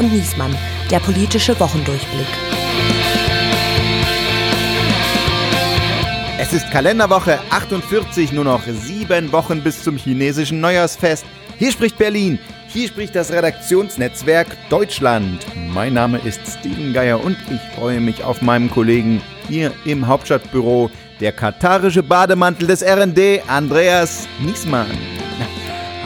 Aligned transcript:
und 0.00 0.12
Niesmann, 0.12 0.56
der 0.90 0.98
politische 0.98 1.58
Wochendurchblick. 1.60 2.26
Es 6.38 6.54
ist 6.54 6.70
Kalenderwoche 6.70 7.38
48, 7.50 8.32
nur 8.32 8.44
noch 8.44 8.62
sieben 8.64 9.30
Wochen 9.30 9.62
bis 9.62 9.84
zum 9.84 9.98
chinesischen 9.98 10.60
Neujahrsfest. 10.60 11.26
Hier 11.58 11.70
spricht 11.70 11.98
Berlin, 11.98 12.38
hier 12.68 12.88
spricht 12.88 13.14
das 13.14 13.30
Redaktionsnetzwerk 13.30 14.48
Deutschland. 14.70 15.44
Mein 15.54 15.92
Name 15.92 16.18
ist 16.24 16.40
Steven 16.48 16.94
Geier 16.94 17.22
und 17.22 17.36
ich 17.50 17.60
freue 17.76 18.00
mich 18.00 18.24
auf 18.24 18.40
meinen 18.40 18.70
Kollegen 18.70 19.20
hier 19.48 19.70
im 19.84 20.06
Hauptstadtbüro, 20.06 20.90
der 21.20 21.32
katarische 21.32 22.02
Bademantel 22.02 22.66
des 22.68 22.82
RND, 22.82 23.42
Andreas 23.48 24.26
Niesmann. 24.40 25.19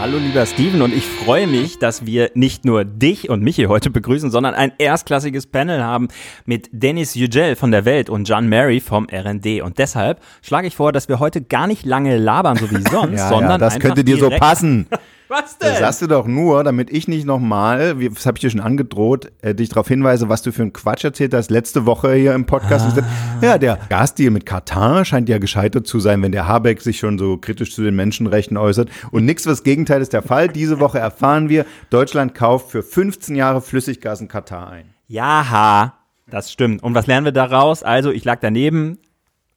Hallo 0.04 0.18
lieber 0.18 0.44
Steven 0.44 0.82
und 0.82 0.92
ich 0.92 1.06
freue 1.06 1.46
mich, 1.46 1.78
dass 1.78 2.04
wir 2.04 2.30
nicht 2.34 2.66
nur 2.66 2.84
dich 2.84 3.30
und 3.30 3.40
mich 3.40 3.56
hier 3.56 3.70
heute 3.70 3.88
begrüßen, 3.88 4.30
sondern 4.30 4.52
ein 4.52 4.70
erstklassiges 4.76 5.46
Panel 5.46 5.82
haben 5.82 6.08
mit 6.44 6.68
Dennis 6.72 7.14
Yücel 7.14 7.56
von 7.56 7.70
der 7.70 7.86
Welt 7.86 8.10
und 8.10 8.28
John 8.28 8.46
Mary 8.46 8.80
vom 8.80 9.06
RND. 9.10 9.62
Und 9.62 9.78
deshalb 9.78 10.20
schlage 10.42 10.66
ich 10.66 10.76
vor, 10.76 10.92
dass 10.92 11.08
wir 11.08 11.20
heute 11.20 11.40
gar 11.40 11.66
nicht 11.66 11.86
lange 11.86 12.18
labern, 12.18 12.58
so 12.58 12.70
wie 12.70 12.82
sonst, 12.90 13.18
ja, 13.18 13.28
sondern 13.30 13.52
ja, 13.52 13.56
das 13.56 13.78
könnte 13.78 14.04
dir 14.04 14.18
so 14.18 14.28
passen. 14.28 14.88
Was 15.28 15.58
denn? 15.58 15.70
Das 15.70 15.78
sagst 15.78 16.02
du 16.02 16.06
doch 16.06 16.26
nur, 16.26 16.64
damit 16.64 16.90
ich 16.90 17.08
nicht 17.08 17.24
nochmal, 17.24 17.94
das 17.94 18.26
habe 18.26 18.36
ich 18.36 18.42
dir 18.42 18.50
schon 18.50 18.60
angedroht, 18.60 19.32
äh, 19.40 19.54
dich 19.54 19.70
darauf 19.70 19.88
hinweise, 19.88 20.28
was 20.28 20.42
du 20.42 20.52
für 20.52 20.62
einen 20.62 20.72
Quatsch 20.72 21.04
erzählt 21.04 21.32
hast 21.32 21.50
letzte 21.50 21.86
Woche 21.86 22.12
hier 22.14 22.34
im 22.34 22.46
Podcast. 22.46 22.98
Ah. 22.98 23.04
Ja, 23.40 23.58
der 23.58 23.78
Gasdeal 23.88 24.30
mit 24.30 24.44
Katar 24.44 25.04
scheint 25.04 25.28
ja 25.28 25.38
gescheitert 25.38 25.86
zu 25.86 26.00
sein, 26.00 26.22
wenn 26.22 26.32
der 26.32 26.46
Habeck 26.46 26.82
sich 26.82 26.98
schon 26.98 27.18
so 27.18 27.38
kritisch 27.38 27.74
zu 27.74 27.82
den 27.82 27.96
Menschenrechten 27.96 28.56
äußert. 28.56 28.90
Und 29.10 29.24
nichts, 29.24 29.46
was 29.46 29.62
Gegenteil 29.62 30.02
ist 30.02 30.12
der 30.12 30.22
Fall. 30.22 30.48
Diese 30.48 30.80
Woche 30.80 30.98
erfahren 30.98 31.48
wir, 31.48 31.64
Deutschland 31.90 32.34
kauft 32.34 32.70
für 32.70 32.82
15 32.82 33.34
Jahre 33.34 33.60
Flüssiggas 33.60 34.20
in 34.20 34.28
Katar 34.28 34.70
ein. 34.70 34.94
Jaha, 35.06 35.94
das 36.28 36.52
stimmt. 36.52 36.82
Und 36.82 36.94
was 36.94 37.06
lernen 37.06 37.24
wir 37.24 37.32
daraus? 37.32 37.82
Also, 37.82 38.10
ich 38.10 38.24
lag 38.24 38.40
daneben, 38.40 38.98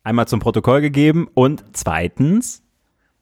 einmal 0.04 0.28
zum 0.28 0.40
Protokoll 0.40 0.82
gegeben 0.82 1.28
und 1.34 1.64
zweitens, 1.74 2.64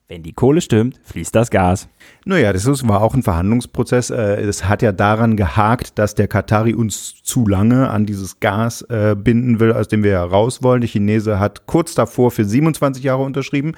wenn 0.08 0.22
die 0.22 0.34
Kohle 0.34 0.62
stimmt, 0.62 1.00
fließt 1.04 1.34
das 1.34 1.50
Gas. 1.50 1.90
Naja, 2.26 2.54
das 2.54 2.66
war 2.88 3.02
auch 3.02 3.16
ein 3.16 3.24
Verhandlungsprozess. 3.24 4.12
Äh, 4.12 4.42
es 4.42 4.66
hat 4.66 4.82
ja 4.82 4.92
daran 4.92 5.36
gehakt, 5.36 5.98
dass 5.98 6.14
der 6.14 6.28
Katari 6.28 6.76
uns 6.76 7.24
zu 7.24 7.48
lange 7.48 7.90
an 7.90 8.06
dieses 8.06 8.40
Gas 8.40 8.84
äh, 8.84 9.16
binden 9.18 9.60
will, 9.60 9.74
aus 9.74 9.88
dem 9.88 10.04
wir 10.04 10.12
ja 10.12 10.24
raus 10.24 10.62
wollen. 10.62 10.82
Der 10.82 10.90
Chinese 10.90 11.40
hat 11.40 11.66
kurz 11.66 11.96
davor 11.96 12.30
für 12.32 12.46
27 12.46 13.04
Jahre 13.04 13.24
unterschrieben. 13.24 13.74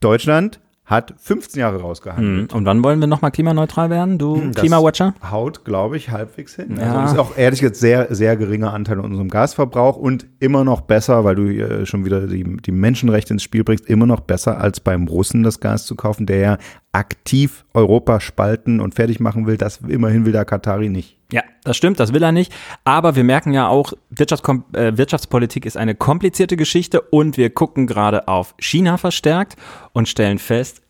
Deutschland 0.00 0.60
hat 0.90 1.14
15 1.18 1.60
Jahre 1.60 1.80
rausgehandelt. 1.80 2.50
Hm. 2.50 2.58
Und 2.58 2.64
wann 2.66 2.82
wollen 2.82 2.98
wir 2.98 3.06
nochmal 3.06 3.30
klimaneutral 3.30 3.90
werden, 3.90 4.18
du 4.18 4.34
hm, 4.34 4.52
Klimawatcher? 4.52 5.14
Haut, 5.30 5.64
glaube 5.64 5.96
ich, 5.96 6.10
halbwegs 6.10 6.56
hin. 6.56 6.76
Ja. 6.76 6.82
Also 6.82 7.00
das 7.00 7.12
ist 7.12 7.18
auch 7.18 7.38
ehrlich 7.38 7.60
gesagt 7.60 7.76
sehr, 7.76 8.12
sehr 8.12 8.36
geringer 8.36 8.74
Anteil 8.74 8.98
an 8.98 9.04
unserem 9.04 9.28
Gasverbrauch 9.28 9.96
und 9.96 10.26
immer 10.40 10.64
noch 10.64 10.80
besser, 10.80 11.24
weil 11.24 11.36
du 11.36 11.44
äh, 11.44 11.86
schon 11.86 12.04
wieder 12.04 12.26
die, 12.26 12.56
die 12.56 12.72
Menschenrechte 12.72 13.32
ins 13.32 13.44
Spiel 13.44 13.62
bringst, 13.62 13.86
immer 13.86 14.06
noch 14.06 14.20
besser 14.20 14.60
als 14.60 14.80
beim 14.80 15.06
Russen 15.06 15.44
das 15.44 15.60
Gas 15.60 15.86
zu 15.86 15.94
kaufen, 15.94 16.26
der 16.26 16.38
ja 16.38 16.58
aktiv 16.92 17.64
Europa 17.72 18.20
spalten 18.20 18.80
und 18.80 18.94
fertig 18.94 19.20
machen 19.20 19.46
will. 19.46 19.56
Das 19.56 19.78
immerhin 19.86 20.24
will 20.24 20.32
der 20.32 20.44
Katari 20.44 20.88
nicht. 20.88 21.16
Ja, 21.32 21.42
das 21.62 21.76
stimmt, 21.76 22.00
das 22.00 22.12
will 22.12 22.22
er 22.22 22.32
nicht. 22.32 22.52
Aber 22.84 23.14
wir 23.14 23.24
merken 23.24 23.52
ja 23.52 23.68
auch, 23.68 23.92
Wirtschaftskom 24.10 24.64
äh, 24.72 24.96
Wirtschaftspolitik 24.96 25.64
ist 25.64 25.76
eine 25.76 25.94
komplizierte 25.94 26.56
Geschichte 26.56 27.00
und 27.00 27.36
wir 27.36 27.50
gucken 27.50 27.86
gerade 27.86 28.26
auf 28.26 28.54
China 28.58 28.96
verstärkt 28.96 29.56
und 29.92 30.08
stellen 30.08 30.38
fest, 30.38 30.82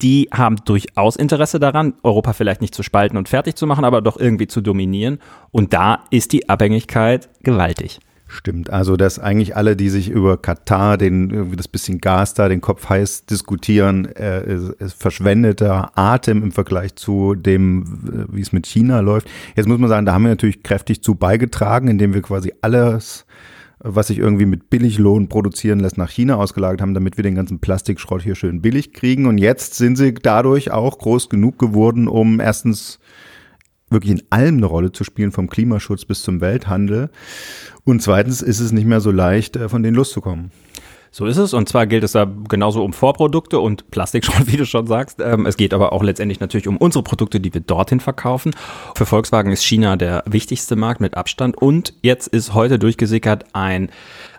die 0.00 0.28
haben 0.32 0.56
durchaus 0.64 1.16
Interesse 1.16 1.60
daran, 1.60 1.94
Europa 2.02 2.32
vielleicht 2.32 2.60
nicht 2.60 2.74
zu 2.74 2.82
spalten 2.82 3.16
und 3.16 3.28
fertig 3.28 3.54
zu 3.54 3.66
machen, 3.66 3.84
aber 3.84 4.00
doch 4.00 4.18
irgendwie 4.18 4.48
zu 4.48 4.60
dominieren. 4.60 5.20
Und 5.52 5.72
da 5.72 6.04
ist 6.10 6.32
die 6.32 6.48
Abhängigkeit 6.48 7.28
gewaltig. 7.42 8.00
Stimmt, 8.32 8.70
also 8.70 8.96
dass 8.96 9.18
eigentlich 9.18 9.56
alle, 9.56 9.76
die 9.76 9.90
sich 9.90 10.08
über 10.08 10.38
Katar, 10.38 10.96
den 10.96 11.28
irgendwie 11.28 11.56
das 11.56 11.68
bisschen 11.68 12.00
Gas 12.00 12.32
da, 12.32 12.48
den 12.48 12.62
Kopf 12.62 12.88
heiß 12.88 13.26
diskutieren, 13.26 14.06
äh, 14.06 14.54
ist, 14.54 14.70
ist 14.80 14.94
verschwendeter 14.94 15.92
Atem 15.98 16.42
im 16.42 16.50
Vergleich 16.50 16.96
zu 16.96 17.34
dem, 17.34 17.82
äh, 18.06 18.34
wie 18.34 18.40
es 18.40 18.52
mit 18.52 18.66
China 18.66 19.00
läuft. 19.00 19.28
Jetzt 19.54 19.68
muss 19.68 19.78
man 19.78 19.90
sagen, 19.90 20.06
da 20.06 20.14
haben 20.14 20.22
wir 20.22 20.30
natürlich 20.30 20.62
kräftig 20.62 21.02
zu 21.02 21.14
beigetragen, 21.14 21.88
indem 21.88 22.14
wir 22.14 22.22
quasi 22.22 22.54
alles 22.62 23.26
was 23.84 24.06
sich 24.06 24.18
irgendwie 24.18 24.46
mit 24.46 24.70
Billiglohn 24.70 25.28
produzieren 25.28 25.80
lässt, 25.80 25.98
nach 25.98 26.08
China 26.08 26.36
ausgelagert 26.36 26.80
haben, 26.80 26.94
damit 26.94 27.16
wir 27.16 27.24
den 27.24 27.34
ganzen 27.34 27.58
Plastikschrott 27.58 28.22
hier 28.22 28.36
schön 28.36 28.62
billig 28.62 28.92
kriegen. 28.92 29.26
Und 29.26 29.38
jetzt 29.38 29.74
sind 29.74 29.96
sie 29.96 30.14
dadurch 30.14 30.70
auch 30.70 30.98
groß 30.98 31.28
genug 31.28 31.58
geworden, 31.58 32.06
um 32.06 32.38
erstens 32.38 33.00
wirklich 33.92 34.12
in 34.12 34.22
allem 34.30 34.56
eine 34.56 34.66
Rolle 34.66 34.92
zu 34.92 35.04
spielen, 35.04 35.32
vom 35.32 35.48
Klimaschutz 35.48 36.04
bis 36.04 36.22
zum 36.22 36.40
Welthandel. 36.40 37.10
Und 37.84 38.02
zweitens 38.02 38.42
ist 38.42 38.60
es 38.60 38.72
nicht 38.72 38.86
mehr 38.86 39.00
so 39.00 39.10
leicht, 39.10 39.56
äh, 39.56 39.68
von 39.68 39.82
denen 39.82 39.96
loszukommen. 39.96 40.50
So 41.14 41.26
ist 41.26 41.36
es. 41.36 41.52
Und 41.52 41.68
zwar 41.68 41.86
gilt 41.86 42.04
es 42.04 42.12
da 42.12 42.26
genauso 42.48 42.82
um 42.82 42.94
Vorprodukte 42.94 43.60
und 43.60 43.90
Plastikschrott, 43.90 44.46
wie 44.50 44.56
du 44.56 44.64
schon 44.64 44.86
sagst. 44.86 45.20
Ähm, 45.20 45.44
es 45.44 45.58
geht 45.58 45.74
aber 45.74 45.92
auch 45.92 46.02
letztendlich 46.02 46.40
natürlich 46.40 46.66
um 46.66 46.78
unsere 46.78 47.04
Produkte, 47.04 47.38
die 47.38 47.52
wir 47.52 47.60
dorthin 47.60 48.00
verkaufen. 48.00 48.54
Für 48.96 49.04
Volkswagen 49.04 49.52
ist 49.52 49.62
China 49.62 49.96
der 49.96 50.24
wichtigste 50.26 50.74
Markt 50.74 51.02
mit 51.02 51.14
Abstand. 51.14 51.58
Und 51.58 51.92
jetzt 52.00 52.28
ist 52.28 52.54
heute 52.54 52.78
durchgesickert 52.78 53.44
ein 53.52 53.90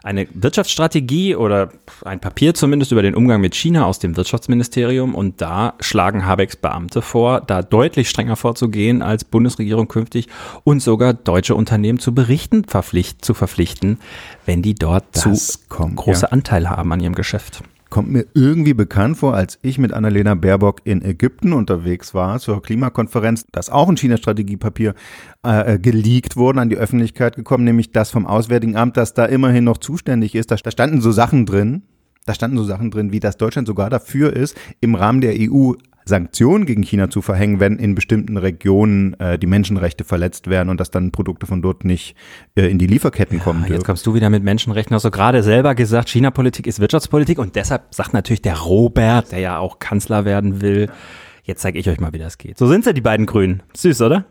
eine 0.04 0.28
Wirtschaftsstrategie 0.34 1.36
oder 1.36 1.70
ein 2.04 2.20
Papier 2.20 2.54
zumindest 2.54 2.92
über 2.92 3.02
den 3.02 3.16
Umgang 3.16 3.40
mit 3.40 3.56
China 3.56 3.86
aus 3.86 4.00
dem 4.00 4.18
Wirtschaftsministerium. 4.18 5.16
Und 5.16 5.42
da 5.42 5.74
schlagen 5.80 6.26
Habecks 6.26 6.58
Beamte 6.58 7.02
vor, 7.02 7.40
da 7.42 7.62
deutlich 7.64 8.10
strenger 8.10 8.36
vorzugehen 8.36 9.02
als 9.02 9.24
Bundesregierung 9.24 9.88
künftig 9.88 10.28
und 10.66 10.82
sogar 10.82 11.14
deutsche 11.14 11.56
Unternehmen 11.56 12.00
zu 12.00 12.14
berichten 12.14 12.66
verpflicht, 12.66 13.24
zu 13.24 13.34
verpflichten, 13.34 13.98
wenn 14.46 14.62
die 14.62 14.76
dort 14.76 15.06
das 15.14 15.48
zu 15.48 15.60
kommt, 15.70 15.96
große 15.96 16.26
ja. 16.26 16.32
Anteil 16.32 16.70
haben 16.70 16.92
an 16.92 17.00
ihrem 17.00 17.16
Geschäft 17.16 17.64
kommt 17.94 18.10
mir 18.10 18.26
irgendwie 18.34 18.74
bekannt 18.74 19.18
vor, 19.18 19.36
als 19.36 19.60
ich 19.62 19.78
mit 19.78 19.94
Annalena 19.94 20.34
Baerbock 20.34 20.82
in 20.84 21.06
Ägypten 21.06 21.54
unterwegs 21.54 22.16
war 22.16 22.40
zur 22.40 22.60
Klimakonferenz, 22.60 23.46
dass 23.52 23.70
auch 23.70 23.88
ein 23.88 23.98
China-Strategiepapier 23.98 24.96
äh, 25.44 25.78
geleakt 25.78 26.36
wurde, 26.36 26.60
an 26.60 26.70
die 26.70 26.76
Öffentlichkeit 26.76 27.36
gekommen, 27.36 27.66
nämlich 27.66 27.92
das 27.92 28.10
vom 28.10 28.26
Auswärtigen 28.26 28.78
Amt, 28.78 28.98
das 28.98 29.14
da 29.14 29.26
immerhin 29.26 29.66
noch 29.66 29.78
zuständig 29.78 30.34
ist. 30.34 30.50
Da, 30.50 30.56
da 30.56 30.72
standen 30.72 31.02
so 31.02 31.12
Sachen 31.12 31.46
drin, 31.46 31.84
da 32.26 32.34
standen 32.34 32.58
so 32.58 32.64
Sachen 32.64 32.90
drin, 32.90 33.12
wie 33.12 33.20
dass 33.20 33.38
Deutschland 33.38 33.68
sogar 33.68 33.92
dafür 33.92 34.36
ist, 34.36 34.58
im 34.82 34.96
Rahmen 34.96 35.22
der 35.22 35.36
EU 35.38 35.74
Sanktionen 36.06 36.66
gegen 36.66 36.84
China 36.84 37.10
zu 37.10 37.22
verhängen, 37.22 37.60
wenn 37.60 37.78
in 37.78 37.96
bestimmten 37.96 38.38
Regionen 38.38 39.20
äh, 39.20 39.38
die 39.38 39.48
Menschenrechte 39.48 40.04
verletzt 40.04 40.50
werden 40.50 40.70
und 40.70 40.80
dass 40.80 40.92
dann 40.92 41.12
Produkte 41.12 41.46
von 41.46 41.62
dort 41.62 41.86
nicht 41.86 42.16
äh, 42.56 42.68
in 42.68 42.80
die 42.80 42.88
Lieferketten 42.88 43.38
ja, 43.38 43.44
kommen 43.44 43.62
dürfen. 43.62 43.74
Jetzt 43.74 43.86
kommst 43.86 44.06
du 44.06 44.14
wieder 44.14 44.30
mit 44.30 44.44
Menschenrechten. 44.44 44.94
Hast 44.96 45.06
du 45.06 45.12
gerade 45.12 45.44
selber 45.44 45.76
gesagt, 45.76 46.10
China-Politik 46.10 46.68
ist 46.68 46.80
Wirtschaftspolitik 46.80 47.40
und 47.40 47.56
deshalb 47.56 47.94
sagt 47.94 48.14
natürlich 48.14 48.42
der 48.42 48.58
Robert, 48.58 49.32
der 49.32 49.40
ja 49.40 49.58
auch 49.58 49.80
Kanzler 49.80 50.26
werden 50.26 50.62
will, 50.62 50.90
jetzt 51.44 51.62
zeige 51.62 51.80
ich 51.80 51.90
euch 51.90 52.00
mal, 52.00 52.14
wie 52.14 52.20
das 52.20 52.38
geht. 52.38 52.58
So 52.58 52.68
sind 52.68 52.84
sie, 52.84 52.94
die 52.94 53.02
beiden 53.02 53.26
Grünen. 53.26 53.64
Süß, 53.76 54.02
oder? 54.02 54.26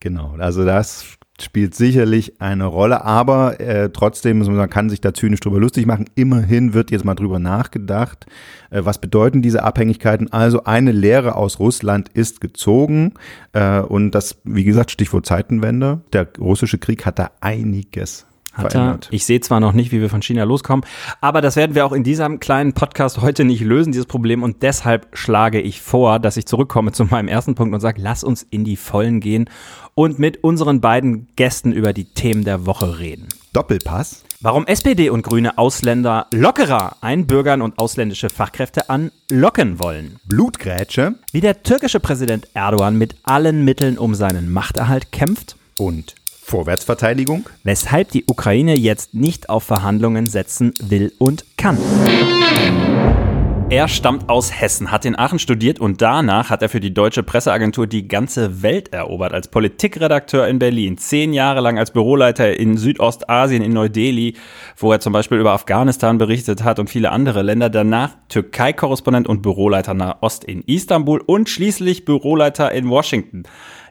Genau, 0.00 0.34
also 0.38 0.64
das 0.64 1.16
spielt 1.40 1.74
sicherlich 1.74 2.40
eine 2.40 2.66
Rolle, 2.66 3.04
aber 3.04 3.60
äh, 3.60 3.90
trotzdem, 3.90 4.38
man 4.38 4.70
kann 4.70 4.88
sich 4.88 5.00
da 5.00 5.12
zynisch 5.12 5.40
drüber 5.40 5.58
lustig 5.58 5.86
machen. 5.86 6.06
Immerhin 6.14 6.74
wird 6.74 6.90
jetzt 6.90 7.04
mal 7.04 7.14
drüber 7.14 7.38
nachgedacht, 7.38 8.26
äh, 8.70 8.84
was 8.84 9.00
bedeuten 9.00 9.42
diese 9.42 9.64
Abhängigkeiten. 9.64 10.32
Also 10.32 10.64
eine 10.64 10.92
Lehre 10.92 11.34
aus 11.34 11.58
Russland 11.58 12.08
ist 12.10 12.40
gezogen 12.40 13.14
äh, 13.52 13.80
und 13.80 14.12
das, 14.12 14.40
wie 14.44 14.64
gesagt, 14.64 14.92
Stichwort 14.92 15.26
Zeitenwende. 15.26 16.02
Der 16.12 16.28
russische 16.38 16.78
Krieg 16.78 17.04
hat 17.04 17.18
da 17.18 17.30
einiges 17.40 18.26
hat 18.54 18.72
verändert. 18.72 19.08
Er. 19.10 19.14
Ich 19.14 19.24
sehe 19.24 19.40
zwar 19.40 19.60
noch 19.60 19.72
nicht, 19.72 19.92
wie 19.92 20.00
wir 20.00 20.10
von 20.10 20.22
China 20.22 20.44
loskommen, 20.44 20.84
aber 21.20 21.40
das 21.40 21.56
werden 21.56 21.74
wir 21.74 21.84
auch 21.84 21.92
in 21.92 22.04
diesem 22.04 22.40
kleinen 22.40 22.72
Podcast 22.72 23.20
heute 23.20 23.44
nicht 23.44 23.62
lösen, 23.62 23.92
dieses 23.92 24.06
Problem. 24.06 24.42
Und 24.42 24.62
deshalb 24.62 25.08
schlage 25.12 25.60
ich 25.60 25.80
vor, 25.80 26.18
dass 26.18 26.36
ich 26.36 26.46
zurückkomme 26.46 26.92
zu 26.92 27.04
meinem 27.04 27.28
ersten 27.28 27.54
Punkt 27.54 27.74
und 27.74 27.80
sage, 27.80 28.00
lass 28.00 28.24
uns 28.24 28.46
in 28.48 28.64
die 28.64 28.76
Vollen 28.76 29.20
gehen 29.20 29.50
und 29.94 30.18
mit 30.18 30.42
unseren 30.42 30.80
beiden 30.80 31.28
Gästen 31.36 31.72
über 31.72 31.92
die 31.92 32.04
Themen 32.04 32.44
der 32.44 32.66
Woche 32.66 32.98
reden. 32.98 33.28
Doppelpass. 33.52 34.24
Warum 34.40 34.66
SPD 34.66 35.08
und 35.08 35.22
Grüne 35.22 35.56
Ausländer 35.56 36.26
lockerer 36.32 36.96
einbürgern 37.00 37.62
und 37.62 37.78
ausländische 37.78 38.28
Fachkräfte 38.28 38.90
anlocken 38.90 39.78
wollen. 39.78 40.16
Blutgrätsche. 40.26 41.14
Wie 41.32 41.40
der 41.40 41.62
türkische 41.62 42.00
Präsident 42.00 42.48
Erdogan 42.52 42.98
mit 42.98 43.16
allen 43.22 43.64
Mitteln 43.64 43.96
um 43.96 44.14
seinen 44.14 44.52
Machterhalt 44.52 45.12
kämpft. 45.12 45.56
Und 45.78 46.14
Vorwärtsverteidigung. 46.44 47.48
Weshalb 47.62 48.10
die 48.10 48.24
Ukraine 48.26 48.76
jetzt 48.76 49.14
nicht 49.14 49.48
auf 49.48 49.64
Verhandlungen 49.64 50.26
setzen 50.26 50.74
will 50.82 51.10
und 51.18 51.44
kann. 51.56 51.78
Er 53.70 53.88
stammt 53.88 54.28
aus 54.28 54.52
Hessen, 54.52 54.92
hat 54.92 55.06
in 55.06 55.18
Aachen 55.18 55.38
studiert 55.38 55.80
und 55.80 56.02
danach 56.02 56.50
hat 56.50 56.60
er 56.60 56.68
für 56.68 56.80
die 56.80 56.92
deutsche 56.92 57.22
Presseagentur 57.22 57.86
die 57.86 58.06
ganze 58.06 58.62
Welt 58.62 58.92
erobert. 58.92 59.32
Als 59.32 59.48
Politikredakteur 59.48 60.46
in 60.46 60.58
Berlin, 60.58 60.98
zehn 60.98 61.32
Jahre 61.32 61.60
lang 61.60 61.78
als 61.78 61.90
Büroleiter 61.90 62.56
in 62.56 62.76
Südostasien, 62.76 63.62
in 63.62 63.72
Neu-Delhi, 63.72 64.36
wo 64.76 64.92
er 64.92 65.00
zum 65.00 65.14
Beispiel 65.14 65.38
über 65.38 65.52
Afghanistan 65.52 66.18
berichtet 66.18 66.62
hat 66.62 66.78
und 66.78 66.90
viele 66.90 67.10
andere 67.10 67.42
Länder. 67.42 67.70
Danach 67.70 68.10
Türkei-Korrespondent 68.28 69.26
und 69.26 69.40
Büroleiter 69.40 69.94
nach 69.94 70.18
Ost 70.20 70.44
in 70.44 70.60
Istanbul 70.62 71.22
und 71.24 71.48
schließlich 71.48 72.04
Büroleiter 72.04 72.70
in 72.70 72.90
Washington. 72.90 73.44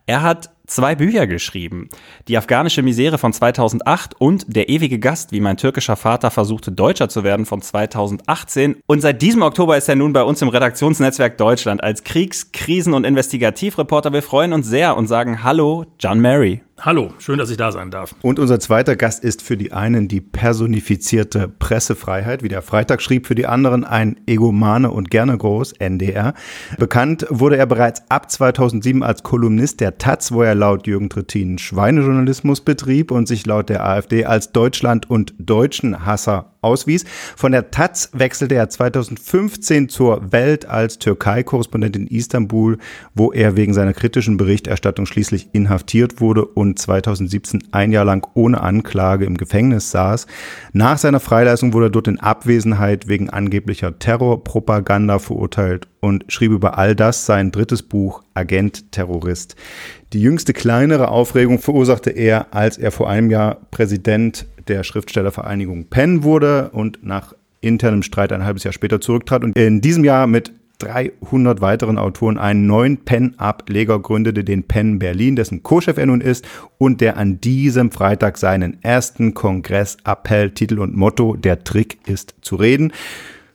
Er 0.05 0.21
hat 0.21 0.49
zwei 0.67 0.95
Bücher 0.95 1.27
geschrieben. 1.27 1.87
Die 2.27 2.37
afghanische 2.37 2.81
Misere 2.81 3.17
von 3.17 3.31
2008 3.31 4.19
und 4.19 4.45
Der 4.53 4.67
ewige 4.67 4.99
Gast, 4.99 5.31
wie 5.31 5.39
mein 5.39 5.55
türkischer 5.55 5.95
Vater 5.95 6.29
versuchte 6.29 6.71
Deutscher 6.71 7.07
zu 7.07 7.23
werden 7.23 7.45
von 7.45 7.61
2018. 7.61 8.81
Und 8.85 9.01
seit 9.01 9.21
diesem 9.21 9.43
Oktober 9.43 9.77
ist 9.77 9.87
er 9.87 9.95
nun 9.95 10.11
bei 10.11 10.23
uns 10.23 10.41
im 10.41 10.49
Redaktionsnetzwerk 10.49 11.37
Deutschland 11.37 11.83
als 11.83 12.03
Kriegs-, 12.03 12.51
Krisen- 12.51 12.93
und 12.93 13.05
Investigativreporter. 13.05 14.11
Wir 14.11 14.23
freuen 14.23 14.51
uns 14.51 14.67
sehr 14.67 14.97
und 14.97 15.07
sagen 15.07 15.43
Hallo, 15.43 15.85
John 15.99 16.19
Mary. 16.19 16.61
Hallo, 16.85 17.13
schön, 17.17 17.37
dass 17.37 17.49
ich 17.49 17.55
da 17.55 17.71
sein 17.71 17.91
darf. 17.91 18.13
Und 18.23 18.39
unser 18.39 18.59
zweiter 18.59 18.97
Gast 18.97 19.23
ist 19.23 19.41
für 19.41 19.55
die 19.55 19.71
einen 19.71 20.09
die 20.09 20.19
personifizierte 20.19 21.47
Pressefreiheit, 21.47 22.43
wie 22.43 22.49
der 22.49 22.61
Freitag 22.61 23.01
schrieb, 23.01 23.25
für 23.25 23.35
die 23.35 23.45
anderen 23.45 23.85
ein 23.85 24.19
Egomane 24.27 24.91
und 24.91 25.09
gerne 25.09 25.37
groß, 25.37 25.71
NDR. 25.79 26.33
Bekannt 26.77 27.25
wurde 27.29 27.55
er 27.55 27.67
bereits 27.67 28.01
ab 28.09 28.29
2007 28.29 29.01
als 29.01 29.23
Kolumnist 29.23 29.79
der 29.79 29.97
Taz, 29.97 30.33
wo 30.33 30.41
er 30.41 30.55
laut 30.55 30.85
Jürgen 30.85 31.09
Trittin 31.09 31.57
Schweinejournalismus 31.57 32.59
betrieb 32.59 33.11
und 33.11 33.29
sich 33.29 33.45
laut 33.45 33.69
der 33.69 33.85
AfD 33.85 34.25
als 34.25 34.51
Deutschland- 34.51 35.09
und 35.09 35.33
Deutschenhasser 35.37 36.52
auswies. 36.63 37.05
Von 37.35 37.51
der 37.51 37.71
Taz 37.71 38.09
wechselte 38.13 38.55
er 38.55 38.69
2015 38.69 39.89
zur 39.89 40.31
Welt 40.31 40.65
als 40.65 40.99
Türkei-Korrespondent 40.99 41.95
in 41.95 42.07
Istanbul, 42.07 42.77
wo 43.13 43.31
er 43.31 43.55
wegen 43.55 43.73
seiner 43.73 43.93
kritischen 43.93 44.37
Berichterstattung 44.37 45.05
schließlich 45.05 45.49
inhaftiert 45.53 46.21
wurde 46.21 46.45
und 46.45 46.79
2017 46.79 47.63
ein 47.71 47.91
Jahr 47.91 48.05
lang 48.05 48.27
ohne 48.33 48.61
Anklage 48.61 49.25
im 49.25 49.37
Gefängnis 49.37 49.91
saß. 49.91 50.27
Nach 50.71 50.97
seiner 50.97 51.19
Freilassung 51.19 51.73
wurde 51.73 51.87
er 51.87 51.91
dort 51.91 52.07
in 52.07 52.19
Abwesenheit 52.19 53.07
wegen 53.07 53.29
angeblicher 53.29 53.99
Terrorpropaganda 53.99 55.19
verurteilt 55.19 55.87
und 55.99 56.25
schrieb 56.27 56.51
über 56.51 56.77
all 56.77 56.95
das 56.95 57.25
sein 57.25 57.51
drittes 57.51 57.81
Buch 57.81 58.23
Agent 58.33 58.91
Terrorist. 58.91 59.55
Die 60.11 60.21
jüngste 60.21 60.53
kleinere 60.53 61.07
Aufregung 61.07 61.59
verursachte 61.59 62.09
er, 62.09 62.53
als 62.53 62.77
er 62.77 62.91
vor 62.91 63.09
einem 63.09 63.31
Jahr 63.31 63.61
Präsident 63.71 64.45
der 64.67 64.83
Schriftstellervereinigung 64.83 65.85
Penn 65.85 66.23
wurde 66.23 66.69
und 66.71 67.03
nach 67.03 67.33
internem 67.61 68.03
Streit 68.03 68.31
ein 68.31 68.43
halbes 68.43 68.63
Jahr 68.63 68.73
später 68.73 69.01
zurücktrat 69.01 69.43
und 69.43 69.57
in 69.57 69.81
diesem 69.81 70.03
Jahr 70.03 70.27
mit 70.27 70.51
300 70.79 71.61
weiteren 71.61 71.97
Autoren 71.97 72.37
einen 72.37 72.67
neuen 72.67 72.97
Penn-Ableger 72.97 73.99
gründete, 73.99 74.43
den 74.43 74.63
Penn 74.63 74.99
Berlin, 74.99 75.35
dessen 75.35 75.63
Co-Chef 75.63 75.97
er 75.97 76.07
nun 76.07 76.19
ist 76.19 76.45
und 76.77 76.99
der 76.99 77.17
an 77.17 77.39
diesem 77.39 77.91
Freitag 77.91 78.37
seinen 78.37 78.83
ersten 78.83 79.33
Kongressappell, 79.33 80.51
Titel 80.51 80.79
und 80.79 80.95
Motto 80.95 81.35
Der 81.35 81.63
Trick 81.63 81.99
ist 82.07 82.35
zu 82.41 82.55
reden. 82.55 82.91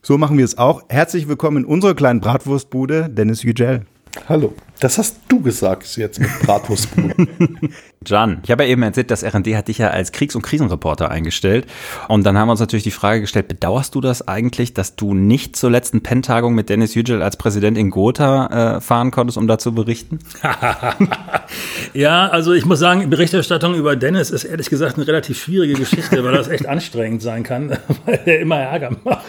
So 0.01 0.17
machen 0.17 0.37
wir 0.37 0.45
es 0.45 0.57
auch. 0.57 0.83
Herzlich 0.89 1.27
willkommen 1.27 1.57
in 1.57 1.65
unserer 1.65 1.93
kleinen 1.93 2.21
Bratwurstbude, 2.21 3.09
Dennis 3.09 3.43
Yücel. 3.43 3.81
Hallo. 4.27 4.53
Das 4.79 4.97
hast 4.97 5.17
du 5.27 5.41
gesagt 5.41 5.97
jetzt 5.97 6.19
mit 6.19 6.29
Bratwurstbrot. 6.41 7.13
Jan, 8.07 8.39
ich 8.43 8.49
habe 8.49 8.63
ja 8.63 8.69
eben 8.69 8.81
erzählt, 8.81 9.11
das 9.11 9.25
RD 9.25 9.55
hat 9.55 9.67
dich 9.67 9.79
ja 9.79 9.89
als 9.89 10.13
Kriegs- 10.13 10.35
und 10.35 10.41
Krisenreporter 10.41 11.11
eingestellt. 11.11 11.67
Und 12.07 12.25
dann 12.25 12.37
haben 12.37 12.47
wir 12.47 12.51
uns 12.51 12.61
natürlich 12.61 12.85
die 12.85 12.91
Frage 12.91 13.19
gestellt, 13.19 13.49
bedauerst 13.49 13.93
du 13.93 13.99
das 13.99 14.25
eigentlich, 14.25 14.73
dass 14.73 14.95
du 14.95 15.13
nicht 15.13 15.57
zur 15.57 15.69
letzten 15.69 16.01
Penn-Tagung 16.01 16.55
mit 16.55 16.69
Dennis 16.69 16.95
Yücel 16.95 17.21
als 17.21 17.35
Präsident 17.35 17.77
in 17.77 17.89
Gotha 17.89 18.77
äh, 18.77 18.81
fahren 18.81 19.11
konntest, 19.11 19.37
um 19.37 19.47
da 19.47 19.57
zu 19.57 19.73
berichten? 19.75 20.19
ja, 21.93 22.29
also 22.29 22.53
ich 22.53 22.65
muss 22.65 22.79
sagen, 22.79 23.09
Berichterstattung 23.09 23.75
über 23.75 23.97
Dennis 23.97 24.31
ist 24.31 24.45
ehrlich 24.45 24.69
gesagt 24.69 24.95
eine 24.95 25.07
relativ 25.07 25.43
schwierige 25.43 25.73
Geschichte, 25.73 26.23
weil 26.23 26.33
das 26.33 26.47
echt 26.47 26.67
anstrengend 26.67 27.21
sein 27.21 27.43
kann, 27.43 27.77
weil 28.05 28.21
er 28.25 28.39
immer 28.39 28.59
Ärger 28.59 28.95
macht. 29.03 29.25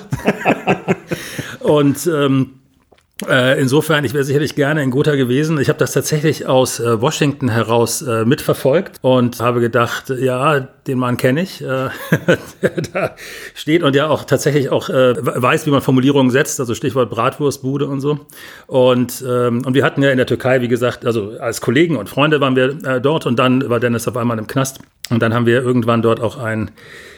und 1.59 2.06
ähm, 2.06 2.50
äh, 2.53 2.60
insofern, 3.28 4.05
ich 4.05 4.14
wäre 4.14 4.25
sicherlich 4.25 4.55
gerne 4.55 4.82
in 4.82 4.90
Gotha 4.90 5.14
gewesen. 5.14 5.61
Ich 5.61 5.69
habe 5.69 5.78
das 5.78 5.93
tatsächlich 5.93 6.46
aus 6.46 6.81
äh, 6.81 7.00
Washington 7.00 7.49
heraus 7.49 8.02
äh, 8.02 8.25
mitverfolgt 8.25 8.99
und 9.02 9.40
habe 9.40 9.61
gedacht, 9.61 10.11
ja, 10.11 10.61
den 10.87 10.99
Mann 10.99 11.17
kenne 11.17 11.43
ich, 11.43 11.61
äh, 11.62 11.67
der 12.62 12.70
da 12.93 13.17
steht 13.55 13.82
und 13.82 13.94
ja 13.94 14.08
auch 14.08 14.25
tatsächlich 14.25 14.70
auch 14.70 14.88
äh, 14.88 15.14
weiß, 15.19 15.67
wie 15.67 15.70
man 15.70 15.82
Formulierungen 15.82 16.31
setzt, 16.31 16.61
also 16.61 16.75
Stichwort 16.75 17.11
Bratwurstbude 17.11 17.87
und 17.87 18.00
so. 18.00 18.20
Und, 18.67 19.25
ähm, 19.28 19.64
und 19.64 19.75
wir 19.75 19.84
hatten 19.84 20.02
ja 20.02 20.11
in 20.11 20.17
der 20.17 20.26
Türkei, 20.26 20.61
wie 20.61 20.69
gesagt, 20.69 21.05
also 21.05 21.32
als 21.38 21.61
Kollegen 21.61 21.96
und 21.96 22.08
Freunde 22.08 22.40
waren 22.40 22.56
wir 22.56 22.76
äh, 22.84 23.00
dort 23.00 23.26
und 23.26 23.38
dann 23.38 23.69
war 23.69 23.81
Dennis 23.81 24.08
auf 24.08 24.17
einmal 24.17 24.38
im 24.38 24.46
Knast 24.46 24.81
und 25.08 25.23
dann 25.23 25.35
haben 25.35 25.47
wir 25.47 25.62
irgendwann 25.62 26.02
dort 26.02 26.20
auch 26.20 26.37
ein 26.37 26.70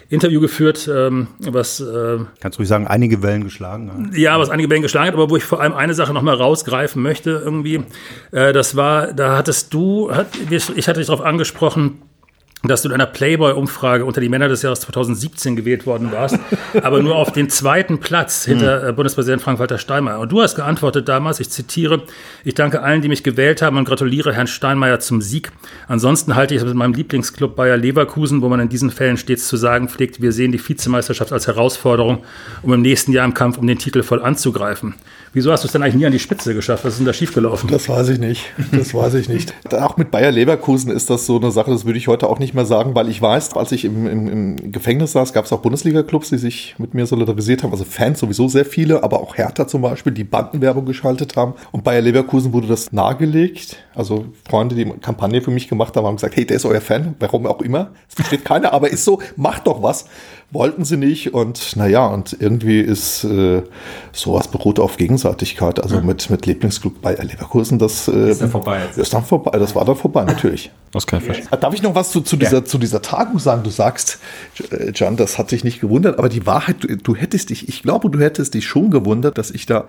Interview 0.09 0.39
geführt, 0.41 0.89
ähm, 0.93 1.27
was 1.39 1.79
äh, 1.79 2.19
kannst 2.39 2.57
du 2.57 2.61
ruhig 2.61 2.69
sagen, 2.69 2.87
einige 2.87 3.23
Wellen 3.23 3.43
geschlagen 3.43 3.91
hat. 3.91 4.15
Ja, 4.15 4.39
was 4.39 4.49
einige 4.49 4.69
Wellen 4.69 4.81
geschlagen 4.81 5.07
hat, 5.07 5.13
aber 5.15 5.29
wo 5.29 5.37
ich 5.37 5.43
vor 5.43 5.59
allem 5.59 5.73
eine 5.73 5.93
Sache 5.93 6.13
nochmal 6.13 6.35
rausgreifen 6.35 7.01
möchte 7.01 7.41
irgendwie. 7.43 7.83
Äh, 8.31 8.53
das 8.53 8.75
war, 8.75 9.13
da 9.13 9.37
hattest 9.37 9.73
du, 9.73 10.13
hat, 10.13 10.27
ich 10.49 10.87
hatte 10.87 10.99
dich 10.99 11.07
darauf 11.07 11.25
angesprochen, 11.25 12.01
dass 12.65 12.81
du 12.81 12.87
in 12.87 12.93
einer 12.93 13.05
Playboy-Umfrage 13.05 14.05
unter 14.05 14.21
die 14.21 14.29
Männer 14.29 14.47
des 14.47 14.61
Jahres 14.61 14.79
2017 14.81 15.57
gewählt 15.57 15.85
worden 15.85 16.13
warst, 16.13 16.39
aber 16.81 17.01
nur 17.01 17.17
auf 17.17 17.33
den 17.33 17.49
zweiten 17.49 17.99
Platz 17.99 18.45
hinter 18.45 18.87
hm. 18.87 18.95
Bundespräsident 18.95 19.41
Frank-Walter 19.41 19.77
Steinmeier. 19.77 20.19
Und 20.19 20.31
du 20.31 20.41
hast 20.41 20.55
geantwortet 20.55 21.09
damals, 21.09 21.41
ich 21.41 21.49
zitiere, 21.49 22.03
ich 22.45 22.53
danke 22.53 22.81
allen, 22.81 23.01
die 23.01 23.09
mich 23.09 23.23
gewählt 23.23 23.61
haben 23.61 23.77
und 23.77 23.83
gratuliere 23.83 24.33
Herrn 24.33 24.47
Steinmeier 24.47 25.01
zum 25.01 25.21
Sieg. 25.21 25.51
Ansonsten 25.89 26.35
halte 26.35 26.55
ich 26.55 26.61
es 26.61 26.65
mit 26.65 26.75
meinem 26.75 26.93
Lieblingsclub 26.93 27.57
Bayer 27.57 27.75
Leverkusen, 27.75 28.41
wo 28.41 28.47
man 28.47 28.61
in 28.61 28.69
diesen 28.69 28.91
Fällen 28.91 29.17
stets 29.17 29.49
zu 29.49 29.57
sagen 29.57 29.89
pflegt, 29.89 30.21
wir 30.21 30.31
sehen 30.31 30.53
die 30.53 30.65
Vizemeisterschaft 30.65 31.33
als 31.33 31.47
Herausforderung, 31.47 32.23
um 32.61 32.71
im 32.71 32.81
nächsten 32.81 33.11
Jahr 33.11 33.25
im 33.25 33.33
Kampf 33.33 33.57
um 33.57 33.67
den 33.67 33.77
Titel 33.77 34.03
voll 34.03 34.23
anzugreifen. 34.23 34.95
Wieso 35.33 35.51
hast 35.51 35.63
du 35.63 35.65
es 35.65 35.71
denn 35.71 35.81
eigentlich 35.81 35.95
nie 35.95 36.05
an 36.05 36.11
die 36.11 36.19
Spitze 36.19 36.53
geschafft? 36.53 36.85
Was 36.85 36.93
ist 36.93 36.99
denn 36.99 37.07
da 37.07 37.13
schiefgelaufen? 37.13 37.67
Das 37.69 37.89
weiß 37.89 38.09
ich 38.09 38.19
nicht. 38.19 38.45
Das 38.71 38.93
weiß 38.93 39.15
ich 39.15 39.27
nicht. 39.27 39.53
auch 39.73 39.97
mit 39.97 40.11
Bayer 40.11 40.31
Leverkusen 40.31 40.91
ist 40.91 41.09
das 41.09 41.25
so 41.25 41.39
eine 41.39 41.51
Sache, 41.51 41.71
das 41.71 41.85
würde 41.85 41.97
ich 41.97 42.07
heute 42.07 42.27
auch 42.27 42.37
nicht 42.37 42.52
mehr 42.53 42.65
sagen, 42.65 42.95
weil 42.95 43.09
ich 43.09 43.21
weiß, 43.21 43.55
als 43.55 43.71
ich 43.71 43.85
im, 43.85 44.07
im, 44.07 44.27
im 44.27 44.71
Gefängnis 44.71 45.13
saß, 45.13 45.33
gab 45.33 45.45
es 45.45 45.53
auch 45.53 45.59
Bundesliga-Clubs, 45.59 46.29
die 46.29 46.37
sich 46.37 46.75
mit 46.77 46.93
mir 46.93 47.05
solidarisiert 47.05 47.63
haben. 47.63 47.71
Also 47.71 47.85
Fans 47.85 48.19
sowieso 48.19 48.47
sehr 48.47 48.65
viele, 48.65 49.03
aber 49.03 49.21
auch 49.21 49.37
Hertha 49.37 49.67
zum 49.67 49.81
Beispiel, 49.81 50.13
die 50.13 50.23
Bandenwerbung 50.23 50.85
geschaltet 50.85 51.35
haben. 51.35 51.53
Und 51.71 51.83
Bayer 51.83 52.01
Leverkusen 52.01 52.53
wurde 52.53 52.67
das 52.67 52.91
nahegelegt. 52.91 53.77
Also 53.95 54.25
Freunde, 54.47 54.75
die 54.75 54.85
Kampagne 54.85 55.41
für 55.41 55.51
mich 55.51 55.67
gemacht 55.67 55.95
haben, 55.95 56.05
haben 56.05 56.15
gesagt, 56.15 56.35
hey, 56.35 56.45
der 56.45 56.57
ist 56.57 56.65
euer 56.65 56.81
Fan, 56.81 57.15
warum 57.19 57.45
auch 57.45 57.61
immer. 57.61 57.91
Es 58.07 58.15
versteht 58.15 58.45
keiner, 58.45 58.73
aber 58.73 58.89
ist 58.89 59.05
so, 59.05 59.21
macht 59.35 59.67
doch 59.67 59.81
was 59.81 60.05
wollten 60.53 60.85
sie 60.85 60.97
nicht 60.97 61.33
und 61.33 61.75
naja, 61.75 62.05
und 62.05 62.37
irgendwie 62.39 62.79
ist 62.79 63.23
äh, 63.23 63.63
sowas 64.11 64.47
beruht 64.47 64.79
auf 64.79 64.97
Gegenseitigkeit. 64.97 65.81
Also 65.81 65.95
ja. 65.95 66.01
mit, 66.01 66.29
mit 66.29 66.45
Lieblingsglück 66.45 67.01
bei 67.01 67.15
Leverkusen, 67.15 67.79
das 67.79 68.07
äh, 68.07 68.29
ist 68.29 68.41
dann 68.41 68.51
vorbei. 68.51 68.81
Ist 68.95 69.13
dann 69.13 69.25
vorbei. 69.25 69.57
Das 69.57 69.75
war 69.75 69.83
dann 69.83 69.95
vorbei, 69.95 70.23
natürlich. 70.25 70.71
Das 70.91 71.07
kann 71.07 71.19
ich 71.19 71.25
verstehen. 71.25 71.47
Darf 71.59 71.73
ich 71.73 71.81
noch 71.81 71.95
was 71.95 72.11
zu, 72.11 72.21
zu, 72.21 72.37
dieser, 72.37 72.57
ja. 72.57 72.65
zu 72.65 72.77
dieser 72.77 73.01
Tagung 73.01 73.39
sagen? 73.39 73.63
Du 73.63 73.71
sagst, 73.71 74.19
Jan, 74.93 75.17
das 75.17 75.39
hat 75.39 75.49
sich 75.49 75.63
nicht 75.63 75.81
gewundert, 75.81 76.19
aber 76.19 76.29
die 76.29 76.45
Wahrheit, 76.45 76.77
du, 76.81 76.97
du 76.97 77.15
hättest 77.15 77.49
dich, 77.49 77.67
ich 77.67 77.81
glaube, 77.81 78.11
du 78.11 78.19
hättest 78.19 78.53
dich 78.53 78.65
schon 78.67 78.91
gewundert, 78.91 79.39
dass 79.39 79.49
ich 79.49 79.65
da 79.65 79.87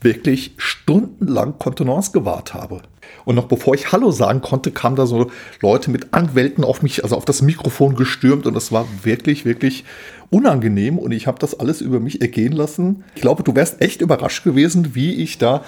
wirklich 0.00 0.52
stundenlang 0.56 1.58
Kontenance 1.58 2.12
gewahrt 2.12 2.54
habe. 2.54 2.82
Und 3.24 3.34
noch 3.34 3.46
bevor 3.46 3.74
ich 3.74 3.92
Hallo 3.92 4.10
sagen 4.10 4.40
konnte, 4.40 4.70
kamen 4.70 4.96
da 4.96 5.06
so 5.06 5.30
Leute 5.60 5.90
mit 5.90 6.14
Anwälten 6.14 6.64
auf 6.64 6.82
mich, 6.82 7.02
also 7.02 7.16
auf 7.16 7.24
das 7.24 7.42
Mikrofon 7.42 7.94
gestürmt 7.94 8.46
und 8.46 8.54
das 8.54 8.72
war 8.72 8.86
wirklich, 9.02 9.44
wirklich 9.44 9.84
unangenehm 10.30 10.98
und 10.98 11.12
ich 11.12 11.26
habe 11.26 11.38
das 11.38 11.58
alles 11.58 11.80
über 11.80 12.00
mich 12.00 12.20
ergehen 12.20 12.52
lassen. 12.52 13.04
Ich 13.14 13.22
glaube, 13.22 13.42
du 13.42 13.54
wärst 13.54 13.80
echt 13.82 14.00
überrascht 14.00 14.44
gewesen, 14.44 14.94
wie 14.94 15.14
ich 15.14 15.38
da, 15.38 15.64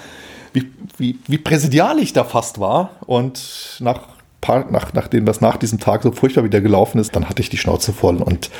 wie, 0.53 0.71
wie, 0.97 1.19
wie 1.27 1.37
präsidial 1.37 1.99
ich 1.99 2.13
da 2.13 2.23
fast 2.23 2.59
war 2.59 2.91
und 3.05 3.77
nach 3.81 4.12
paar, 4.43 4.69
nach, 4.69 4.93
nachdem 4.93 5.25
das 5.25 5.39
nach 5.39 5.55
diesem 5.55 5.79
Tag 5.79 6.03
so 6.03 6.11
furchtbar 6.11 6.43
wieder 6.43 6.59
gelaufen 6.59 6.99
ist, 6.99 7.15
dann 7.15 7.29
hatte 7.29 7.41
ich 7.41 7.49
die 7.49 7.57
Schnauze 7.57 7.93
voll 7.93 8.17
und 8.17 8.51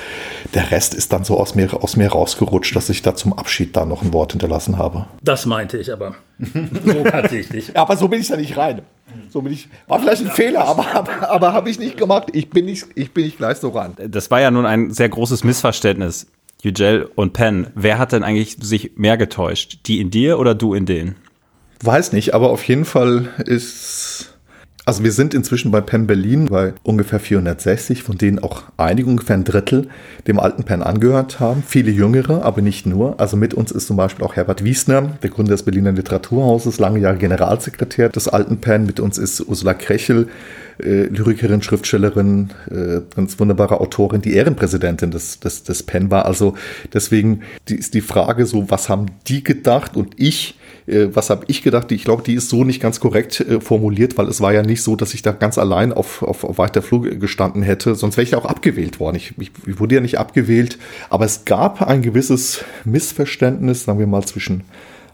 der 0.53 0.71
Rest 0.71 0.93
ist 0.93 1.11
dann 1.11 1.25
so 1.25 1.37
aus 1.37 1.55
mir, 1.55 1.83
aus 1.83 1.97
mir 1.97 2.07
rausgerutscht, 2.07 2.73
dass 2.75 2.89
ich 2.89 3.01
da 3.01 3.15
zum 3.15 3.33
Abschied 3.33 3.75
da 3.75 3.85
noch 3.85 4.01
ein 4.01 4.13
Wort 4.13 4.31
hinterlassen 4.31 4.77
habe. 4.77 5.07
Das 5.21 5.45
meinte 5.45 5.77
ich 5.77 5.91
aber. 5.91 6.15
so 6.39 7.03
tatsächlich. 7.03 7.67
ja, 7.67 7.81
aber 7.81 7.97
so 7.97 8.07
bin 8.07 8.21
ich 8.21 8.29
da 8.29 8.37
nicht 8.37 8.55
rein. 8.55 8.81
So 9.29 9.41
bin 9.41 9.51
ich, 9.51 9.67
war 9.87 9.99
vielleicht 9.99 10.23
ein 10.23 10.31
Fehler, 10.31 10.65
aber, 10.65 10.95
aber, 10.95 11.29
aber 11.29 11.53
habe 11.53 11.69
ich 11.69 11.77
nicht 11.77 11.97
gemacht. 11.97 12.29
Ich 12.31 12.49
bin 12.49 12.65
nicht, 12.65 12.87
ich 12.95 13.13
bin 13.13 13.25
nicht 13.25 13.37
gleich 13.37 13.57
so 13.57 13.69
ran. 13.69 13.93
Das 14.07 14.31
war 14.31 14.39
ja 14.39 14.51
nun 14.51 14.65
ein 14.65 14.89
sehr 14.91 15.09
großes 15.09 15.43
Missverständnis. 15.43 16.27
Yücel 16.61 17.09
und 17.15 17.33
Penn. 17.33 17.67
Wer 17.75 17.97
hat 17.97 18.13
denn 18.13 18.23
eigentlich 18.23 18.55
sich 18.61 18.93
mehr 18.95 19.17
getäuscht? 19.17 19.79
Die 19.85 19.99
in 19.99 20.11
dir 20.11 20.39
oder 20.39 20.55
du 20.55 20.73
in 20.73 20.85
denen? 20.85 21.15
Weiß 21.81 22.13
nicht, 22.13 22.33
aber 22.33 22.51
auf 22.51 22.63
jeden 22.69 22.85
Fall 22.85 23.29
ist 23.45 24.32
also 24.85 25.03
wir 25.03 25.13
sind 25.13 25.33
inzwischen 25.33 25.71
bei 25.71 25.79
Penn 25.79 26.07
Berlin 26.07 26.47
bei 26.47 26.73
ungefähr 26.83 27.19
460, 27.19 28.03
von 28.03 28.17
denen 28.17 28.39
auch 28.39 28.63
einige, 28.75 29.09
ungefähr 29.09 29.37
ein 29.37 29.45
Drittel, 29.45 29.87
dem 30.27 30.39
alten 30.39 30.65
Penn 30.65 30.83
angehört 30.83 31.39
haben. 31.39 31.63
Viele 31.65 31.89
jüngere, 31.89 32.43
aber 32.43 32.61
nicht 32.61 32.85
nur. 32.85 33.17
Also 33.17 33.37
mit 33.37 33.53
uns 33.53 33.71
ist 33.71 33.87
zum 33.87 33.95
Beispiel 33.95 34.25
auch 34.25 34.35
Herbert 34.35 34.63
Wiesner, 34.65 35.17
der 35.23 35.29
Gründer 35.29 35.53
des 35.53 35.63
Berliner 35.63 35.93
Literaturhauses, 35.93 36.79
lange 36.79 36.99
Jahre 36.99 37.17
Generalsekretär 37.17 38.09
des 38.09 38.27
alten 38.27 38.57
Penn. 38.57 38.85
Mit 38.85 38.99
uns 38.99 39.17
ist 39.17 39.39
Ursula 39.47 39.73
Krechel, 39.73 40.27
äh, 40.79 41.03
Lyrikerin, 41.03 41.61
Schriftstellerin, 41.61 42.49
äh, 42.69 43.01
ganz 43.15 43.39
wunderbare 43.39 43.79
Autorin, 43.79 44.21
die 44.21 44.33
Ehrenpräsidentin 44.33 45.11
des, 45.11 45.39
des, 45.39 45.63
des 45.63 45.83
Penn 45.83 46.11
war. 46.11 46.25
Also 46.25 46.55
deswegen 46.93 47.43
die, 47.69 47.75
ist 47.75 47.93
die 47.93 48.01
Frage 48.01 48.45
so, 48.45 48.69
was 48.69 48.89
haben 48.89 49.05
die 49.27 49.45
gedacht? 49.45 49.95
Und 49.95 50.15
ich 50.17 50.59
äh, 50.85 51.07
was 51.13 51.29
habe 51.29 51.45
ich 51.47 51.61
gedacht? 51.61 51.91
Ich 51.91 52.03
glaube, 52.03 52.23
die 52.23 52.33
ist 52.33 52.49
so 52.49 52.63
nicht 52.63 52.81
ganz 52.81 52.99
korrekt 52.99 53.39
äh, 53.39 53.59
formuliert, 53.59 54.17
weil 54.17 54.27
es 54.27 54.41
war 54.41 54.53
ja 54.53 54.63
nicht 54.63 54.81
so, 54.81 54.95
dass 54.95 55.13
ich 55.13 55.21
da 55.21 55.31
ganz 55.31 55.57
allein 55.57 55.93
auf, 55.93 56.23
auf, 56.23 56.43
auf 56.43 56.57
weiter 56.57 56.81
Flur 56.81 57.01
gestanden 57.01 57.63
hätte, 57.63 57.95
sonst 57.95 58.17
wäre 58.17 58.23
ich 58.23 58.31
ja 58.31 58.37
auch 58.37 58.45
abgewählt 58.45 58.99
worden. 58.99 59.15
Ich, 59.15 59.33
ich, 59.37 59.51
ich 59.65 59.79
wurde 59.79 59.95
ja 59.95 60.01
nicht 60.01 60.19
abgewählt, 60.19 60.77
aber 61.09 61.25
es 61.25 61.45
gab 61.45 61.81
ein 61.81 62.01
gewisses 62.01 62.63
Missverständnis, 62.85 63.83
sagen 63.85 63.99
wir 63.99 64.07
mal, 64.07 64.23
zwischen 64.25 64.63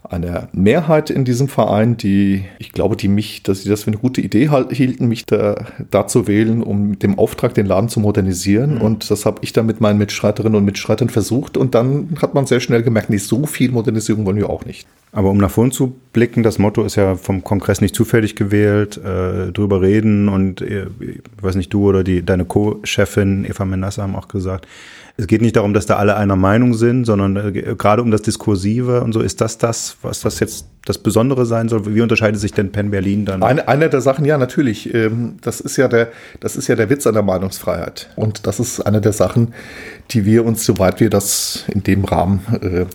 einer 0.08 0.48
Mehrheit 0.52 1.10
in 1.10 1.24
diesem 1.24 1.48
Verein, 1.48 1.96
die, 1.96 2.44
ich 2.58 2.72
glaube, 2.72 2.96
die 2.96 3.08
mich, 3.08 3.42
dass 3.42 3.62
sie 3.62 3.68
das 3.68 3.84
für 3.84 3.88
eine 3.88 3.98
gute 3.98 4.20
Idee 4.20 4.48
halt, 4.48 4.72
hielten, 4.72 5.06
mich 5.06 5.26
da, 5.26 5.66
da 5.90 6.06
zu 6.06 6.26
wählen, 6.26 6.62
um 6.62 6.90
mit 6.90 7.02
dem 7.02 7.18
Auftrag 7.18 7.54
den 7.54 7.66
Laden 7.66 7.88
zu 7.88 8.00
modernisieren. 8.00 8.76
Mhm. 8.76 8.80
Und 8.80 9.10
das 9.10 9.26
habe 9.26 9.38
ich 9.42 9.52
dann 9.52 9.66
mit 9.66 9.80
meinen 9.80 9.98
Mitstreiterinnen 9.98 10.56
und 10.56 10.64
Mitstreitern 10.64 11.10
versucht. 11.10 11.56
Und 11.56 11.74
dann 11.74 12.16
hat 12.20 12.34
man 12.34 12.46
sehr 12.46 12.60
schnell 12.60 12.82
gemerkt, 12.82 13.10
nicht 13.10 13.24
so 13.24 13.46
viel 13.46 13.70
Modernisierung 13.70 14.26
wollen 14.26 14.38
wir 14.38 14.50
auch 14.50 14.64
nicht. 14.64 14.86
Aber 15.12 15.30
um 15.30 15.38
nach 15.38 15.50
vorn 15.50 15.72
zu 15.72 15.96
blicken, 16.12 16.44
das 16.44 16.58
Motto 16.58 16.84
ist 16.84 16.94
ja 16.94 17.16
vom 17.16 17.42
Kongress 17.42 17.80
nicht 17.80 17.96
zufällig 17.96 18.36
gewählt, 18.36 18.96
äh, 18.96 19.50
drüber 19.50 19.82
reden 19.82 20.28
und 20.28 20.60
äh, 20.60 20.86
ich 21.00 21.20
weiß 21.42 21.56
nicht, 21.56 21.72
du 21.72 21.88
oder 21.88 22.04
die, 22.04 22.24
deine 22.24 22.44
Co-Chefin 22.44 23.44
Eva 23.44 23.64
Menasse 23.64 24.02
haben 24.02 24.14
auch 24.14 24.28
gesagt, 24.28 24.68
es 25.16 25.26
geht 25.26 25.42
nicht 25.42 25.56
darum, 25.56 25.74
dass 25.74 25.86
da 25.86 25.96
alle 25.96 26.16
einer 26.16 26.36
Meinung 26.36 26.74
sind, 26.74 27.04
sondern 27.04 27.36
äh, 27.36 27.74
gerade 27.76 28.02
um 28.02 28.10
das 28.10 28.22
Diskursive 28.22 29.02
und 29.02 29.12
so. 29.12 29.20
Ist 29.20 29.40
das 29.40 29.58
das, 29.58 29.89
was 30.02 30.20
das 30.20 30.40
jetzt 30.40 30.66
das 30.84 30.98
Besondere 30.98 31.46
sein 31.46 31.68
soll? 31.68 31.94
Wie 31.94 32.00
unterscheidet 32.00 32.40
sich 32.40 32.52
denn 32.52 32.72
Penn 32.72 32.90
Berlin 32.90 33.24
dann? 33.24 33.42
Eine, 33.42 33.68
eine 33.68 33.88
der 33.88 34.00
Sachen, 34.00 34.24
ja, 34.24 34.38
natürlich. 34.38 34.92
Ähm, 34.94 35.36
das 35.42 35.60
ist 35.60 35.76
ja 35.76 35.88
der, 35.88 36.08
das 36.40 36.56
ist 36.56 36.68
ja 36.68 36.76
der 36.76 36.90
Witz 36.90 37.06
an 37.06 37.14
der 37.14 37.22
Meinungsfreiheit. 37.22 38.10
Und 38.16 38.46
das 38.46 38.60
ist 38.60 38.80
eine 38.80 39.00
der 39.00 39.12
Sachen, 39.12 39.54
die 40.10 40.24
wir 40.24 40.44
uns, 40.44 40.64
soweit 40.64 41.00
wir 41.00 41.10
das 41.10 41.64
in 41.68 41.82
dem 41.82 42.04
Rahmen 42.04 42.40
äh, 42.62 42.86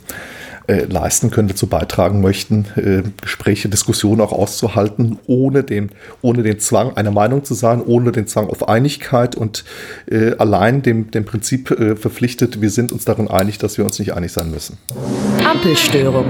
äh, 0.68 0.86
leisten 0.86 1.30
können, 1.30 1.48
dazu 1.48 1.68
beitragen 1.68 2.22
möchten, 2.22 2.66
äh, 2.76 3.04
Gespräche, 3.22 3.70
Diskussionen 3.70 4.20
auch 4.22 4.32
auszuhalten, 4.32 5.20
ohne 5.28 5.64
den, 5.64 5.92
ohne 6.22 6.42
den 6.42 6.60
Zwang, 6.60 6.98
einer 6.98 7.12
Meinung 7.12 7.44
zu 7.44 7.54
sein, 7.54 7.84
ohne 7.86 8.12
den 8.12 8.26
Zwang 8.26 8.50
auf 8.50 8.68
Einigkeit 8.68 9.36
und 9.36 9.64
äh, 10.10 10.36
allein 10.38 10.82
dem, 10.82 11.12
dem 11.12 11.24
Prinzip 11.24 11.70
äh, 11.70 11.96
verpflichtet, 11.96 12.62
wir 12.62 12.72
sind 12.72 12.92
uns 12.92 13.06
darin 13.06 13.28
einig, 13.28 13.60
dass 13.60 13.78
wir 13.78 13.86
uns 13.86 14.00
nicht 14.00 14.14
einig 14.14 14.32
sein 14.32 14.50
müssen. 14.50 14.80
Ampelstörung. 15.44 16.26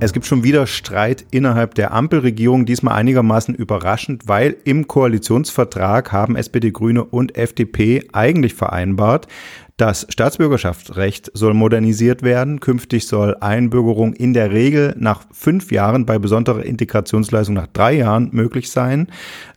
Es 0.00 0.12
gibt 0.12 0.26
schon 0.26 0.42
wieder 0.44 0.66
Streit 0.66 1.24
innerhalb 1.30 1.74
der 1.74 1.92
Ampelregierung, 1.92 2.66
diesmal 2.66 2.94
einigermaßen 2.96 3.54
überraschend, 3.54 4.26
weil 4.26 4.56
im 4.64 4.86
Koalitionsvertrag 4.86 6.12
haben 6.12 6.36
SPD, 6.36 6.72
Grüne 6.72 7.04
und 7.04 7.38
FDP 7.38 8.08
eigentlich 8.12 8.54
vereinbart, 8.54 9.28
das 9.76 10.06
Staatsbürgerschaftsrecht 10.08 11.32
soll 11.34 11.52
modernisiert 11.52 12.22
werden. 12.22 12.60
Künftig 12.60 13.08
soll 13.08 13.36
Einbürgerung 13.40 14.12
in 14.12 14.32
der 14.32 14.52
Regel 14.52 14.94
nach 14.98 15.22
fünf 15.32 15.72
Jahren, 15.72 16.06
bei 16.06 16.18
besonderer 16.18 16.64
Integrationsleistung 16.64 17.56
nach 17.56 17.66
drei 17.66 17.94
Jahren 17.94 18.28
möglich 18.32 18.70
sein. 18.70 19.08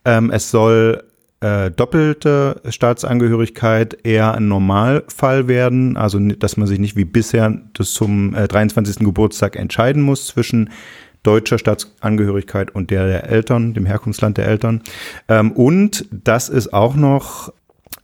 Ähm, 0.05 0.31
es 0.31 0.49
soll 0.49 1.03
äh, 1.39 1.69
doppelte 1.71 2.61
Staatsangehörigkeit 2.67 4.05
eher 4.05 4.33
ein 4.33 4.47
Normalfall 4.47 5.47
werden, 5.47 5.97
also 5.97 6.19
dass 6.19 6.57
man 6.57 6.67
sich 6.67 6.79
nicht 6.79 6.95
wie 6.95 7.05
bisher 7.05 7.61
das 7.73 7.91
zum 7.93 8.33
äh, 8.33 8.47
23. 8.47 8.99
Geburtstag 8.99 9.55
entscheiden 9.55 10.01
muss 10.01 10.27
zwischen 10.27 10.69
deutscher 11.23 11.57
Staatsangehörigkeit 11.57 12.73
und 12.73 12.89
der 12.89 13.05
der 13.05 13.29
Eltern, 13.29 13.73
dem 13.73 13.85
Herkunftsland 13.85 14.37
der 14.37 14.47
Eltern. 14.47 14.81
Ähm, 15.27 15.51
und 15.51 16.05
das 16.11 16.49
ist 16.49 16.73
auch 16.73 16.95
noch 16.95 17.51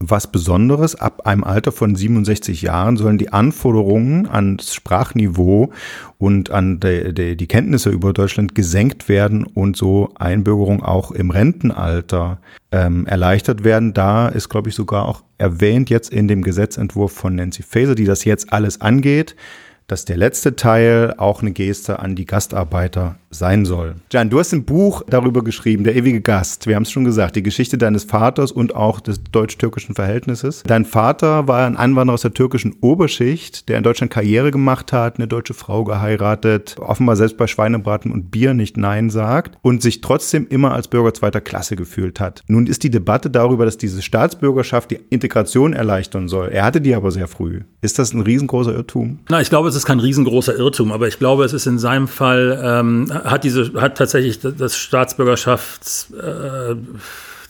was 0.10 0.28
Besonderes. 0.32 0.96
Ab 0.96 1.26
einem 1.26 1.44
Alter 1.44 1.72
von 1.72 1.96
67 1.96 2.62
Jahren 2.62 2.98
sollen 2.98 3.18
die 3.18 3.32
Anforderungen 3.32 4.28
ans 4.28 4.74
Sprachniveau 4.74 5.72
und 6.18 6.52
an 6.52 6.80
die, 6.80 7.14
die, 7.14 7.36
die 7.38 7.48
Kenntnisse 7.48 7.90
über 7.90 8.14
Deutschland 8.14 8.56
gesenkt 8.56 9.10
werden 9.10 9.44
und 9.46 9.78
so 9.78 10.10
Einbürgerung 10.16 10.84
auch 10.84 11.12
im 11.12 11.32
Rentenalter 11.32 12.40
ähm, 12.72 13.06
erleichtert 13.06 13.64
werden. 13.64 13.94
Da 13.94 14.28
ist, 14.28 14.50
glaube 14.50 14.70
ich, 14.70 14.76
sogar 14.76 15.08
auch 15.08 15.24
erwähnt 15.38 15.90
jetzt 15.90 16.12
in 16.12 16.28
dem 16.28 16.42
Gesetzentwurf 16.42 17.12
von 17.12 17.36
Nancy 17.36 17.64
Faeser, 17.64 17.96
die 17.96 18.06
das 18.06 18.26
jetzt 18.26 18.54
alles 18.54 18.82
angeht, 18.82 19.36
dass 19.88 20.06
der 20.06 20.18
letzte 20.18 20.56
Teil 20.56 21.14
auch 21.18 21.42
eine 21.42 21.52
Geste 21.52 22.00
an 22.00 22.16
die 22.16 22.26
Gastarbeiter 22.26 23.16
sein 23.30 23.66
soll. 23.66 23.96
Jan, 24.12 24.30
du 24.30 24.40
hast 24.40 24.54
ein 24.54 24.66
Buch 24.66 25.04
darüber 25.08 25.44
geschrieben, 25.44 25.84
Der 25.84 25.96
ewige 25.96 26.22
Gast. 26.22 26.68
Wir 26.68 26.76
haben 26.76 26.84
es 26.84 26.92
schon 26.92 27.04
gesagt, 27.04 27.36
die 27.36 27.44
Geschichte 27.44 27.78
deines 27.78 28.04
Vaters 28.04 28.52
und 28.52 28.76
auch 28.76 29.00
des 29.00 29.24
deutsch-türkischen 29.24 29.96
Verhältnisses. 29.96 30.64
Dein 30.64 30.86
Vater 30.86 31.48
war 31.48 31.66
ein 31.66 31.78
Anwanderer 31.78 32.14
aus 32.14 32.22
der 32.22 32.34
türkischen 32.34 32.76
Oberschicht, 32.82 33.70
der 33.70 33.78
in 33.78 33.84
Deutschland 33.84 34.12
Karriere 34.12 34.52
gemacht 34.52 34.94
hat, 34.94 35.18
eine 35.18 35.28
deutsche 35.28 35.54
Frau 35.54 35.84
geheiratet, 35.84 36.76
offenbar 36.80 37.16
selbst 37.16 37.38
bei 37.38 37.48
Schweinebraten 37.48 38.12
und 38.12 38.32
Bier 38.32 38.54
nicht 38.54 38.78
Nein 38.78 39.10
sagt 39.10 39.58
und 39.62 39.82
sich 39.82 40.02
trotzdem 40.02 40.48
immer 40.48 40.74
als 40.74 40.88
Bürger 40.88 41.14
zweiter 41.14 41.42
Klasse 41.42 41.76
gefühlt 41.76 42.20
hat. 42.20 42.44
Nun 42.48 42.68
ist 42.68 42.84
die 42.84 42.92
Debatte 42.92 43.30
darüber, 43.30 43.66
dass 43.66 43.78
diese 43.78 44.02
Staatsbürgerschaft 44.02 44.92
die 44.92 45.00
Integration 45.10 45.74
erleichtern 45.74 46.28
soll. 46.28 46.50
Er 46.50 46.66
hatte 46.66 46.82
die 46.82 46.96
aber 46.96 47.12
sehr 47.12 47.28
früh. 47.28 47.62
Ist 47.82 48.00
das 48.00 48.14
ein 48.14 48.22
riesengroßer 48.22 48.74
Irrtum? 48.74 49.20
Na, 49.30 49.42
ich 49.42 49.50
glaube, 49.50 49.72
es 49.74 49.84
ist 49.84 49.86
kein 49.86 50.00
riesengroßer 50.00 50.56
Irrtum, 50.56 50.92
aber 50.92 51.08
ich 51.08 51.20
glaube, 51.20 51.44
es 51.44 51.54
ist 51.54 51.66
in 51.66 51.80
seinem 51.80 52.08
Fall 52.08 52.60
ähm, 52.64 53.12
hat 53.12 53.44
diese, 53.44 53.74
hat 53.82 53.98
tatsächlich 53.98 54.40
das 54.40 54.78
Staatsbürgerschafts, 54.78 56.12
äh, 56.12 56.76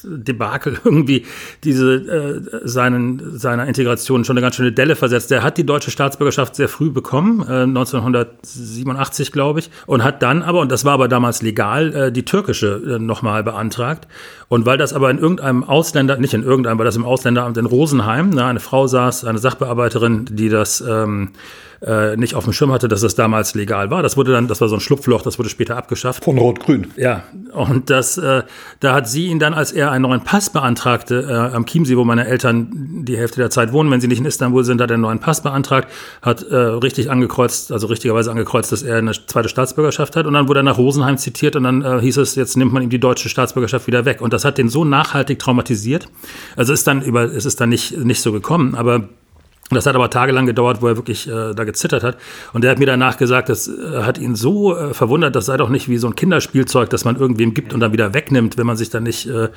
Debakel 0.04 0.80
irgendwie 0.86 1.26
diese 1.64 1.96
äh, 1.96 2.68
seinen 2.68 3.38
seiner 3.38 3.68
Integration 3.68 4.26
schon 4.26 4.38
eine 4.38 4.42
ganz 4.42 4.56
schöne 4.56 4.72
Delle 4.72 4.96
versetzt. 4.96 5.32
Der 5.32 5.44
hat 5.44 5.58
die 5.58 5.66
deutsche 5.66 5.92
Staatsbürgerschaft 5.92 6.56
sehr 6.56 6.70
früh 6.70 6.90
bekommen, 6.90 7.42
äh, 7.42 7.64
1987 7.64 9.32
glaube 9.32 9.60
ich, 9.60 9.70
und 9.86 10.04
hat 10.04 10.22
dann 10.22 10.42
aber 10.44 10.60
und 10.60 10.72
das 10.72 10.86
war 10.86 10.94
aber 10.94 11.08
damals 11.08 11.42
legal 11.42 11.94
äh, 11.94 12.12
die 12.12 12.26
türkische 12.26 12.82
äh, 12.86 13.00
nochmal 13.00 13.44
beantragt. 13.44 14.08
Und 14.54 14.68
weil 14.68 14.78
das 14.78 14.94
aber 14.94 15.10
in 15.10 15.18
irgendeinem 15.18 15.64
Ausländer, 15.64 16.16
nicht 16.18 16.36
in 16.36 16.44
irgendeinem, 16.44 16.78
weil 16.78 16.86
das 16.86 16.96
im 16.96 17.06
Ausländeramt 17.06 17.58
in 17.58 17.66
Rosenheim, 17.66 18.30
ne, 18.30 18.46
eine 18.46 18.60
Frau 18.60 18.86
saß, 18.86 19.26
eine 19.26 19.40
Sachbearbeiterin, 19.40 20.26
die 20.30 20.48
das 20.48 20.80
ähm, 20.80 21.30
äh, 21.86 22.16
nicht 22.16 22.36
auf 22.36 22.46
dem 22.46 22.54
Schirm 22.54 22.72
hatte, 22.72 22.88
dass 22.88 23.02
das 23.02 23.16
damals 23.16 23.56
legal 23.56 23.92
war. 23.92 24.02
Das 24.02 24.16
wurde 24.16 24.32
dann, 24.32 24.48
das 24.48 24.62
war 24.62 24.70
so 24.70 24.76
ein 24.76 24.80
Schlupfloch, 24.80 25.22
das 25.22 25.38
wurde 25.38 25.50
später 25.50 25.76
abgeschafft. 25.76 26.24
Von 26.24 26.38
Rot-Grün. 26.38 26.88
Ja, 26.96 27.24
und 27.52 27.90
das, 27.90 28.18
äh, 28.18 28.44
da 28.80 28.94
hat 28.94 29.08
sie 29.08 29.28
ihn 29.28 29.40
dann, 29.40 29.54
als 29.54 29.72
er 29.72 29.92
einen 29.92 30.04
neuen 30.04 30.22
Pass 30.22 30.50
beantragte, 30.50 31.28
äh, 31.30 31.56
am 31.56 31.66
Chiemsee, 31.66 31.98
wo 31.98 32.04
meine 32.04 32.26
Eltern 32.26 33.04
die 33.06 33.18
Hälfte 33.18 33.38
der 33.42 33.50
Zeit 33.50 33.74
wohnen, 33.74 33.92
wenn 33.92 34.02
sie 34.02 34.08
nicht 34.08 34.20
in 34.20 34.26
Istanbul 34.26 34.64
sind, 34.64 34.82
hat 34.82 34.92
er 34.92 34.96
einen 34.96 35.04
neuen 35.04 35.20
Pass 35.20 35.42
beantragt, 35.42 35.90
hat 36.22 36.44
äh, 36.44 36.56
richtig 36.56 37.12
angekreuzt, 37.12 37.72
also 37.72 37.88
richtigerweise 37.88 38.32
angekreuzt, 38.32 38.72
dass 38.72 38.84
er 38.84 38.98
eine 38.98 39.12
zweite 39.12 39.50
Staatsbürgerschaft 39.50 40.16
hat. 40.16 40.26
Und 40.26 40.34
dann 40.34 40.48
wurde 40.48 40.62
er 40.62 40.64
nach 40.64 40.78
Rosenheim 40.78 41.18
zitiert 41.18 41.56
und 41.56 41.64
dann 41.64 41.82
äh, 41.82 42.00
hieß 42.00 42.18
es, 42.18 42.36
jetzt 42.36 42.56
nimmt 42.56 42.72
man 42.72 42.84
ihm 42.84 42.90
die 42.90 43.00
deutsche 43.00 43.28
Staatsbürgerschaft 43.28 43.88
wieder 43.88 44.06
weg. 44.06 44.22
Und 44.22 44.32
das 44.32 44.43
hat 44.46 44.58
den 44.58 44.70
so 44.70 44.86
nachhaltig 44.86 45.40
traumatisiert. 45.40 46.08
Also 46.56 46.74
ist 46.74 46.88
dann 46.88 47.02
über, 47.02 47.24
es 47.24 47.46
ist 47.46 47.60
dann 47.62 47.70
nicht, 47.70 47.98
nicht 47.98 48.22
so 48.22 48.32
gekommen, 48.32 48.76
aber 48.76 49.10
das 49.74 49.86
hat 49.86 49.96
aber 49.96 50.10
tagelang 50.10 50.46
gedauert, 50.46 50.82
wo 50.82 50.88
er 50.88 50.96
wirklich 50.96 51.28
äh, 51.28 51.54
da 51.54 51.64
gezittert 51.64 52.04
hat. 52.04 52.18
Und 52.54 52.64
er 52.66 52.72
hat 52.72 52.80
mir 52.80 52.86
danach 52.86 53.18
gesagt, 53.18 53.50
das 53.50 53.68
äh, 53.68 54.04
hat 54.04 54.18
ihn 54.18 54.36
so 54.36 54.76
äh, 54.76 54.94
verwundert, 54.94 55.36
das 55.36 55.46
sei 55.46 55.58
doch 55.58 55.70
nicht 55.70 55.90
wie 55.90 55.98
so 55.98 56.08
ein 56.08 56.16
Kinderspielzeug, 56.16 56.90
das 56.90 57.06
man 57.06 57.16
irgendwem 57.16 57.54
gibt 57.54 57.74
und 57.74 57.80
dann 57.80 57.94
wieder 57.94 58.14
wegnimmt, 58.14 58.58
wenn 58.58 58.66
man 58.66 58.78
sich 58.78 58.90
dann 58.90 59.04
nicht, 59.04 59.28
äh, 59.28 59.50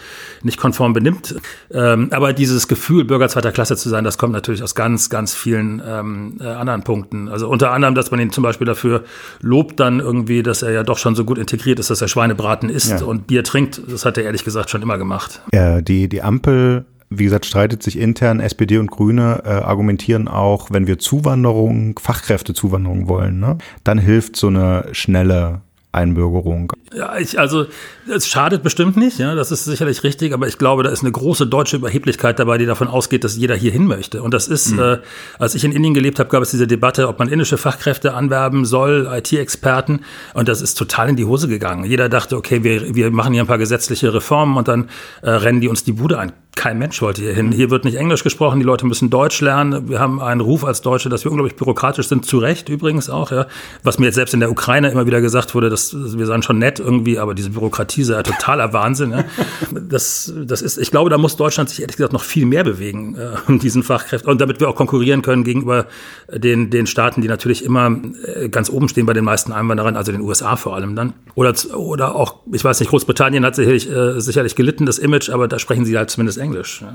nicht 0.43 0.59
konform 0.59 0.93
benimmt. 0.93 1.37
Ähm, 1.71 2.09
aber 2.13 2.33
dieses 2.33 2.69
Gefühl, 2.69 3.05
Bürger 3.05 3.29
zweiter 3.29 3.53
Klasse 3.53 3.77
zu 3.77 3.89
sein, 3.89 4.05
das 4.05 4.19
kommt 4.19 4.33
natürlich 4.33 4.63
aus 4.63 4.75
ganz, 4.75 5.11
ganz 5.11 5.35
vielen 5.35 5.83
ähm, 5.87 6.39
äh, 6.41 6.47
anderen 6.47 6.83
Punkten. 6.83 7.29
Also 7.29 7.49
unter 7.49 7.73
anderem, 7.73 7.95
dass 7.95 8.11
man 8.11 8.21
ihn 8.21 8.31
zum 8.31 8.43
Beispiel 8.43 8.67
dafür 8.67 9.05
lobt 9.41 9.81
dann 9.81 10.01
irgendwie, 10.01 10.43
dass 10.43 10.63
er 10.63 10.73
ja 10.73 10.83
doch 10.83 10.99
schon 10.99 11.15
so 11.15 11.25
gut 11.25 11.39
integriert 11.39 11.79
ist, 11.79 11.91
dass 11.91 12.01
er 12.01 12.09
Schweinebraten 12.09 12.69
isst 12.69 13.01
ja. 13.01 13.05
und 13.05 13.27
Bier 13.27 13.45
trinkt. 13.45 13.81
Das 13.89 14.05
hat 14.05 14.19
er 14.19 14.25
ehrlich 14.25 14.45
gesagt 14.45 14.71
schon 14.71 14.83
immer 14.83 14.99
gemacht. 14.99 15.43
Ja, 15.53 15.81
die, 15.81 16.09
die 16.09 16.23
Ampel 16.23 16.85
wie 17.11 17.25
gesagt, 17.25 17.47
streitet 17.47 17.83
sich 17.83 17.99
intern. 17.99 18.41
SPD 18.41 18.79
und 18.79 18.91
Grüne 18.91 19.43
äh, 19.45 19.49
argumentieren 19.49 20.29
auch, 20.29 20.71
wenn 20.71 20.87
wir 20.87 20.99
Zuwanderung, 20.99 21.99
Fachkräftezuwanderung 21.99 23.09
wollen, 23.09 23.41
ne, 23.41 23.59
dann 23.85 23.99
hilft 23.99 24.37
so 24.37 24.49
eine 24.49 24.87
schnelle 24.93 25.61
Einbürgerung. 25.97 26.73
Ja, 26.95 27.17
ich, 27.19 27.39
also 27.39 27.67
es 28.09 28.29
schadet 28.29 28.63
bestimmt 28.63 28.97
nicht, 28.97 29.19
ja, 29.19 29.35
das 29.35 29.51
ist 29.51 29.65
sicherlich 29.65 30.05
richtig, 30.05 30.33
aber 30.35 30.47
ich 30.47 30.59
glaube, 30.59 30.83
da 30.83 30.91
ist 30.91 31.03
eine 31.03 31.11
große 31.11 31.47
deutsche 31.47 31.77
Überheblichkeit 31.77 32.39
dabei, 32.39 32.59
die 32.59 32.67
davon 32.67 32.87
ausgeht, 32.87 33.25
dass 33.25 33.37
jeder 33.37 33.57
hier 33.57 33.73
hin 33.73 33.87
möchte. 33.87 34.23
Und 34.23 34.35
das 34.35 34.47
ist, 34.47 34.73
mhm. 34.73 34.81
äh, 34.81 34.99
als 35.39 35.55
ich 35.55 35.65
in 35.65 35.73
Indien 35.73 35.95
gelebt 35.95 36.19
habe, 36.19 36.29
gab 36.29 36.43
es 36.43 36.51
diese 36.51 36.67
Debatte, 36.67 37.09
ob 37.09 37.19
man 37.19 37.29
indische 37.29 37.57
Fachkräfte 37.57 38.15
anwerben 38.15 38.65
soll, 38.65 39.09
IT-Experten, 39.11 40.01
und 40.35 40.49
das 40.49 40.61
ist 40.61 40.75
total 40.75 41.09
in 41.09 41.17
die 41.17 41.25
Hose 41.25 41.49
gegangen. 41.49 41.85
Jeder 41.85 42.09
dachte, 42.09 42.37
okay, 42.37 42.63
wir, 42.63 42.95
wir 42.95 43.11
machen 43.11 43.33
hier 43.33 43.43
ein 43.43 43.49
paar 43.49 43.59
gesetzliche 43.59 44.13
Reformen 44.13 44.57
und 44.57 44.69
dann 44.69 44.91
äh, 45.23 45.31
rennen 45.31 45.61
die 45.61 45.69
uns 45.69 45.83
die 45.83 45.93
Bude 45.93 46.19
ein. 46.19 46.33
Kein 46.57 46.79
Mensch 46.79 47.03
wollte 47.03 47.21
hier 47.21 47.35
hin. 47.35 47.53
Hier 47.53 47.71
wird 47.71 47.85
nicht 47.85 47.97
Englisch 47.97 48.25
gesprochen, 48.25 48.59
die 48.59 48.65
Leute 48.65 48.87
müssen 48.87 49.11
Deutsch 49.11 49.41
lernen. 49.43 49.91
Wir 49.91 50.01
haben 50.01 50.21
einen 50.21 50.41
Ruf 50.41 50.65
als 50.65 50.81
Deutsche, 50.81 51.11
dass 51.11 51.23
wir 51.23 51.31
unglaublich 51.31 51.55
bürokratisch 51.55 52.09
sind, 52.09 52.25
zu 52.25 52.39
Recht 52.39 52.71
übrigens 52.71 53.11
auch. 53.11 53.31
Ja. 53.31 53.47
Was 53.83 53.99
mir 53.99 54.07
jetzt 54.07 54.15
selbst 54.15 54.33
in 54.33 54.41
der 54.41 54.51
Ukraine 54.51 54.91
immer 54.91 55.07
wieder 55.07 55.21
gesagt 55.21 55.55
wurde, 55.55 55.69
dass 55.69 55.95
wir 55.95 56.27
seien 56.27 56.43
schon 56.43 56.59
nett 56.59 56.81
irgendwie, 56.81 57.19
aber 57.19 57.35
diese 57.35 57.51
Bürokratie 57.51 58.03
sei 58.05 58.23
totaler 58.23 58.73
Wahnsinn. 58.73 59.13
Ja. 59.13 59.25
Das, 59.71 60.33
das 60.35 60.63
ist, 60.63 60.79
ich 60.79 60.91
glaube, 60.91 61.11
da 61.11 61.19
muss 61.19 61.37
Deutschland 61.37 61.69
sich 61.69 61.81
ehrlich 61.83 61.97
gesagt 61.97 62.15
noch 62.15 62.23
viel 62.23 62.47
mehr 62.47 62.65
bewegen, 62.65 63.17
äh, 63.17 63.37
um 63.47 63.59
diesen 63.59 63.83
Fachkräften 63.83 64.31
und 64.31 64.41
damit 64.41 64.59
wir 64.59 64.71
auch 64.71 64.77
konkurrieren 64.77 65.21
können 65.21 65.45
gegenüber 65.45 65.87
den, 66.33 66.71
den 66.71 66.87
Staaten, 66.87 67.21
die 67.21 67.29
natürlich 67.29 67.65
immer 67.65 67.95
äh, 68.25 68.49
ganz 68.49 68.71
oben 68.71 68.89
stehen 68.89 69.05
bei 69.05 69.13
den 69.13 69.25
meisten 69.25 69.53
Einwanderern, 69.53 69.95
also 69.95 70.11
den 70.11 70.23
USA 70.23 70.57
vor 70.57 70.75
allem 70.75 70.97
dann. 70.97 71.13
Oder, 71.35 71.55
oder 71.75 72.15
auch, 72.15 72.37
ich 72.51 72.65
weiß 72.65 72.81
nicht, 72.81 72.89
Großbritannien 72.89 73.45
hat 73.45 73.57
sicherlich, 73.57 73.91
äh, 73.91 74.19
sicherlich 74.21 74.57
gelitten, 74.57 74.87
das 74.87 74.99
Image, 74.99 75.29
aber 75.29 75.49
da 75.49 75.59
sprechen 75.59 75.85
sie 75.85 75.99
halt 75.99 76.09
zumindest 76.09 76.39
Englisch. 76.39 76.46
Ja. 76.55 76.95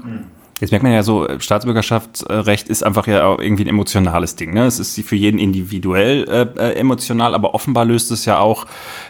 Jetzt 0.61 0.69
merkt 0.69 0.83
man 0.83 0.93
ja 0.93 1.01
so, 1.01 1.27
Staatsbürgerschaftsrecht 1.39 2.69
ist 2.69 2.83
einfach 2.83 3.07
ja 3.07 3.25
auch 3.25 3.39
irgendwie 3.39 3.63
ein 3.63 3.67
emotionales 3.67 4.35
Ding. 4.35 4.53
Ne? 4.53 4.67
Es 4.67 4.77
ist 4.77 5.01
für 5.01 5.15
jeden 5.15 5.39
individuell 5.39 6.23
äh, 6.29 6.73
emotional, 6.73 7.33
aber 7.33 7.55
offenbar 7.55 7.83
löst 7.83 8.11
es 8.11 8.25
ja 8.25 8.37
auch 8.37 8.67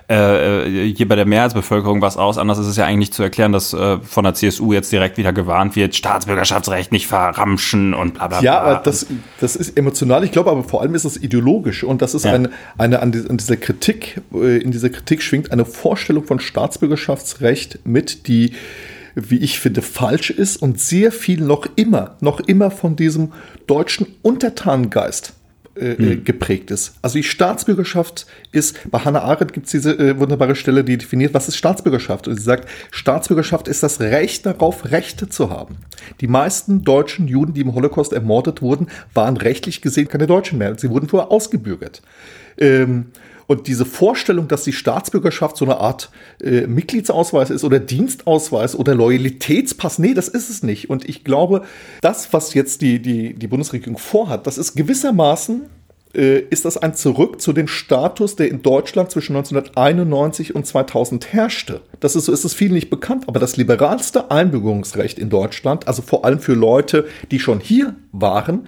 äh, 0.08 0.94
hier 0.94 1.10
bei 1.10 1.18
der 1.18 1.26
Mehrheitsbevölkerung 1.26 2.02
was 2.02 2.16
aus. 2.16 2.38
Anders 2.38 2.58
ist 2.58 2.68
es 2.68 2.78
ja 2.78 2.86
eigentlich 2.86 3.00
nicht 3.00 3.14
zu 3.14 3.22
erklären, 3.22 3.52
dass 3.52 3.74
äh, 3.74 3.98
von 3.98 4.24
der 4.24 4.34
CSU 4.34 4.72
jetzt 4.72 4.94
direkt 4.94 5.18
wieder 5.18 5.34
gewarnt 5.34 5.76
wird, 5.76 5.94
Staatsbürgerschaftsrecht 5.94 6.94
nicht 6.94 7.08
verramschen 7.08 7.94
und 7.94 8.14
bla 8.14 8.30
bla 8.30 8.40
bla. 8.40 8.46
Ja, 8.46 8.76
das, 8.76 9.08
das 9.42 9.58
ist 9.58 9.78
emotional. 9.78 10.24
Ich 10.24 10.32
glaube 10.32 10.52
aber 10.52 10.64
vor 10.64 10.82
allem 10.82 10.96
ist 10.96 11.04
es 11.04 11.22
ideologisch 11.22 11.84
und 11.84 12.02
das 12.02 12.14
ist 12.14 12.24
ja. 12.24 12.32
eine, 12.32 12.50
eine 12.78 13.02
an, 13.02 13.12
dieser 13.12 13.58
Kritik, 13.58 14.22
äh, 14.34 14.60
in 14.60 14.72
dieser 14.72 14.90
Kritik 14.90 15.22
schwingt 15.22 15.52
eine 15.52 15.66
Vorstellung 15.66 16.24
von 16.24 16.40
Staatsbürgerschaftsrecht 16.40 17.80
mit, 17.84 18.30
die 18.30 18.54
wie 19.16 19.38
ich 19.38 19.60
finde, 19.60 19.82
falsch 19.82 20.30
ist 20.30 20.58
und 20.58 20.80
sehr 20.80 21.12
viel 21.12 21.42
noch 21.42 21.66
immer, 21.76 22.18
noch 22.22 22.40
immer 22.40 22.72
von 22.72 22.96
diesem 22.96 23.34
deutschen 23.68 24.08
Untertanengeist 24.22 25.34
äh, 25.76 25.96
hm. 25.96 26.24
geprägt 26.26 26.70
ist. 26.70 26.96
Also 27.02 27.18
die 27.18 27.24
Staatsbürgerschaft 27.24 28.26
ist, 28.52 28.92
bei 28.92 29.00
Hannah 29.00 29.22
Arendt 29.22 29.54
gibt 29.54 29.68
es 29.68 29.72
diese 29.72 29.98
äh, 29.98 30.20
wunderbare 30.20 30.56
Stelle, 30.56 30.84
die 30.84 30.98
definiert, 30.98 31.34
was 31.34 31.48
ist 31.48 31.56
Staatsbürgerschaft? 31.56 32.28
Und 32.28 32.36
sie 32.36 32.44
sagt, 32.44 32.68
Staatsbürgerschaft 32.92 33.70
ist 33.70 33.82
das 33.82 34.02
Recht 34.02 34.46
darauf, 34.46 34.92
Rechte 34.92 35.30
zu 35.30 35.50
haben. 35.50 35.78
Die 36.20 36.28
meisten 36.28 36.84
deutschen 36.84 37.28
Juden, 37.28 37.54
die 37.54 37.62
im 37.62 37.74
Holocaust 37.74 38.12
ermordet 38.12 38.62
wurden, 38.62 38.88
waren 39.14 39.38
rechtlich 39.38 39.82
gesehen 39.82 40.10
keine 40.10 40.28
Deutschen 40.28 40.58
mehr. 40.58 40.78
Sie 40.78 40.90
wurden 40.90 41.08
vorher 41.08 41.32
ausgebürgert. 41.32 42.02
Ähm, 42.58 43.08
und 43.52 43.68
diese 43.68 43.84
Vorstellung, 43.84 44.48
dass 44.48 44.64
die 44.64 44.72
Staatsbürgerschaft 44.72 45.58
so 45.58 45.66
eine 45.66 45.76
Art 45.76 46.10
äh, 46.42 46.68
Mitgliedsausweis 46.68 47.50
ist 47.50 47.66
oder 47.66 47.80
Dienstausweis 47.80 48.78
oder 48.78 48.96
Loyalitätspass, 48.96 50.00
nee, 50.00 50.14
das 50.14 50.30
ist 50.30 50.50
es 50.50 50.64
nicht. 50.64 50.90
Und 50.90 51.10
ich 51.10 51.26
glaube, 51.26 51.64
das, 52.00 52.32
was 52.32 52.54
jetzt 52.54 52.82
die, 52.82 53.02
die, 53.02 53.34
die 53.34 53.48
Bundesregierung 53.48 53.98
vorhat, 53.98 54.48
das 54.48 54.58
ist 54.58 54.76
gewissermaßen 54.76 55.64
äh, 56.14 56.40
ist 56.40 56.64
das 56.64 56.78
ein 56.78 56.96
Zurück 56.96 57.42
zu 57.42 57.52
dem 57.52 57.68
Status, 57.68 58.38
der 58.38 58.50
in 58.50 58.62
Deutschland 58.62 59.12
zwischen 59.12 59.36
1991 59.36 60.56
und 60.56 60.66
2000 60.66 61.34
herrschte. 61.34 61.82
Das 62.00 62.16
ist 62.16 62.26
so 62.26 62.32
ist 62.32 62.46
es 62.46 62.54
vielen 62.54 62.74
nicht 62.74 62.90
bekannt, 62.90 63.26
aber 63.28 63.42
das 63.42 63.58
liberalste 63.58 64.32
Einbürgerungsrecht 64.32 65.20
in 65.20 65.30
Deutschland, 65.30 65.90
also 65.90 66.02
vor 66.02 66.24
allem 66.24 66.40
für 66.40 66.54
Leute, 66.54 67.06
die 67.32 67.40
schon 67.40 67.60
hier 67.60 67.96
waren, 68.14 68.68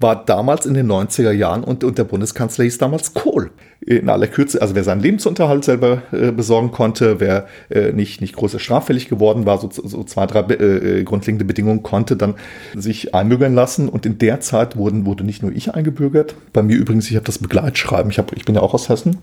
war 0.00 0.24
damals 0.24 0.64
in 0.64 0.72
den 0.72 0.90
90er 0.90 1.30
Jahren 1.30 1.62
und, 1.62 1.84
und 1.84 1.98
der 1.98 2.04
Bundeskanzler 2.04 2.64
hieß 2.64 2.78
damals 2.78 3.12
Kohl. 3.12 3.50
In 3.80 4.08
aller 4.08 4.26
Kürze, 4.26 4.60
also 4.60 4.74
wer 4.74 4.84
seinen 4.84 5.00
Lebensunterhalt 5.00 5.64
selber 5.64 6.02
äh, 6.12 6.32
besorgen 6.32 6.70
konnte, 6.70 7.20
wer 7.20 7.46
äh, 7.68 7.92
nicht, 7.92 8.20
nicht 8.20 8.34
große 8.34 8.58
straffällig 8.58 9.08
geworden 9.08 9.46
war, 9.46 9.58
so, 9.58 9.70
so 9.70 10.02
zwei, 10.04 10.26
drei 10.26 10.40
äh, 10.54 11.04
grundlegende 11.04 11.44
Bedingungen, 11.44 11.82
konnte 11.82 12.16
dann 12.16 12.34
sich 12.74 13.14
einbürgern 13.14 13.54
lassen. 13.54 13.88
Und 13.88 14.04
in 14.04 14.18
der 14.18 14.40
Zeit 14.40 14.76
wurden, 14.76 15.06
wurde 15.06 15.24
nicht 15.24 15.42
nur 15.42 15.52
ich 15.52 15.74
eingebürgert, 15.74 16.34
bei 16.52 16.62
mir 16.62 16.76
übrigens, 16.76 17.08
ich 17.10 17.16
habe 17.16 17.26
das 17.26 17.38
Begleitschreiben, 17.38 18.10
ich, 18.10 18.18
hab, 18.18 18.32
ich 18.32 18.44
bin 18.44 18.54
ja 18.54 18.62
auch 18.62 18.74
aus 18.74 18.88
Hessen, 18.88 19.18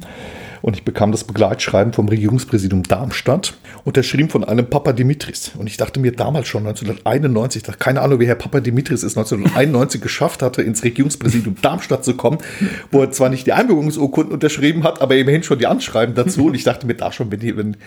und 0.62 0.76
ich 0.76 0.84
bekam 0.84 1.12
das 1.12 1.24
Begleitschreiben 1.24 1.94
vom 1.94 2.08
Regierungspräsidium 2.08 2.84
Darmstadt, 2.84 3.56
unterschrieben 3.84 4.30
von 4.30 4.44
einem 4.44 4.70
Papa 4.70 4.94
Dimitris. 4.94 5.52
Und 5.58 5.68
ich 5.68 5.78
dachte 5.78 6.00
mir 6.00 6.12
damals 6.12 6.48
schon, 6.48 6.66
1991, 6.66 7.64
dachte, 7.64 7.80
keine 7.80 8.02
Ahnung, 8.02 8.20
wie 8.20 8.28
Herr 8.28 8.36
Papa 8.36 8.60
Dimitris 8.60 9.04
es 9.04 9.18
1991 9.18 10.02
geschafft 10.02 10.42
hatte, 10.42 10.62
ins 10.62 10.84
Regierungspräsidium 10.84 11.56
Darmstadt 11.62 12.04
zu 12.04 12.16
kommen, 12.16 12.40
wo 12.92 13.02
er 13.02 13.12
zwar 13.12 13.30
nicht 13.30 13.48
die 13.48 13.54
Einbürgerungsurkunden 13.54 14.34
unterschrieben 14.34 14.84
hat, 14.84 15.02
aber 15.02 15.16
immerhin 15.16 15.44
schon 15.44 15.60
die 15.60 15.68
Anschreiben 15.68 16.16
dazu. 16.16 16.48
Und 16.48 16.56
ich 16.56 16.64
dachte 16.64 16.88
mir 16.88 16.96
da 16.96 17.12
schon, 17.12 17.32
wenn 17.32 17.40
die, 17.40 17.56
wenn 17.56 17.78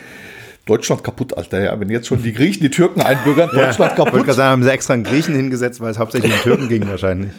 Deutschland 0.66 1.02
kaputt, 1.02 1.36
Alter. 1.36 1.62
Ja, 1.62 1.80
wenn 1.80 1.90
jetzt 1.90 2.06
schon 2.06 2.22
die 2.22 2.32
Griechen 2.32 2.62
die 2.62 2.70
Türken 2.70 3.00
einbürgern, 3.00 3.50
Deutschland 3.52 3.96
ja, 3.98 4.04
kaputt. 4.04 4.26
Ich 4.28 4.34
sagen, 4.34 4.50
haben 4.50 4.62
sie 4.62 4.70
extra 4.70 4.94
einen 4.94 5.04
Griechen 5.04 5.34
hingesetzt, 5.34 5.80
weil 5.80 5.90
es 5.90 5.98
hauptsächlich 5.98 6.32
um 6.32 6.38
Türken 6.40 6.68
ging 6.68 6.86
wahrscheinlich 6.86 7.30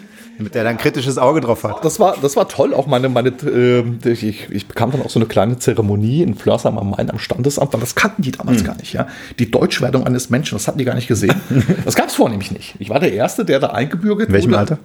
mit 0.42 0.56
der 0.56 0.64
dann 0.64 0.78
kritisches 0.78 1.18
Auge 1.18 1.42
drauf 1.42 1.64
hat. 1.64 1.84
Das 1.84 2.00
war, 2.00 2.18
das 2.22 2.36
war 2.36 2.48
toll. 2.48 2.74
Auch 2.74 2.88
meine, 2.88 3.10
meine 3.10 3.30
äh, 3.30 4.10
ich, 4.10 4.50
ich 4.50 4.68
bekam 4.68 4.92
dann 4.92 5.02
auch 5.02 5.10
so 5.10 5.20
eine 5.20 5.28
kleine 5.28 5.60
Zeremonie 5.60 6.24
in 6.24 6.36
Flörsheim 6.36 6.78
am 6.78 6.92
Main 6.92 7.10
am 7.10 7.20
Standesamt, 7.20 7.74
weil 7.74 7.80
das 7.80 7.96
kannten 7.96 8.22
die 8.22 8.32
damals 8.32 8.62
mhm. 8.62 8.66
gar 8.66 8.76
nicht. 8.76 8.94
Ja? 8.94 9.08
Die 9.40 9.50
Deutschwerdung 9.50 10.06
eines 10.06 10.30
Menschen, 10.30 10.56
das 10.56 10.68
hatten 10.68 10.78
die 10.78 10.86
gar 10.86 10.96
nicht 10.96 11.08
gesehen. 11.08 11.36
das 11.86 11.96
gab 11.96 12.08
es 12.08 12.16
vornehmlich 12.16 12.52
nicht. 12.52 12.76
Ich 12.80 12.90
war 12.90 13.00
der 13.00 13.14
Erste, 13.14 13.46
der 13.46 13.60
da 13.60 13.68
eingebürgert 13.68 14.30
wurde. 14.30 14.38
In 14.38 14.50
welchem 14.50 14.54
Alter? 14.54 14.80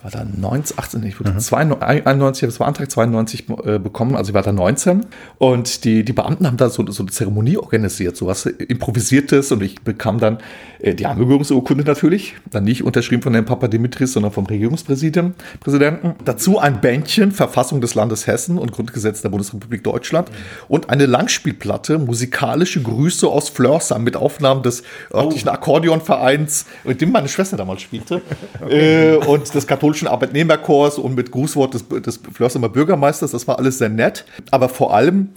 Ich 0.00 0.04
war 0.04 0.10
da 0.10 0.24
19, 0.24 0.78
18, 0.78 1.02
ich 1.04 1.20
wurde 1.20 1.32
mhm. 1.32 1.40
92, 1.40 2.06
91, 2.06 2.48
das 2.48 2.58
war 2.58 2.66
Antrag 2.66 2.90
92 2.90 3.44
äh, 3.64 3.78
bekommen, 3.78 4.16
also 4.16 4.30
ich 4.30 4.34
war 4.34 4.42
da 4.42 4.52
19 4.52 5.04
und 5.36 5.84
die, 5.84 6.04
die 6.04 6.12
Beamten 6.14 6.46
haben 6.46 6.56
da 6.56 6.70
so, 6.70 6.90
so 6.90 7.02
eine 7.02 7.10
Zeremonie 7.10 7.58
organisiert, 7.58 8.16
so 8.16 8.26
was 8.26 8.46
improvisiertes 8.46 9.52
und 9.52 9.62
ich 9.62 9.82
bekam 9.82 10.18
dann 10.18 10.38
äh, 10.78 10.94
die 10.94 11.04
Einbürgerungsurkunde 11.04 11.84
natürlich, 11.84 12.34
dann 12.50 12.64
nicht 12.64 12.82
unterschrieben 12.82 13.22
von 13.22 13.34
dem 13.34 13.44
Papa 13.44 13.68
Dimitris, 13.68 14.14
sondern 14.14 14.32
vom 14.32 14.46
Regierungspräsidenten. 14.46 15.34
Präsidenten. 15.60 16.14
Dazu 16.24 16.58
ein 16.58 16.80
Bändchen, 16.80 17.32
Verfassung 17.32 17.82
des 17.82 17.94
Landes 17.94 18.26
Hessen 18.26 18.56
und 18.56 18.72
Grundgesetz 18.72 19.20
der 19.20 19.28
Bundesrepublik 19.28 19.84
Deutschland 19.84 20.30
mhm. 20.30 20.34
und 20.68 20.90
eine 20.90 21.04
Langspielplatte, 21.04 21.98
musikalische 21.98 22.82
Grüße 22.82 23.28
aus 23.28 23.50
Flörsheim 23.50 24.02
mit 24.02 24.16
Aufnahmen 24.16 24.62
des 24.62 24.82
örtlichen 25.12 25.50
oh. 25.50 25.52
Akkordeonvereins, 25.52 26.64
mit 26.84 27.02
dem 27.02 27.12
meine 27.12 27.28
Schwester 27.28 27.58
damals 27.58 27.82
spielte 27.82 28.22
okay. 28.60 29.14
äh, 29.14 29.16
und 29.16 29.54
des 29.54 29.66
katholischen 29.66 29.89
katholischen 29.90 30.08
Arbeitnehmerkorps 30.08 30.98
und 30.98 31.14
mit 31.14 31.30
Grußwort 31.30 31.74
des, 31.74 31.88
des 31.88 32.20
Flörsheimer 32.32 32.68
Bürgermeisters. 32.68 33.32
Das 33.32 33.48
war 33.48 33.58
alles 33.58 33.78
sehr 33.78 33.88
nett. 33.88 34.24
Aber 34.50 34.68
vor 34.68 34.94
allem, 34.94 35.30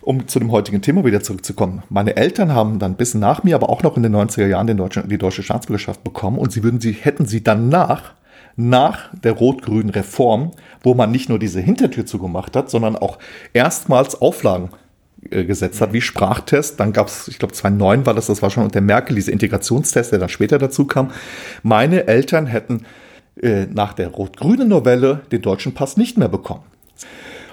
um 0.00 0.26
zu 0.26 0.38
dem 0.38 0.50
heutigen 0.50 0.80
Thema 0.80 1.04
wieder 1.04 1.22
zurückzukommen. 1.22 1.82
Meine 1.90 2.16
Eltern 2.16 2.54
haben 2.54 2.78
dann 2.78 2.94
bis 2.94 3.14
nach 3.14 3.44
mir, 3.44 3.54
aber 3.54 3.68
auch 3.68 3.82
noch 3.82 3.96
in 3.96 4.02
den 4.02 4.16
90er 4.16 4.46
Jahren 4.46 4.74
deutschen, 4.76 5.08
die 5.08 5.18
deutsche 5.18 5.42
Staatsbürgerschaft 5.42 6.02
bekommen 6.04 6.38
und 6.38 6.52
sie 6.52 6.62
würden 6.62 6.80
sie, 6.80 6.92
hätten 6.92 7.26
sie 7.26 7.42
danach 7.42 8.14
nach 8.56 9.10
der 9.12 9.32
rot-grünen 9.32 9.90
Reform, 9.90 10.52
wo 10.82 10.94
man 10.94 11.10
nicht 11.10 11.28
nur 11.28 11.38
diese 11.38 11.60
Hintertür 11.60 12.06
zugemacht 12.06 12.56
hat, 12.56 12.70
sondern 12.70 12.96
auch 12.96 13.18
erstmals 13.52 14.20
Auflagen 14.20 14.70
äh, 15.30 15.44
gesetzt 15.44 15.80
hat, 15.80 15.92
wie 15.92 16.00
Sprachtest. 16.00 16.80
Dann 16.80 16.92
gab 16.92 17.08
es, 17.08 17.28
ich 17.28 17.38
glaube 17.38 17.52
2009 17.52 18.06
war 18.06 18.14
das, 18.14 18.26
das 18.26 18.40
war 18.40 18.50
schon 18.50 18.64
unter 18.64 18.80
Merkel, 18.80 19.14
dieser 19.14 19.32
Integrationstest, 19.32 20.12
der 20.12 20.18
dann 20.18 20.28
später 20.28 20.58
dazu 20.58 20.86
kam. 20.86 21.10
Meine 21.62 22.06
Eltern 22.08 22.46
hätten 22.46 22.84
nach 23.72 23.92
der 23.92 24.08
rot-grünen 24.08 24.68
Novelle 24.68 25.22
den 25.30 25.42
deutschen 25.42 25.74
Pass 25.74 25.96
nicht 25.96 26.18
mehr 26.18 26.28
bekommen. 26.28 26.64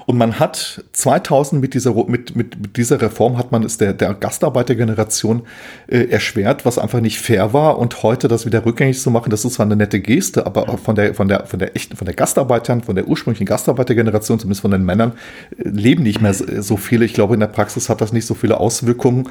Und 0.05 0.17
man 0.17 0.39
hat 0.39 0.83
2000 0.93 1.59
mit 1.61 1.73
dieser, 1.73 1.93
mit, 1.93 2.35
mit, 2.35 2.59
mit 2.59 2.77
dieser 2.77 3.01
Reform 3.01 3.37
hat 3.37 3.51
man 3.51 3.63
es 3.63 3.77
der, 3.77 3.93
der 3.93 4.13
Gastarbeitergeneration 4.13 5.41
äh, 5.87 6.09
erschwert, 6.09 6.65
was 6.65 6.77
einfach 6.77 7.01
nicht 7.01 7.19
fair 7.19 7.53
war. 7.53 7.79
Und 7.79 8.03
heute 8.03 8.27
das 8.27 8.45
wieder 8.45 8.65
rückgängig 8.65 8.99
zu 8.99 9.09
machen, 9.09 9.31
das 9.31 9.45
ist 9.45 9.53
zwar 9.53 9.65
eine 9.65 9.75
nette 9.75 9.99
Geste, 9.99 10.45
aber 10.45 10.77
von 10.77 10.95
der, 10.95 11.15
von 11.15 11.27
der, 11.27 11.47
von 11.47 11.57
der 11.57 11.75
echten, 11.75 11.97
von 11.97 12.05
der 12.05 12.13
Gastarbeitern, 12.13 12.83
von 12.83 12.95
der 12.95 13.07
ursprünglichen 13.07 13.45
Gastarbeitergeneration, 13.45 14.39
zumindest 14.39 14.61
von 14.61 14.71
den 14.71 14.85
Männern, 14.85 15.13
äh, 15.57 15.69
leben 15.69 16.03
nicht 16.03 16.21
mehr 16.21 16.33
so 16.33 16.77
viele. 16.77 17.05
Ich 17.05 17.13
glaube, 17.13 17.33
in 17.33 17.39
der 17.39 17.47
Praxis 17.47 17.89
hat 17.89 17.99
das 17.99 18.13
nicht 18.13 18.27
so 18.27 18.35
viele 18.35 18.59
Auswirkungen. 18.59 19.27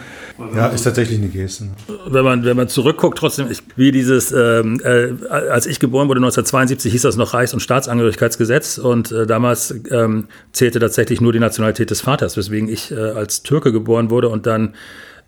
Ja, 0.57 0.69
ist 0.69 0.83
tatsächlich 0.83 1.19
eine 1.19 1.29
Geste. 1.29 1.69
Wenn 2.09 2.25
man, 2.25 2.45
wenn 2.45 2.57
man 2.57 2.69
zurückguckt, 2.69 3.19
trotzdem, 3.19 3.49
ich, 3.49 3.63
wie 3.77 3.93
dieses, 3.93 4.33
ähm, 4.33 4.81
äh, 4.85 5.13
als 5.31 5.67
ich 5.67 5.79
geboren 5.79 6.09
wurde, 6.09 6.19
1972, 6.19 6.91
hieß 6.91 7.03
das 7.03 7.17
noch 7.17 7.33
Reichs- 7.33 7.55
und 7.55 7.61
Staatsangehörigkeitsgesetz 7.61 8.79
und 8.79 9.13
äh, 9.13 9.27
damals 9.27 9.73
ähm, 9.93 10.27
zählte 10.65 10.79
tatsächlich 10.79 11.21
nur 11.21 11.35
die 11.35 11.41
Nationalität 11.41 11.91
des 11.91 12.01
Vaters, 12.01 12.39
weswegen 12.39 12.71
ich 12.71 12.91
äh, 12.91 12.95
als 12.95 13.43
Türke 13.43 13.71
geboren 13.71 14.09
wurde 14.09 14.31
und 14.31 14.47
dann 14.47 14.75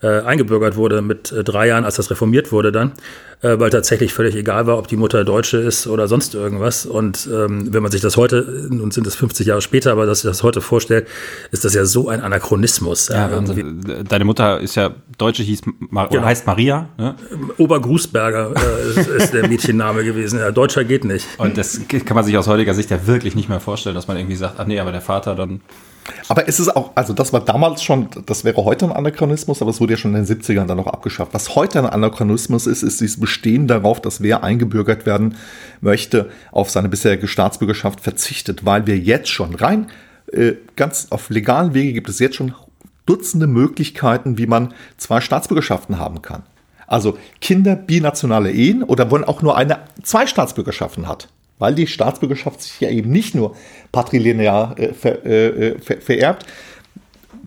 äh, 0.03 0.21
eingebürgert 0.21 0.77
wurde 0.77 1.01
mit 1.01 1.33
äh, 1.33 1.43
drei 1.43 1.69
Jahren, 1.69 1.85
als 1.85 1.97
das 1.97 2.11
reformiert 2.11 2.53
wurde 2.53 2.71
dann, 2.71 2.93
äh, 3.41 3.59
weil 3.59 3.71
tatsächlich 3.71 4.13
völlig 4.13 4.35
egal 4.35 4.67
war, 4.67 4.79
ob 4.79 4.89
die 4.89 4.97
Mutter 4.97 5.25
Deutsche 5.25 5.57
ist 5.57 5.87
oder 5.87 6.07
sonst 6.07 6.35
irgendwas. 6.35 6.85
Und 6.85 7.27
ähm, 7.33 7.73
wenn 7.73 7.83
man 7.83 7.91
sich 7.91 8.03
das 8.03 8.19
heute, 8.19 8.69
nun 8.71 8.91
sind 8.91 9.07
es 9.07 9.15
50 9.15 9.47
Jahre 9.47 9.63
später, 9.63 9.93
aber 9.93 10.05
dass 10.05 10.21
sich 10.21 10.31
das 10.31 10.43
heute 10.43 10.61
vorstellt, 10.61 11.09
ist 11.51 11.65
das 11.65 11.73
ja 11.73 11.87
so 11.87 12.09
ein 12.09 12.21
Anachronismus. 12.21 13.09
Ja, 13.09 13.29
also, 13.29 13.55
deine 13.55 14.25
Mutter 14.27 14.61
ist 14.61 14.75
ja 14.75 14.91
Deutsche, 15.17 15.43
hieß 15.43 15.63
Mar 15.79 16.09
genau. 16.09 16.25
heißt 16.25 16.47
Maria. 16.47 16.91
Ne? 16.99 17.15
Obergrußberger 17.57 18.53
äh, 18.55 19.01
ist, 19.01 19.09
ist, 19.09 19.33
der 19.33 19.49
Mädchenname 19.49 20.05
gewesen. 20.05 20.39
Ja, 20.39 20.51
Deutscher 20.51 20.85
geht 20.85 21.05
nicht. 21.05 21.27
Und 21.39 21.57
das 21.57 21.81
kann 21.89 22.15
man 22.15 22.25
sich 22.25 22.37
aus 22.37 22.47
heutiger 22.49 22.75
Sicht 22.75 22.91
ja 22.91 23.07
wirklich 23.07 23.35
nicht 23.35 23.49
mehr 23.49 23.61
vorstellen, 23.61 23.95
dass 23.95 24.09
man 24.09 24.19
irgendwie 24.19 24.37
sagt, 24.37 24.57
ach 24.59 24.67
nee, 24.67 24.79
aber 24.79 24.93
der 24.93 25.01
Vater 25.01 25.35
dann 25.35 25.63
Aber 26.29 26.49
es 26.49 26.61
ist 26.61 26.75
auch, 26.75 26.93
also 26.95 27.13
das 27.13 27.33
war 27.33 27.41
damals 27.41 27.83
schon, 27.83 28.09
das 28.27 28.45
wäre 28.45 28.65
heute 28.65 28.87
ein 28.87 28.93
Anachronismus, 28.93 29.63
aber 29.63 29.71
es 29.71 29.81
wurde 29.81 29.95
ja 29.95 29.97
schon 29.97 30.15
in 30.15 30.25
den 30.25 30.41
70ern 30.41 30.67
dann 30.67 30.77
noch 30.77 30.87
abgeschafft. 30.87 31.35
Was 31.35 31.55
heute 31.55 31.79
ein 31.79 31.87
Anachronismus 31.87 32.67
ist, 32.67 32.83
ist 32.83 33.01
dieses 33.01 33.21
Bestehen 33.21 33.67
darauf, 33.67 34.01
dass 34.01 34.21
wer 34.21 34.43
eingebürgert 34.43 35.07
werden 35.07 35.37
möchte, 35.81 36.31
auf 36.53 36.71
seine 36.71 36.89
bisherige 36.89 37.29
Staatsbürgerschaft 37.29 38.01
verzichtet, 38.01 38.65
weil 38.65 38.87
wir 38.87 38.99
jetzt 38.99 39.29
schon 39.29 39.55
rein, 39.55 39.89
äh, 40.33 40.55
ganz 40.75 41.09
auf 41.11 41.31
legalen 41.31 41.75
Wege 41.75 41.93
gibt 41.93 42.09
es 42.09 42.19
jetzt 42.19 42.37
schon 42.37 42.55
Dutzende 43.07 43.47
Möglichkeiten, 43.47 44.37
wie 44.37 44.49
man 44.49 44.75
zwei 44.97 45.21
Staatsbürgerschaften 45.21 46.01
haben 46.01 46.23
kann. 46.23 46.43
Also 46.89 47.17
Kinder 47.41 47.77
binationale 47.77 48.51
Ehen 48.51 48.83
oder 48.83 49.13
wollen 49.13 49.23
auch 49.23 49.43
nur 49.43 49.57
eine, 49.57 49.79
zwei 50.03 50.27
Staatsbürgerschaften 50.27 51.07
hat 51.07 51.29
weil 51.59 51.75
die 51.75 51.87
Staatsbürgerschaft 51.87 52.63
sich 52.63 52.81
ja 52.81 52.91
eben 52.91 53.11
nicht 53.11 53.35
nur 53.35 53.55
patrilinear 53.93 54.79
äh, 54.79 54.93
ver, 54.93 55.25
äh, 55.25 55.79
ver, 55.81 56.01
vererbt. 56.01 56.47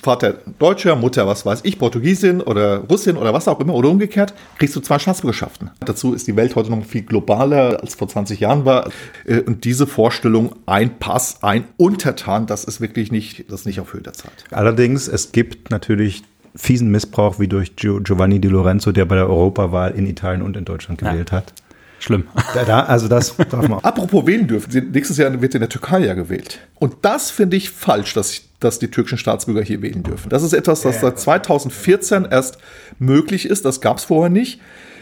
Vater 0.01 0.37
Deutscher, 0.59 0.95
Mutter, 0.95 1.27
was 1.27 1.45
weiß 1.45 1.61
ich, 1.63 1.77
Portugiesin 1.77 2.41
oder 2.41 2.85
Russin 2.89 3.17
oder 3.17 3.33
was 3.33 3.49
auch 3.49 3.59
immer 3.59 3.73
oder 3.73 3.89
umgekehrt, 3.89 4.33
kriegst 4.57 4.73
du 4.75 4.79
zwei 4.79 4.97
Staatsbürgerschaften. 4.97 5.71
Dazu 5.81 6.13
ist 6.13 6.25
die 6.25 6.37
Welt 6.37 6.55
heute 6.55 6.69
noch 6.69 6.85
viel 6.85 7.01
globaler 7.01 7.81
als 7.81 7.95
vor 7.95 8.07
20 8.07 8.39
Jahren 8.39 8.63
war. 8.63 8.89
Äh, 9.25 9.41
und 9.41 9.65
diese 9.65 9.87
Vorstellung, 9.87 10.55
ein 10.65 10.99
Pass, 10.99 11.43
ein 11.43 11.65
Untertan, 11.75 12.45
das 12.45 12.63
ist 12.63 12.79
wirklich 12.79 13.11
nicht, 13.11 13.51
das 13.51 13.65
nicht 13.65 13.79
auf 13.81 13.93
Höhe 13.93 14.01
der 14.01 14.13
Zeit. 14.13 14.31
Allerdings, 14.51 15.07
es 15.07 15.33
gibt 15.33 15.69
natürlich 15.69 16.23
fiesen 16.55 16.89
Missbrauch 16.91 17.39
wie 17.39 17.47
durch 17.47 17.75
Giovanni 17.75 18.39
Di 18.39 18.47
Lorenzo, 18.47 18.91
der 18.91 19.05
bei 19.05 19.15
der 19.15 19.29
Europawahl 19.29 19.91
in 19.91 20.07
Italien 20.07 20.41
und 20.41 20.55
in 20.55 20.65
Deutschland 20.65 20.99
gewählt 20.99 21.31
ja. 21.31 21.37
hat. 21.37 21.53
Schlimm. 21.99 22.27
Da, 22.53 22.63
da, 22.63 22.79
also 22.83 23.07
das 23.07 23.35
darf 23.35 23.67
man. 23.67 23.79
Apropos 23.83 24.25
wählen 24.25 24.47
dürfen, 24.47 24.91
nächstes 24.91 25.17
Jahr 25.17 25.41
wird 25.41 25.53
in 25.53 25.59
der 25.59 25.69
Türkei 25.69 25.99
ja 25.99 26.13
gewählt. 26.13 26.59
Und 26.75 26.95
das 27.01 27.29
finde 27.29 27.57
ich 27.57 27.69
falsch, 27.69 28.13
dass, 28.13 28.41
dass 28.59 28.79
die 28.79 28.89
türkischen 28.89 29.17
Staatsbürger 29.17 29.61
hier 29.61 29.81
wählen 29.81 30.03
dürfen. 30.03 30.29
Das 30.29 30.43
ist 30.43 30.53
etwas, 30.53 30.81
das 30.81 31.01
seit 31.01 31.19
2014 31.19 32.25
erst 32.29 32.57
möglich 32.99 33.45
ist. 33.45 33.65
Das 33.65 33.81
gab 33.81 33.97
es 33.97 34.05
vorher 34.05 34.29
nicht. 34.29 34.59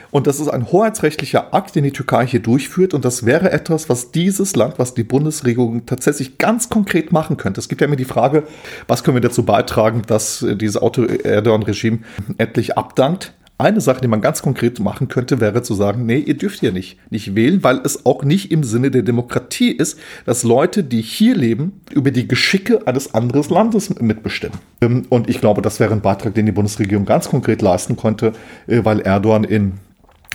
Und 0.10 0.26
das 0.26 0.40
ist 0.40 0.48
ein 0.48 0.72
hoheitsrechtlicher 0.72 1.54
Akt, 1.54 1.76
den 1.76 1.84
die 1.84 1.92
Türkei 1.92 2.26
hier 2.26 2.40
durchführt. 2.40 2.94
Und 2.94 3.04
das 3.06 3.26
wäre 3.26 3.52
etwas, 3.52 3.90
was 3.90 4.12
dieses 4.12 4.56
Land, 4.56 4.80
was 4.80 4.94
die 4.94 5.04
Bundesregierung 5.04 5.86
tatsächlich 5.86 6.38
ganz 6.38 6.70
konkret 6.70 7.12
machen 7.12 7.38
könnte. 7.38 7.60
Es 7.60 7.68
gibt 7.68 7.82
ja 7.82 7.88
immer 7.88 7.98
die 7.98 8.06
Frage, 8.06 8.44
was 8.88 9.04
können 9.04 9.18
wir 9.18 9.22
dazu 9.22 9.44
beitragen, 9.44 10.04
dass 10.08 10.46
dieses 10.56 10.78
Auto-Erdogan-Regime 10.78 12.00
endlich 12.38 12.78
abdankt. 12.78 13.34
Eine 13.60 13.82
Sache, 13.82 14.02
die 14.02 14.08
man 14.08 14.22
ganz 14.22 14.44
konkret 14.44 14.80
machen 14.80 15.08
könnte, 15.08 15.40
wäre 15.40 15.64
zu 15.64 15.74
sagen, 15.74 16.06
nee, 16.06 16.20
ihr 16.20 16.38
dürft 16.38 16.62
ja 16.62 16.70
nicht, 16.72 17.00
nicht 17.10 17.34
wählen, 17.34 17.64
weil 17.64 17.82
es 17.84 18.06
auch 18.06 18.24
nicht 18.24 18.52
im 18.52 18.64
Sinne 18.64 18.92
der 18.92 19.02
Demokratie 19.02 19.72
ist, 19.72 19.98
dass 20.26 20.44
Leute, 20.44 20.84
die 20.84 21.02
hier 21.02 21.36
leben, 21.36 21.82
über 21.92 22.12
die 22.12 22.28
Geschicke 22.28 22.86
eines 22.86 23.16
anderen 23.16 23.44
Landes 23.50 24.00
mitbestimmen. 24.00 24.60
Ähm, 24.82 25.06
und 25.10 25.28
ich 25.28 25.40
glaube, 25.40 25.64
das 25.64 25.80
wäre 25.80 25.94
ein 25.94 26.02
Beitrag, 26.02 26.36
den 26.36 26.46
die 26.46 26.52
Bundesregierung 26.52 27.06
ganz 27.06 27.30
konkret 27.30 27.64
leisten 27.64 27.96
konnte, 27.96 28.34
äh, 28.68 28.86
weil 28.86 29.00
Erdogan 29.00 29.44
in 29.44 29.74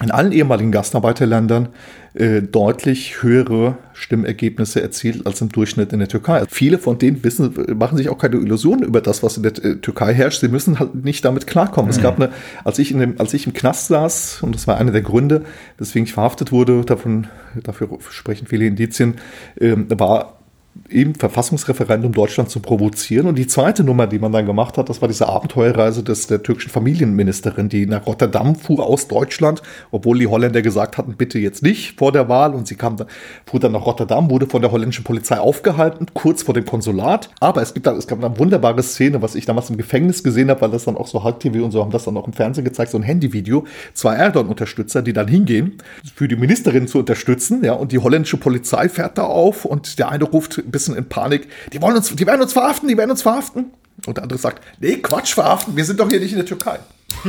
in 0.02 0.10
allen 0.10 0.32
ehemaligen 0.32 0.72
Gastarbeiterländern 0.72 1.68
äh, 2.14 2.42
deutlich 2.42 3.22
höhere 3.22 3.78
Stimmergebnisse 3.94 4.82
erzielt 4.82 5.26
als 5.26 5.40
im 5.40 5.50
Durchschnitt 5.50 5.92
in 5.92 5.98
der 5.98 6.08
Türkei. 6.08 6.44
Viele 6.48 6.78
von 6.78 6.98
denen 6.98 7.24
wissen, 7.24 7.54
machen 7.78 7.96
sich 7.96 8.08
auch 8.08 8.18
keine 8.18 8.36
Illusionen 8.36 8.82
über 8.82 9.00
das, 9.00 9.22
was 9.22 9.36
in 9.36 9.42
der 9.44 9.52
äh, 9.64 9.76
Türkei 9.76 10.12
herrscht. 10.12 10.40
Sie 10.40 10.48
müssen 10.48 10.78
halt 10.78 10.94
nicht 10.94 11.24
damit 11.24 11.46
klarkommen. 11.46 11.90
Mhm. 11.90 11.96
Es 11.96 12.02
gab 12.02 12.16
eine, 12.16 12.30
als 12.64 12.78
ich, 12.78 12.90
in 12.90 12.98
dem, 12.98 13.20
als 13.20 13.32
ich 13.32 13.46
im 13.46 13.54
Knast 13.54 13.88
saß, 13.88 14.42
und 14.42 14.54
das 14.54 14.66
war 14.66 14.76
einer 14.76 14.92
der 14.92 15.02
Gründe, 15.02 15.42
weswegen 15.78 16.04
ich 16.04 16.12
verhaftet 16.12 16.52
wurde, 16.52 16.84
davon, 16.84 17.28
dafür 17.62 17.88
sprechen 18.10 18.46
viele 18.46 18.66
Indizien, 18.66 19.14
äh, 19.58 19.74
war 19.88 20.41
im 20.88 21.14
Verfassungsreferendum 21.14 22.12
Deutschland 22.12 22.50
zu 22.50 22.60
provozieren. 22.60 23.26
Und 23.26 23.36
die 23.36 23.46
zweite 23.46 23.84
Nummer, 23.84 24.06
die 24.06 24.18
man 24.18 24.32
dann 24.32 24.46
gemacht 24.46 24.78
hat, 24.78 24.88
das 24.88 25.00
war 25.00 25.08
diese 25.08 25.28
Abenteuerreise 25.28 26.02
des, 26.02 26.26
der 26.26 26.42
türkischen 26.42 26.70
Familienministerin, 26.70 27.68
die 27.68 27.86
nach 27.86 28.06
Rotterdam 28.06 28.54
fuhr 28.56 28.84
aus 28.84 29.08
Deutschland, 29.08 29.62
obwohl 29.90 30.18
die 30.18 30.26
Holländer 30.26 30.62
gesagt 30.62 30.96
hatten, 30.96 31.14
bitte 31.16 31.38
jetzt 31.38 31.62
nicht 31.62 31.98
vor 31.98 32.12
der 32.12 32.28
Wahl. 32.28 32.54
Und 32.54 32.66
sie 32.66 32.76
kam 32.76 32.96
dann, 32.96 33.06
fuhr 33.46 33.60
dann 33.60 33.72
nach 33.72 33.84
Rotterdam, 33.84 34.30
wurde 34.30 34.46
von 34.46 34.62
der 34.62 34.72
holländischen 34.72 35.04
Polizei 35.04 35.38
aufgehalten, 35.38 36.06
kurz 36.14 36.42
vor 36.42 36.54
dem 36.54 36.64
Konsulat. 36.64 37.30
Aber 37.40 37.60
es 37.60 37.74
gibt 37.74 37.86
dann, 37.86 37.96
es 37.96 38.06
gab 38.06 38.22
eine 38.22 38.38
wunderbare 38.38 38.82
Szene, 38.82 39.20
was 39.20 39.34
ich 39.34 39.44
damals 39.44 39.68
im 39.68 39.76
Gefängnis 39.76 40.22
gesehen 40.22 40.48
habe, 40.48 40.62
weil 40.62 40.70
das 40.70 40.84
dann 40.84 40.96
auch 40.96 41.06
so 41.06 41.22
Halb-TV 41.22 41.64
und 41.64 41.70
so 41.70 41.82
haben 41.82 41.90
das 41.90 42.04
dann 42.04 42.16
auch 42.16 42.26
im 42.26 42.32
Fernsehen 42.32 42.64
gezeigt, 42.64 42.92
so 42.92 42.98
ein 42.98 43.02
Handyvideo. 43.02 43.64
Zwei 43.92 44.14
Erdogan-Unterstützer, 44.14 45.02
die 45.02 45.12
dann 45.12 45.28
hingehen, 45.28 45.78
für 46.14 46.28
die 46.28 46.36
Ministerin 46.36 46.88
zu 46.88 46.98
unterstützen, 46.98 47.62
ja, 47.62 47.74
und 47.74 47.92
die 47.92 47.98
holländische 47.98 48.38
Polizei 48.38 48.88
fährt 48.88 49.18
da 49.18 49.24
auf 49.24 49.64
und 49.64 49.98
der 49.98 50.10
eine 50.10 50.24
ruft 50.24 50.61
ein 50.64 50.70
bisschen 50.70 50.96
in 50.96 51.08
Panik, 51.08 51.48
die 51.72 51.80
wollen 51.80 51.96
uns, 51.96 52.14
die 52.14 52.26
werden 52.26 52.42
uns 52.42 52.52
verhaften, 52.52 52.88
die 52.88 52.96
werden 52.96 53.10
uns 53.10 53.22
verhaften. 53.22 53.72
Und 54.06 54.16
der 54.16 54.24
andere 54.24 54.38
sagt, 54.38 54.62
nee, 54.80 54.96
Quatsch, 54.96 55.34
verhaften, 55.34 55.76
wir 55.76 55.84
sind 55.84 56.00
doch 56.00 56.08
hier 56.08 56.20
nicht 56.20 56.32
in 56.32 56.38
der 56.38 56.46
Türkei. 56.46 56.78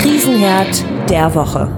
Krisenherd 0.00 0.84
der 1.08 1.34
Woche. 1.34 1.70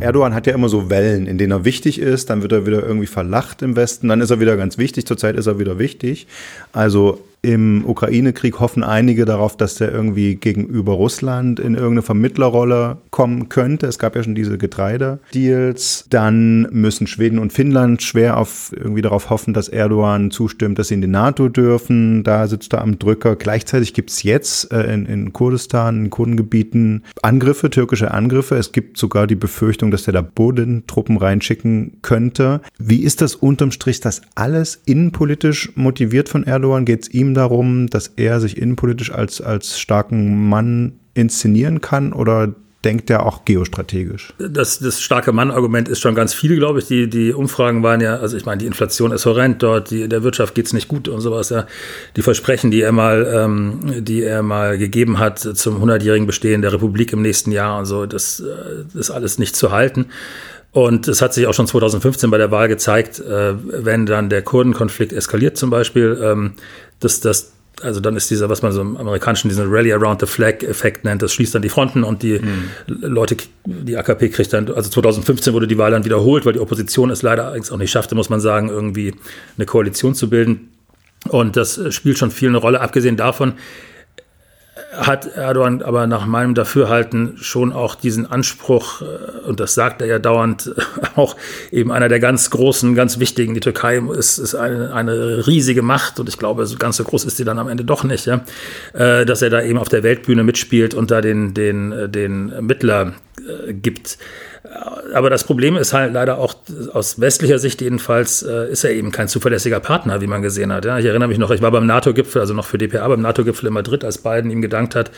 Erdogan 0.00 0.34
hat 0.34 0.46
ja 0.46 0.54
immer 0.54 0.68
so 0.68 0.90
Wellen, 0.90 1.26
in 1.26 1.38
denen 1.38 1.52
er 1.52 1.64
wichtig 1.64 2.00
ist, 2.00 2.28
dann 2.28 2.42
wird 2.42 2.52
er 2.52 2.66
wieder 2.66 2.82
irgendwie 2.82 3.06
verlacht 3.06 3.62
im 3.62 3.76
Westen, 3.76 4.08
dann 4.08 4.20
ist 4.20 4.30
er 4.30 4.40
wieder 4.40 4.56
ganz 4.56 4.76
wichtig, 4.78 5.06
zurzeit 5.06 5.36
ist 5.36 5.46
er 5.46 5.58
wieder 5.58 5.78
wichtig. 5.78 6.26
Also 6.72 7.20
im 7.42 7.84
Ukraine-Krieg 7.84 8.60
hoffen 8.60 8.84
einige 8.84 9.24
darauf, 9.24 9.56
dass 9.56 9.74
der 9.74 9.90
irgendwie 9.92 10.36
gegenüber 10.36 10.92
Russland 10.92 11.58
in 11.58 11.74
irgendeine 11.74 12.02
Vermittlerrolle 12.02 12.98
kommen 13.10 13.48
könnte. 13.48 13.88
Es 13.88 13.98
gab 13.98 14.14
ja 14.14 14.22
schon 14.22 14.36
diese 14.36 14.58
Getreidedeals. 14.58 16.06
Dann 16.08 16.68
müssen 16.70 17.08
Schweden 17.08 17.40
und 17.40 17.52
Finnland 17.52 18.00
schwer 18.00 18.36
auf 18.36 18.72
irgendwie 18.76 19.02
darauf 19.02 19.28
hoffen, 19.28 19.54
dass 19.54 19.68
Erdogan 19.68 20.30
zustimmt, 20.30 20.78
dass 20.78 20.88
sie 20.88 20.94
in 20.94 21.00
die 21.00 21.08
NATO 21.08 21.48
dürfen. 21.48 22.22
Da 22.22 22.46
sitzt 22.46 22.72
er 22.74 22.82
am 22.82 23.00
Drücker. 23.00 23.34
Gleichzeitig 23.34 23.92
gibt 23.92 24.10
es 24.10 24.22
jetzt 24.22 24.70
äh, 24.70 24.94
in, 24.94 25.06
in 25.06 25.32
Kurdistan, 25.32 26.04
in 26.04 26.10
Kurdengebieten 26.10 27.02
Angriffe, 27.22 27.70
türkische 27.70 28.12
Angriffe. 28.12 28.54
Es 28.54 28.70
gibt 28.70 28.98
sogar 28.98 29.26
die 29.26 29.34
Befürchtung, 29.34 29.90
dass 29.90 30.04
der 30.04 30.14
da 30.14 30.22
Bodentruppen 30.22 31.16
reinschicken 31.16 31.98
könnte. 32.02 32.60
Wie 32.78 33.02
ist 33.02 33.20
das 33.20 33.34
unterm 33.34 33.72
Strich, 33.72 33.98
das 33.98 34.22
alles 34.36 34.80
innenpolitisch 34.84 35.72
motiviert 35.74 36.28
von 36.28 36.44
Erdogan? 36.44 36.84
Geht 36.84 37.02
es 37.02 37.08
ihm 37.10 37.31
darum, 37.34 37.88
dass 37.88 38.08
er 38.16 38.40
sich 38.40 38.56
innenpolitisch 38.56 39.12
als, 39.12 39.40
als 39.40 39.78
starken 39.78 40.48
Mann 40.48 40.92
inszenieren 41.14 41.80
kann 41.80 42.12
oder 42.12 42.54
denkt 42.84 43.10
er 43.10 43.26
auch 43.26 43.44
geostrategisch? 43.44 44.34
Das, 44.38 44.78
das 44.78 45.00
starke 45.00 45.32
Mann-Argument 45.32 45.88
ist 45.88 46.00
schon 46.00 46.14
ganz 46.14 46.34
viel, 46.34 46.56
glaube 46.56 46.80
ich. 46.80 46.86
Die, 46.86 47.08
die 47.08 47.32
Umfragen 47.32 47.82
waren 47.82 48.00
ja, 48.00 48.16
also 48.16 48.36
ich 48.36 48.44
meine, 48.44 48.58
die 48.58 48.66
Inflation 48.66 49.12
ist 49.12 49.26
horrend 49.26 49.62
dort, 49.62 49.90
die, 49.90 50.08
der 50.08 50.22
Wirtschaft 50.22 50.54
geht 50.54 50.66
es 50.66 50.72
nicht 50.72 50.88
gut 50.88 51.08
und 51.08 51.20
sowas. 51.20 51.50
Ja. 51.50 51.66
Die 52.16 52.22
Versprechen, 52.22 52.70
die 52.70 52.80
er 52.80 52.92
mal, 52.92 53.30
ähm, 53.32 54.04
die 54.04 54.22
er 54.22 54.42
mal 54.42 54.78
gegeben 54.78 55.18
hat 55.18 55.38
zum 55.38 55.82
100-jährigen 55.82 56.26
Bestehen 56.26 56.62
der 56.62 56.72
Republik 56.72 57.12
im 57.12 57.22
nächsten 57.22 57.52
Jahr 57.52 57.78
und 57.78 57.86
so, 57.86 58.06
das, 58.06 58.42
das 58.44 58.96
äh, 58.96 58.98
ist 58.98 59.10
alles 59.10 59.38
nicht 59.38 59.54
zu 59.56 59.70
halten. 59.70 60.06
Und 60.72 61.06
es 61.06 61.20
hat 61.20 61.34
sich 61.34 61.46
auch 61.46 61.52
schon 61.52 61.66
2015 61.66 62.30
bei 62.30 62.38
der 62.38 62.50
Wahl 62.50 62.66
gezeigt, 62.66 63.20
äh, 63.20 63.54
wenn 63.84 64.06
dann 64.06 64.30
der 64.30 64.40
Kurdenkonflikt 64.40 65.12
eskaliert 65.12 65.58
zum 65.58 65.68
Beispiel, 65.68 66.18
ähm, 66.22 66.52
dass 67.04 67.20
das 67.20 67.52
also 67.80 68.00
dann 68.00 68.16
ist 68.16 68.30
dieser, 68.30 68.48
was 68.48 68.62
man 68.62 68.72
so 68.72 68.80
im 68.80 68.96
Amerikanischen 68.96 69.48
diesen 69.48 69.70
Rally 69.70 69.92
Around 69.92 70.20
the 70.20 70.26
Flag-Effekt 70.26 71.04
nennt, 71.04 71.22
das 71.22 71.32
schließt 71.32 71.54
dann 71.54 71.62
die 71.62 71.68
Fronten 71.68 72.04
und 72.04 72.22
die 72.22 72.38
mhm. 72.38 72.70
Leute, 72.86 73.36
die 73.64 73.96
AKP 73.96 74.28
kriegt 74.28 74.52
dann, 74.52 74.70
also 74.70 74.90
2015 74.90 75.52
wurde 75.52 75.66
die 75.66 75.78
Wahl 75.78 75.90
dann 75.90 76.04
wiederholt, 76.04 76.44
weil 76.44 76.52
die 76.52 76.60
Opposition 76.60 77.10
es 77.10 77.22
leider 77.22 77.50
eigentlich 77.50 77.72
auch 77.72 77.78
nicht 77.78 77.90
schaffte, 77.90 78.14
muss 78.14 78.28
man 78.28 78.40
sagen, 78.40 78.68
irgendwie 78.68 79.14
eine 79.56 79.66
Koalition 79.66 80.14
zu 80.14 80.28
bilden. 80.28 80.68
Und 81.28 81.56
das 81.56 81.80
spielt 81.94 82.18
schon 82.18 82.30
viel 82.30 82.48
eine 82.48 82.58
Rolle, 82.58 82.80
abgesehen 82.80 83.16
davon, 83.16 83.54
hat 84.92 85.26
Erdogan 85.36 85.82
aber 85.82 86.06
nach 86.06 86.26
meinem 86.26 86.54
Dafürhalten 86.54 87.36
schon 87.38 87.72
auch 87.72 87.94
diesen 87.94 88.30
Anspruch, 88.30 89.02
äh, 89.02 89.48
und 89.48 89.60
das 89.60 89.74
sagt 89.74 90.02
er 90.02 90.06
ja 90.06 90.18
dauernd, 90.18 90.74
auch 91.16 91.36
eben 91.70 91.90
einer 91.90 92.08
der 92.08 92.20
ganz 92.20 92.50
großen, 92.50 92.94
ganz 92.94 93.18
wichtigen. 93.18 93.54
Die 93.54 93.60
Türkei 93.60 93.98
ist, 93.98 94.38
ist 94.38 94.54
eine, 94.54 94.92
eine 94.92 95.46
riesige 95.46 95.82
Macht 95.82 96.20
und 96.20 96.28
ich 96.28 96.38
glaube, 96.38 96.66
so 96.66 96.76
ganz 96.76 96.96
so 96.96 97.04
groß 97.04 97.24
ist 97.24 97.36
sie 97.36 97.44
dann 97.44 97.58
am 97.58 97.68
Ende 97.68 97.84
doch 97.84 98.04
nicht, 98.04 98.26
ja? 98.26 98.44
Äh, 98.92 99.24
dass 99.24 99.42
er 99.42 99.50
da 99.50 99.62
eben 99.62 99.78
auf 99.78 99.88
der 99.88 100.02
Weltbühne 100.02 100.44
mitspielt 100.44 100.94
und 100.94 101.10
da 101.10 101.20
den, 101.20 101.54
den, 101.54 102.12
den 102.12 102.52
Mittler 102.66 103.14
äh, 103.38 103.72
gibt 103.72 104.18
aber 105.12 105.28
das 105.28 105.44
Problem 105.44 105.76
ist 105.76 105.92
halt 105.92 106.12
leider 106.12 106.38
auch 106.38 106.54
aus 106.92 107.20
westlicher 107.20 107.58
Sicht 107.58 107.80
jedenfalls, 107.80 108.42
äh, 108.42 108.70
ist 108.70 108.84
er 108.84 108.92
eben 108.92 109.10
kein 109.10 109.26
zuverlässiger 109.26 109.80
Partner, 109.80 110.20
wie 110.20 110.28
man 110.28 110.40
gesehen 110.40 110.72
hat. 110.72 110.84
Ja, 110.84 110.98
ich 110.98 111.04
erinnere 111.04 111.28
mich 111.28 111.38
noch, 111.38 111.50
ich 111.50 111.62
war 111.62 111.70
beim 111.72 111.86
NATO-Gipfel, 111.86 112.40
also 112.40 112.54
noch 112.54 112.64
für 112.64 112.78
DPA, 112.78 113.08
beim 113.08 113.22
NATO-Gipfel 113.22 113.66
in 113.66 113.74
Madrid, 113.74 114.04
als 114.04 114.18
Biden 114.18 114.50
ihm 114.50 114.62
gedankt 114.62 114.94
hat, 114.94 115.10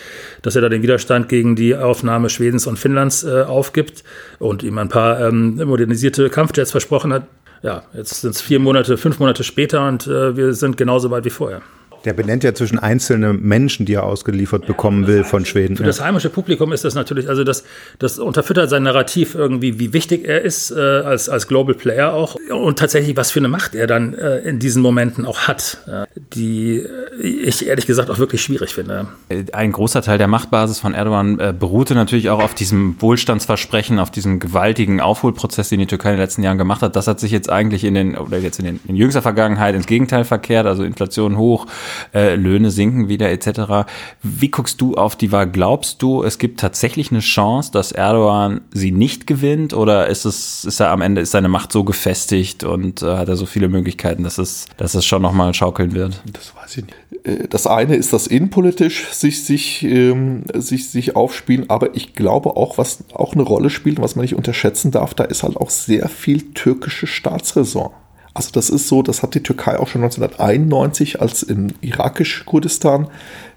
dass 0.42 0.56
er 0.56 0.62
da 0.62 0.68
den 0.68 0.82
Widerstand 0.82 1.28
gegen 1.28 1.56
die 1.56 1.76
Aufnahme 1.76 2.30
Schwedens 2.30 2.66
und 2.66 2.78
Finnlands 2.78 3.22
äh, 3.24 3.42
aufgibt 3.42 4.02
und 4.38 4.62
ihm 4.62 4.78
ein 4.78 4.88
paar 4.88 5.20
ähm, 5.20 5.56
modernisierte 5.56 6.30
Kampfjets 6.30 6.70
versprochen 6.70 7.12
hat. 7.12 7.24
Ja, 7.62 7.82
jetzt 7.92 8.22
sind 8.22 8.34
es 8.34 8.40
vier 8.40 8.60
Monate, 8.60 8.96
fünf 8.96 9.18
Monate 9.18 9.44
später 9.44 9.86
und 9.86 10.06
äh, 10.06 10.36
wir 10.36 10.54
sind 10.54 10.76
genauso 10.76 11.10
weit 11.10 11.24
wie 11.24 11.30
vorher. 11.30 11.62
Der 12.04 12.12
benennt 12.12 12.44
ja 12.44 12.54
zwischen 12.54 12.78
einzelne 12.78 13.32
Menschen, 13.32 13.86
die 13.86 13.94
er 13.94 14.04
ausgeliefert 14.04 14.66
bekommen 14.66 15.06
will 15.06 15.24
von 15.24 15.44
Schweden. 15.44 15.76
Für 15.76 15.84
das 15.84 16.00
heimische 16.00 16.30
Publikum 16.30 16.72
ist 16.72 16.84
das 16.84 16.94
natürlich, 16.94 17.28
also 17.28 17.44
das, 17.44 17.64
das 17.98 18.18
unterfüttert 18.18 18.70
sein 18.70 18.82
Narrativ 18.82 19.34
irgendwie, 19.34 19.78
wie 19.78 19.92
wichtig 19.92 20.26
er 20.26 20.42
ist 20.42 20.70
äh, 20.70 20.80
als, 20.80 21.28
als 21.28 21.48
Global 21.48 21.74
Player 21.74 22.12
auch 22.12 22.36
und 22.50 22.78
tatsächlich, 22.78 23.16
was 23.16 23.30
für 23.30 23.40
eine 23.40 23.48
Macht 23.48 23.74
er 23.74 23.86
dann 23.86 24.14
äh, 24.14 24.38
in 24.40 24.58
diesen 24.58 24.82
Momenten 24.82 25.24
auch 25.24 25.40
hat, 25.40 25.78
äh, 25.86 26.06
die 26.34 26.84
ich 27.20 27.66
ehrlich 27.66 27.86
gesagt 27.86 28.10
auch 28.10 28.18
wirklich 28.18 28.42
schwierig 28.42 28.74
finde. 28.74 29.08
Ein 29.52 29.72
großer 29.72 30.02
Teil 30.02 30.18
der 30.18 30.28
Machtbasis 30.28 30.78
von 30.80 30.94
Erdogan 30.94 31.38
äh, 31.38 31.54
beruhte 31.58 31.94
natürlich 31.94 32.30
auch 32.30 32.42
auf 32.42 32.54
diesem 32.54 32.96
Wohlstandsversprechen, 33.00 33.98
auf 33.98 34.10
diesem 34.10 34.40
gewaltigen 34.40 35.00
Aufholprozess, 35.00 35.68
den 35.68 35.80
die 35.80 35.86
Türkei 35.86 36.10
in 36.10 36.16
den 36.16 36.22
letzten 36.22 36.42
Jahren 36.42 36.58
gemacht 36.58 36.82
hat. 36.82 36.96
Das 36.96 37.06
hat 37.06 37.20
sich 37.20 37.30
jetzt 37.30 37.50
eigentlich 37.50 37.84
in 37.84 37.94
den, 37.94 38.16
oder 38.16 38.38
jetzt 38.38 38.58
in, 38.58 38.64
den, 38.64 38.80
in 38.86 38.96
jüngster 38.96 39.22
Vergangenheit 39.22 39.74
ins 39.74 39.86
Gegenteil 39.86 40.24
verkehrt, 40.24 40.66
also 40.66 40.84
Inflation 40.84 41.36
hoch, 41.38 41.66
äh, 42.14 42.34
Löhne 42.34 42.70
sinken 42.70 43.08
wieder 43.08 43.30
etc. 43.30 43.88
Wie 44.22 44.48
guckst 44.48 44.80
du 44.80 44.94
auf 44.94 45.16
die 45.16 45.32
Wahl? 45.32 45.48
Glaubst 45.48 46.02
du, 46.02 46.22
es 46.22 46.38
gibt 46.38 46.60
tatsächlich 46.60 47.10
eine 47.10 47.20
Chance, 47.20 47.72
dass 47.72 47.92
Erdogan 47.92 48.62
sie 48.72 48.92
nicht 48.92 49.26
gewinnt 49.26 49.74
oder 49.74 50.08
ist 50.08 50.24
es, 50.24 50.64
ist 50.64 50.80
er 50.80 50.90
am 50.90 51.00
Ende, 51.00 51.20
ist 51.20 51.32
seine 51.32 51.48
Macht 51.48 51.72
so 51.72 51.84
gefestigt 51.84 52.64
und 52.64 53.02
äh, 53.02 53.16
hat 53.16 53.28
er 53.28 53.36
so 53.36 53.46
viele 53.46 53.68
Möglichkeiten, 53.68 54.22
dass 54.22 54.38
es, 54.38 54.66
dass 54.76 54.94
es 54.94 55.04
schon 55.04 55.22
nochmal 55.22 55.54
schaukeln 55.54 55.94
wird? 55.94 56.22
Das 56.32 56.54
weiß 56.56 56.78
ich 56.78 56.84
nicht. 56.84 56.96
Äh, 57.24 57.48
das 57.48 57.66
eine 57.66 57.96
ist 57.96 58.12
das 58.12 58.26
innenpolitisch 58.26 59.08
sich, 59.12 59.44
sich, 59.44 59.82
ähm, 59.82 60.44
sich, 60.54 60.90
sich 60.90 61.16
aufspielen, 61.16 61.68
aber 61.70 61.94
ich 61.94 62.14
glaube 62.14 62.56
auch, 62.56 62.78
was 62.78 63.04
auch 63.12 63.34
eine 63.34 63.42
Rolle 63.42 63.70
spielt, 63.70 64.00
was 64.00 64.16
man 64.16 64.22
nicht 64.22 64.36
unterschätzen 64.36 64.90
darf, 64.90 65.14
da 65.14 65.24
ist 65.24 65.42
halt 65.42 65.56
auch 65.56 65.70
sehr 65.70 66.08
viel 66.08 66.52
türkische 66.52 67.06
Staatsräson. 67.06 67.90
Also 68.34 68.50
das 68.52 68.68
ist 68.68 68.88
so, 68.88 69.02
das 69.02 69.22
hat 69.22 69.36
die 69.36 69.42
Türkei 69.44 69.78
auch 69.78 69.86
schon 69.86 70.02
1991, 70.02 71.20
als 71.20 71.44
im 71.44 71.68
irakisch-Kurdistan 71.80 73.08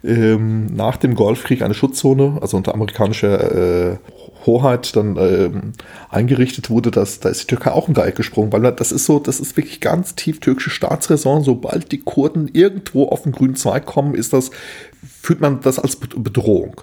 ähm, 0.03 0.67
nach 0.67 0.97
dem 0.97 1.15
Golfkrieg 1.15 1.63
eine 1.63 1.73
Schutzzone, 1.73 2.37
also 2.41 2.57
unter 2.57 2.75
amerikanischer 2.75 3.93
äh, 3.93 3.97
Hoheit 4.45 4.95
dann 4.95 5.17
ähm, 5.17 5.73
eingerichtet 6.09 6.69
wurde, 6.69 6.91
dass, 6.91 7.19
da 7.19 7.29
ist 7.29 7.41
die 7.41 7.47
Türkei 7.47 7.71
auch 7.71 7.87
im 7.87 7.95
Dreieck 7.95 8.15
gesprungen, 8.15 8.53
weil 8.53 8.71
das 8.71 8.91
ist 8.91 9.05
so, 9.05 9.17
das 9.17 9.39
ist 9.39 9.57
wirklich 9.57 9.81
ganz 9.81 10.13
tief 10.13 10.39
türkische 10.39 10.69
Staatsräson. 10.69 11.43
Sobald 11.43 11.91
die 11.91 11.99
Kurden 11.99 12.47
irgendwo 12.53 13.07
auf 13.07 13.23
den 13.23 13.31
grünen 13.31 13.55
Zweig 13.55 13.87
kommen, 13.87 14.13
ist 14.13 14.31
das, 14.31 14.51
fühlt 15.21 15.41
man 15.41 15.59
das 15.61 15.79
als 15.79 15.95
Bedrohung. 15.95 16.81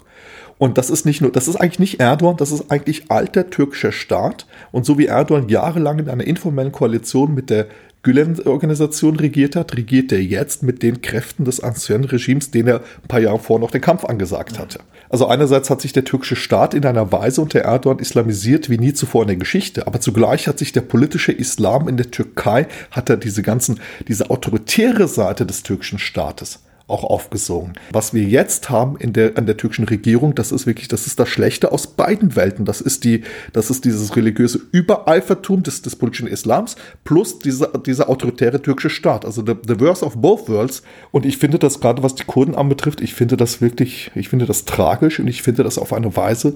Und 0.59 0.79
das 0.79 0.91
ist 0.91 1.05
nicht 1.05 1.21
nur, 1.21 1.33
das 1.33 1.49
ist 1.49 1.57
eigentlich 1.57 1.79
nicht 1.79 2.01
Erdogan, 2.01 2.37
das 2.37 2.53
ist 2.53 2.71
eigentlich 2.71 3.11
alter 3.11 3.51
türkischer 3.51 3.93
Staat. 3.93 4.47
Und 4.73 4.87
so 4.87 4.99
wie 4.99 5.07
Erdogan 5.07 5.49
jahrelang 5.49 5.99
in 5.99 6.09
einer 6.09 6.27
informellen 6.27 6.73
Koalition 6.73 7.35
mit 7.35 7.51
der 7.51 7.67
Gülen-Organisation 8.05 9.17
regiert 9.17 9.57
hat, 9.57 9.77
regiert 9.77 10.13
er 10.13 10.23
jetzt 10.23 10.63
mit 10.63 10.83
den 10.83 11.01
Kräften 11.01 11.45
des 11.45 11.61
ancien 11.61 12.05
Regimes, 12.05 12.51
den 12.51 12.69
er 12.69 12.81
ein 12.81 13.09
paar 13.09 13.21
Jahre 13.21 13.39
vorher 13.39 13.63
noch 13.63 13.71
den 13.71 13.81
Kampf 13.81 14.05
angesagt 14.05 14.59
hatte. 14.59 14.79
Also 15.09 15.27
einerseits 15.27 15.71
hat 15.71 15.81
sich 15.81 15.93
der 15.93 16.05
türkische 16.05 16.37
Staat 16.37 16.75
in 16.75 16.85
einer 16.85 17.13
Weise 17.13 17.41
unter 17.41 17.61
Erdogan 17.61 17.99
islamisiert 17.99 18.69
wie 18.69 18.79
nie 18.79 18.93
zuvor 18.93 19.23
in 19.23 19.29
der 19.29 19.37
Geschichte, 19.37 19.87
aber 19.87 20.01
zugleich 20.01 20.47
hat 20.47 20.59
sich 20.59 20.73
der 20.73 20.83
politische 20.83 21.33
Islam 21.33 21.89
in 21.89 21.97
der 21.97 22.11
Türkei, 22.11 22.67
hat 22.91 23.09
er 23.11 23.17
diese 23.17 23.43
ganzen, 23.43 23.81
diese 24.07 24.29
autoritäre 24.31 25.09
Seite 25.09 25.47
des 25.47 25.63
türkischen 25.63 25.99
Staates 25.99 26.64
auch 26.87 27.05
aufgesogen. 27.05 27.73
Was 27.93 28.13
wir 28.13 28.25
jetzt 28.25 28.69
haben 28.69 28.97
in 28.99 29.15
der, 29.15 29.39
an 29.39 29.47
der 29.47 29.57
türkischen 29.57 29.87
Regierung, 29.87 30.35
das 30.35 30.53
ist 30.53 30.67
wirklich, 30.67 30.89
das 30.89 31.07
ist 31.07 31.19
das 31.19 31.29
Schlechte 31.29 31.73
aus 31.73 31.87
beiden 31.87 32.37
Welten. 32.37 32.67
Das 32.67 32.83
ist 32.83 33.05
die, 33.05 33.23
das 33.55 33.71
ist 33.71 33.87
dieses 33.87 34.15
religiöse 34.17 34.61
Übereifertum 34.71 35.63
des, 35.63 35.81
des 35.81 35.97
politischen 35.97 36.29
Islams 36.29 36.77
plus 37.05 37.39
dieser, 37.39 37.69
dieser 37.79 38.11
autoritäre 38.11 38.61
türkische 38.61 38.91
Staat. 38.91 39.25
Also 39.25 39.43
the, 39.45 39.55
the 39.67 39.81
worst 39.81 40.03
of 40.03 40.17
both 40.17 40.49
worlds. 40.49 40.83
Und 41.11 41.25
ich 41.25 41.39
finde 41.39 41.59
das 41.59 41.81
gerade, 41.81 42.03
was 42.03 42.17
die 42.17 42.25
Kurden 42.25 42.55
anbetrifft, 42.55 43.01
ich 43.01 43.15
finde 43.15 43.39
das 43.39 43.63
wirklich, 43.63 44.11
ich 44.15 44.29
finde 44.29 44.45
das 44.45 44.67
tragisch 44.67 45.19
und 45.21 45.27
ich 45.27 45.43
finde 45.43 45.65
das 45.65 45.79
auf 45.79 45.93
eine 45.95 46.15
Weise 46.17 46.55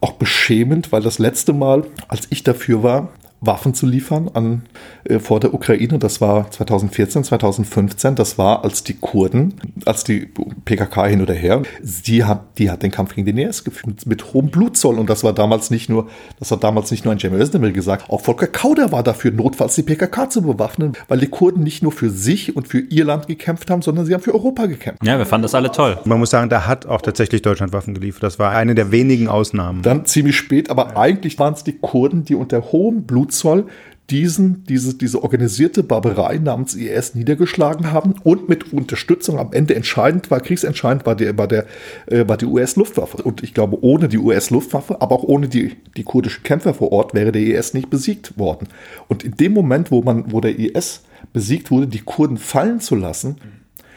auch 0.00 0.12
beschämend, 0.12 0.92
weil 0.92 1.02
das 1.02 1.18
letzte 1.18 1.52
Mal, 1.52 1.84
als 2.06 2.28
ich 2.30 2.44
dafür 2.44 2.82
war, 2.82 3.08
Waffen 3.40 3.74
zu 3.74 3.86
liefern 3.86 4.30
an, 4.32 4.62
äh, 5.04 5.18
vor 5.18 5.40
der 5.40 5.54
Ukraine. 5.54 5.98
Das 5.98 6.20
war 6.20 6.50
2014, 6.50 7.24
2015. 7.24 8.14
Das 8.14 8.38
war, 8.38 8.64
als 8.64 8.82
die 8.82 8.94
Kurden, 8.94 9.54
als 9.84 10.04
die 10.04 10.28
PKK 10.64 11.06
hin 11.06 11.22
oder 11.22 11.34
her, 11.34 11.62
die 11.82 12.24
hat, 12.24 12.58
die 12.58 12.70
hat 12.70 12.82
den 12.82 12.90
Kampf 12.90 13.14
gegen 13.14 13.26
den 13.26 13.38
IS 13.38 13.64
geführt 13.64 14.06
mit 14.06 14.32
hohem 14.32 14.48
Blutzoll. 14.48 14.98
Und 14.98 15.10
das 15.10 15.22
war 15.22 15.32
damals 15.32 15.70
nicht 15.70 15.88
nur, 15.88 16.08
das 16.38 16.50
hat 16.50 16.64
damals 16.64 16.90
nicht 16.90 17.04
nur 17.04 17.12
ein 17.12 17.18
Cem 17.18 17.34
Özdemir 17.34 17.72
gesagt, 17.72 18.10
auch 18.10 18.20
Volker 18.20 18.46
Kauder 18.46 18.92
war 18.92 19.02
dafür, 19.02 19.32
notfalls 19.32 19.74
die 19.74 19.82
PKK 19.82 20.30
zu 20.30 20.42
bewaffnen, 20.42 20.94
weil 21.08 21.18
die 21.18 21.28
Kurden 21.28 21.62
nicht 21.62 21.82
nur 21.82 21.92
für 21.92 22.10
sich 22.10 22.56
und 22.56 22.68
für 22.68 22.80
ihr 22.80 23.04
Land 23.04 23.26
gekämpft 23.26 23.70
haben, 23.70 23.82
sondern 23.82 24.06
sie 24.06 24.14
haben 24.14 24.22
für 24.22 24.34
Europa 24.34 24.66
gekämpft. 24.66 25.04
Ja, 25.04 25.18
wir 25.18 25.26
fanden 25.26 25.42
das 25.42 25.54
alle 25.54 25.70
toll. 25.70 25.98
Man 26.04 26.18
muss 26.18 26.30
sagen, 26.30 26.48
da 26.48 26.66
hat 26.66 26.86
auch 26.86 27.02
tatsächlich 27.02 27.42
Deutschland 27.42 27.72
Waffen 27.72 27.94
geliefert. 27.94 28.22
Das 28.22 28.38
war 28.38 28.52
eine 28.52 28.74
der 28.74 28.90
wenigen 28.90 29.28
Ausnahmen. 29.28 29.82
Dann 29.82 30.06
ziemlich 30.06 30.36
spät, 30.36 30.70
aber 30.70 30.96
eigentlich 30.96 31.38
waren 31.38 31.54
es 31.54 31.64
die 31.64 31.78
Kurden, 31.78 32.24
die 32.24 32.34
unter 32.34 32.72
hohem 32.72 33.04
Blutzoll 33.04 33.26
Zoll 33.38 33.66
diesen, 34.10 34.64
diese, 34.64 34.94
diese 34.94 35.22
organisierte 35.22 35.82
Barbarei 35.82 36.38
namens 36.38 36.74
IS 36.74 37.14
niedergeschlagen 37.14 37.92
haben 37.92 38.14
und 38.22 38.48
mit 38.48 38.72
Unterstützung 38.72 39.38
am 39.38 39.52
Ende 39.52 39.74
entscheidend 39.74 40.30
war, 40.30 40.40
kriegsentscheidend 40.40 41.06
war, 41.06 41.16
der, 41.16 41.36
war, 41.36 41.48
der, 41.48 41.66
äh, 42.06 42.26
war 42.28 42.36
die 42.36 42.46
US-Luftwaffe. 42.46 43.22
Und 43.22 43.42
ich 43.42 43.52
glaube, 43.52 43.78
ohne 43.82 44.08
die 44.08 44.18
US-Luftwaffe, 44.18 45.00
aber 45.00 45.16
auch 45.16 45.24
ohne 45.24 45.48
die, 45.48 45.76
die 45.96 46.04
kurdischen 46.04 46.44
Kämpfer 46.44 46.74
vor 46.74 46.92
Ort 46.92 47.14
wäre 47.14 47.32
der 47.32 47.42
IS 47.42 47.74
nicht 47.74 47.90
besiegt 47.90 48.38
worden. 48.38 48.68
Und 49.08 49.24
in 49.24 49.32
dem 49.32 49.52
Moment, 49.52 49.90
wo, 49.90 50.02
man, 50.02 50.30
wo 50.32 50.40
der 50.40 50.56
IS 50.56 51.02
besiegt 51.32 51.70
wurde, 51.70 51.88
die 51.88 52.00
Kurden 52.00 52.36
fallen 52.36 52.80
zu 52.80 52.94
lassen, 52.94 53.36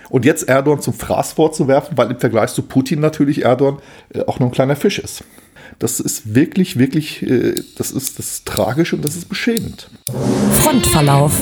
und 0.10 0.26
jetzt 0.26 0.50
Erdogan 0.50 0.82
zum 0.82 0.96
Fraß 0.96 1.34
vorzuwerfen, 1.34 1.96
weil 1.96 2.10
im 2.10 2.20
Vergleich 2.20 2.52
zu 2.52 2.64
Putin 2.64 3.00
natürlich 3.00 3.44
Erdogan 3.46 3.80
äh, 4.12 4.22
auch 4.22 4.40
nur 4.40 4.50
ein 4.50 4.52
kleiner 4.52 4.76
Fisch 4.76 4.98
ist. 4.98 5.24
Das 5.80 6.02
ist 6.02 6.36
wirklich, 6.36 6.78
wirklich, 6.78 7.24
äh, 7.24 7.56
das, 7.78 7.92
ist, 7.92 8.20
das 8.20 8.32
ist 8.32 8.46
tragisch 8.46 8.94
und 8.94 9.04
das 9.04 9.16
ist 9.16 9.30
beschämend. 9.30 9.90
Frontverlauf. 10.62 11.34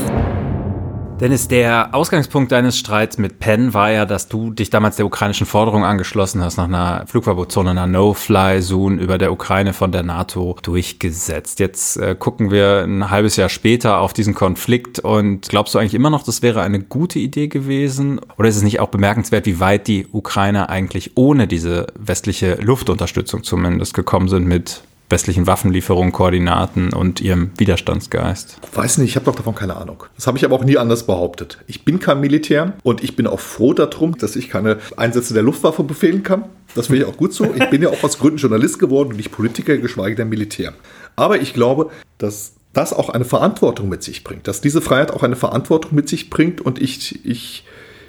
Dennis, 1.20 1.48
der 1.48 1.96
Ausgangspunkt 1.96 2.52
deines 2.52 2.78
Streits 2.78 3.18
mit 3.18 3.40
Penn 3.40 3.74
war 3.74 3.90
ja, 3.90 4.06
dass 4.06 4.28
du 4.28 4.52
dich 4.52 4.70
damals 4.70 4.98
der 4.98 5.08
ukrainischen 5.08 5.48
Forderung 5.48 5.84
angeschlossen 5.84 6.44
hast, 6.44 6.58
nach 6.58 6.66
einer 6.66 7.08
Flugverbotszone, 7.08 7.72
einer 7.72 7.88
No-Fly-Zone 7.88 9.02
über 9.02 9.18
der 9.18 9.32
Ukraine 9.32 9.74
von 9.74 9.92
der 9.92 10.04
NATO 10.04 10.56
durchgesetzt. 10.62 11.60
Jetzt 11.60 11.98
äh, 11.98 12.14
gucken 12.14 12.52
wir 12.52 12.84
ein 12.84 13.10
halbes 13.10 13.36
Jahr 13.36 13.50
später 13.50 14.00
auf 14.00 14.14
diesen 14.14 14.36
Konflikt 14.36 15.00
und 15.00 15.50
glaubst 15.50 15.74
du 15.74 15.80
eigentlich 15.80 15.96
immer 15.96 16.12
noch, 16.12 16.22
das 16.22 16.44
wäre 16.44 16.62
eine 16.62 16.82
gute 16.82 17.18
Idee 17.18 17.48
gewesen? 17.48 18.22
Oder 18.38 18.50
ist 18.50 18.58
es 18.58 18.64
nicht 18.64 18.80
auch 18.80 18.90
bemerkenswert, 18.90 19.48
wie 19.48 19.60
weit 19.60 19.88
die 19.88 20.06
Ukrainer 20.12 20.70
eigentlich 20.70 21.14
ohne 21.16 21.48
diese 21.48 21.88
westliche 21.96 22.60
Luftunterstützung 22.62 23.42
zumindest 23.42 23.96
gekommen 23.96 24.28
sind 24.28 24.46
mit 24.46 24.84
westlichen 25.10 25.48
Waffenlieferungen, 25.48 26.12
Koordinaten 26.12 26.93
und 26.93 27.22
ihrem 27.22 27.52
Widerstandsgeist? 27.58 28.58
Weiß 28.74 28.98
nicht, 28.98 29.10
ich 29.10 29.15
habe 29.15 29.26
doch 29.26 29.36
davon 29.36 29.56
keine 29.56 29.78
Ahnung. 29.78 30.04
Das 30.15 30.28
habe 30.28 30.38
ich 30.38 30.46
aber 30.46 30.56
auch 30.56 30.63
nie 30.63 30.78
anders 30.78 31.06
behauptet. 31.06 31.60
Ich 31.67 31.86
bin 31.86 32.00
kein 32.00 32.20
Militär 32.20 32.74
und 32.84 33.04
ich 33.04 33.15
bin 33.15 33.28
auch 33.28 33.39
froh 33.39 33.74
darum, 33.74 34.17
dass 34.17 34.36
ich 34.36 34.50
keine 34.50 34.78
Einsätze 34.98 35.34
der 35.34 35.43
Luftwaffe 35.43 35.84
befehlen 35.84 36.24
kann. 36.24 36.46
Das 36.76 36.88
finde 36.88 37.04
ich 37.04 37.08
auch 37.08 37.17
gut 37.17 37.34
so. 37.34 37.54
Ich 37.54 37.70
bin 37.70 37.82
ja 37.82 37.89
auch 37.89 38.04
aus 38.04 38.20
Gründen 38.20 38.38
Journalist 38.38 38.80
geworden 38.80 39.10
und 39.10 39.17
nicht 39.17 39.32
Politiker, 39.32 39.78
geschweige 39.78 40.15
denn 40.15 40.30
Militär. 40.30 40.74
Aber 41.15 41.41
ich 41.41 41.54
glaube, 41.54 41.89
dass 42.17 42.54
das 42.74 42.93
auch 42.93 43.10
eine 43.10 43.26
Verantwortung 43.26 43.89
mit 43.89 44.04
sich 44.04 44.24
bringt, 44.24 44.48
dass 44.48 44.62
diese 44.62 44.82
Freiheit 44.82 45.12
auch 45.12 45.24
eine 45.24 45.36
Verantwortung 45.36 45.96
mit 45.96 46.08
sich 46.08 46.30
bringt 46.30 46.62
und 46.62 46.80
ich, 46.80 47.26
ich, 47.26 47.65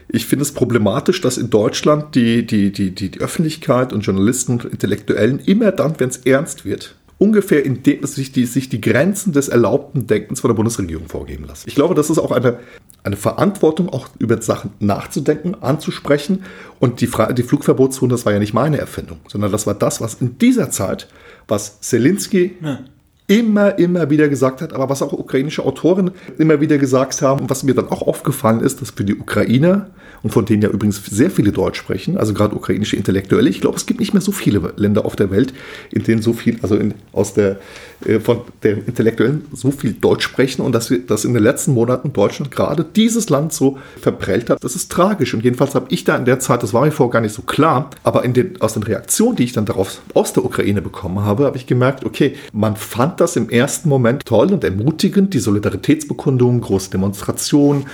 ich 0.09 0.27
finde 0.27 0.43
es 0.43 0.53
problematisch, 0.53 1.21
dass 1.21 1.37
in 1.37 1.51
Deutschland 1.51 2.15
die, 2.15 2.47
die, 2.47 2.73
die, 2.73 2.95
die, 2.95 3.21
Öffentlichkeit 3.21 3.93
und 3.93 4.01
Journalisten 4.01 4.53
und 4.53 4.65
Intellektuellen 4.65 5.39
immer 5.41 5.71
dann, 5.71 5.95
wenn 5.99 6.09
es 6.09 6.19
ernst 6.19 6.65
wird, 6.65 6.95
ungefähr 7.19 7.65
in 7.65 7.83
dem 7.83 8.05
sich 8.07 8.33
die, 8.33 8.47
sich 8.47 8.69
die 8.69 8.81
Grenzen 8.81 9.33
des 9.33 9.49
erlaubten 9.49 10.07
Denkens 10.07 10.41
von 10.41 10.49
der 10.49 10.55
Bundesregierung 10.55 11.09
vorgeben 11.09 11.45
lassen. 11.45 11.65
Ich 11.69 11.75
glaube, 11.75 11.95
das 11.95 12.09
ist 12.09 12.19
auch 12.19 12.33
eine, 12.33 12.59
eine 13.03 13.17
Verantwortung, 13.17 13.91
auch 13.91 14.09
über 14.19 14.41
Sachen 14.41 14.71
nachzudenken, 14.81 15.55
anzusprechen. 15.61 16.45
Und 16.79 17.03
die, 17.03 17.11
die 17.37 17.43
Flugverbotszone, 17.43 18.11
das 18.11 18.25
war 18.25 18.33
ja 18.33 18.39
nicht 18.39 18.55
meine 18.55 18.79
Erfindung, 18.79 19.19
sondern 19.29 19.53
das 19.53 19.67
war 19.67 19.75
das, 19.75 20.01
was 20.01 20.15
in 20.15 20.39
dieser 20.39 20.71
Zeit, 20.71 21.09
was 21.49 21.81
Zelensky 21.81 22.57
ja 22.63 22.79
immer, 23.29 23.79
immer 23.79 24.11
wieder 24.11 24.29
gesagt 24.29 24.63
hat, 24.63 24.73
aber 24.73 24.89
was 24.89 25.03
auch 25.03 25.13
ukrainische 25.13 25.65
Autoren 25.65 26.11
immer 26.39 26.61
wieder 26.61 26.79
gesagt 26.79 27.23
haben 27.23 27.43
und 27.43 27.51
was 27.51 27.63
mir 27.63 27.75
dann 27.75 27.89
auch 27.89 28.03
aufgefallen 28.03 28.61
ist, 28.61 28.81
dass 28.81 28.91
für 28.91 29.05
die 29.05 29.15
Ukrainer 29.15 29.91
und 30.23 30.31
von 30.31 30.45
denen 30.45 30.63
ja 30.63 30.69
übrigens 30.69 31.05
sehr 31.05 31.31
viele 31.31 31.53
Deutsch 31.53 31.79
sprechen, 31.79 32.17
also 32.17 32.35
gerade 32.35 32.55
ukrainische 32.55 32.97
Intellektuelle, 32.97 33.49
ich 33.49 33.61
glaube, 33.61 33.77
es 33.77 33.87
gibt 33.87 34.01
nicht 34.01 34.15
mehr 34.15 34.21
so 34.21 34.33
viele 34.33 34.73
Länder 34.77 35.05
auf 35.05 35.17
der 35.17 35.31
Welt, 35.31 35.53
in 35.91 36.03
denen 36.03 36.23
so 36.23 36.33
viel, 36.33 36.59
also 36.63 36.77
in, 36.77 36.95
aus 37.13 37.35
der, 37.35 37.59
äh, 38.05 38.21
von 38.21 38.43
der 38.63 38.79
Intellektuellen 38.87 39.45
so 39.53 39.71
viel 39.71 39.93
Deutsch 39.93 40.25
sprechen 40.25 40.63
und 40.63 40.73
dass, 40.73 40.91
wir, 40.91 41.01
dass 41.01 41.25
in 41.25 41.35
den 41.35 41.43
letzten 41.43 41.73
Monaten 41.73 42.13
Deutschland 42.13 42.51
gerade 42.51 42.85
dieses 42.85 43.31
Land 43.31 43.53
so 43.53 43.79
verprellt 44.01 44.51
hat, 44.51 44.63
das 44.63 44.75
ist 44.75 44.91
tragisch 44.91 45.35
und 45.35 45.45
jedenfalls 45.45 45.75
habe 45.75 45.87
ich 45.91 46.05
da 46.05 46.17
in 46.17 46.25
der 46.25 46.41
Zeit, 46.41 46.63
das 46.63 46.73
war 46.73 46.85
mir 46.85 46.93
vorher 46.93 47.13
gar 47.13 47.21
nicht 47.21 47.35
so 47.35 47.43
klar, 47.43 47.91
aber 48.03 48.27
den, 48.29 48.61
aus 48.61 48.75
den 48.75 48.83
Reaktionen, 48.83 49.37
die 49.37 49.45
ich 49.45 49.53
dann 49.53 49.67
darauf 49.67 50.01
aus 50.15 50.33
der 50.33 50.45
Ukraine 50.45 50.83
bekommen 50.83 51.21
habe, 51.21 51.45
habe 51.45 51.57
ich 51.57 51.67
gemerkt, 51.67 52.05
okay, 52.05 52.35
man 52.53 52.77
fand 52.77 53.21
das 53.21 53.37
im 53.37 53.51
ersten 53.51 53.89
Moment 53.89 54.25
toll 54.25 54.53
und 54.53 54.65
ermutigend, 54.65 55.35
die 55.35 55.39
Solidaritätsbekundungen, 55.39 56.61
große 56.61 56.91
Demonstrationen. 56.91 57.87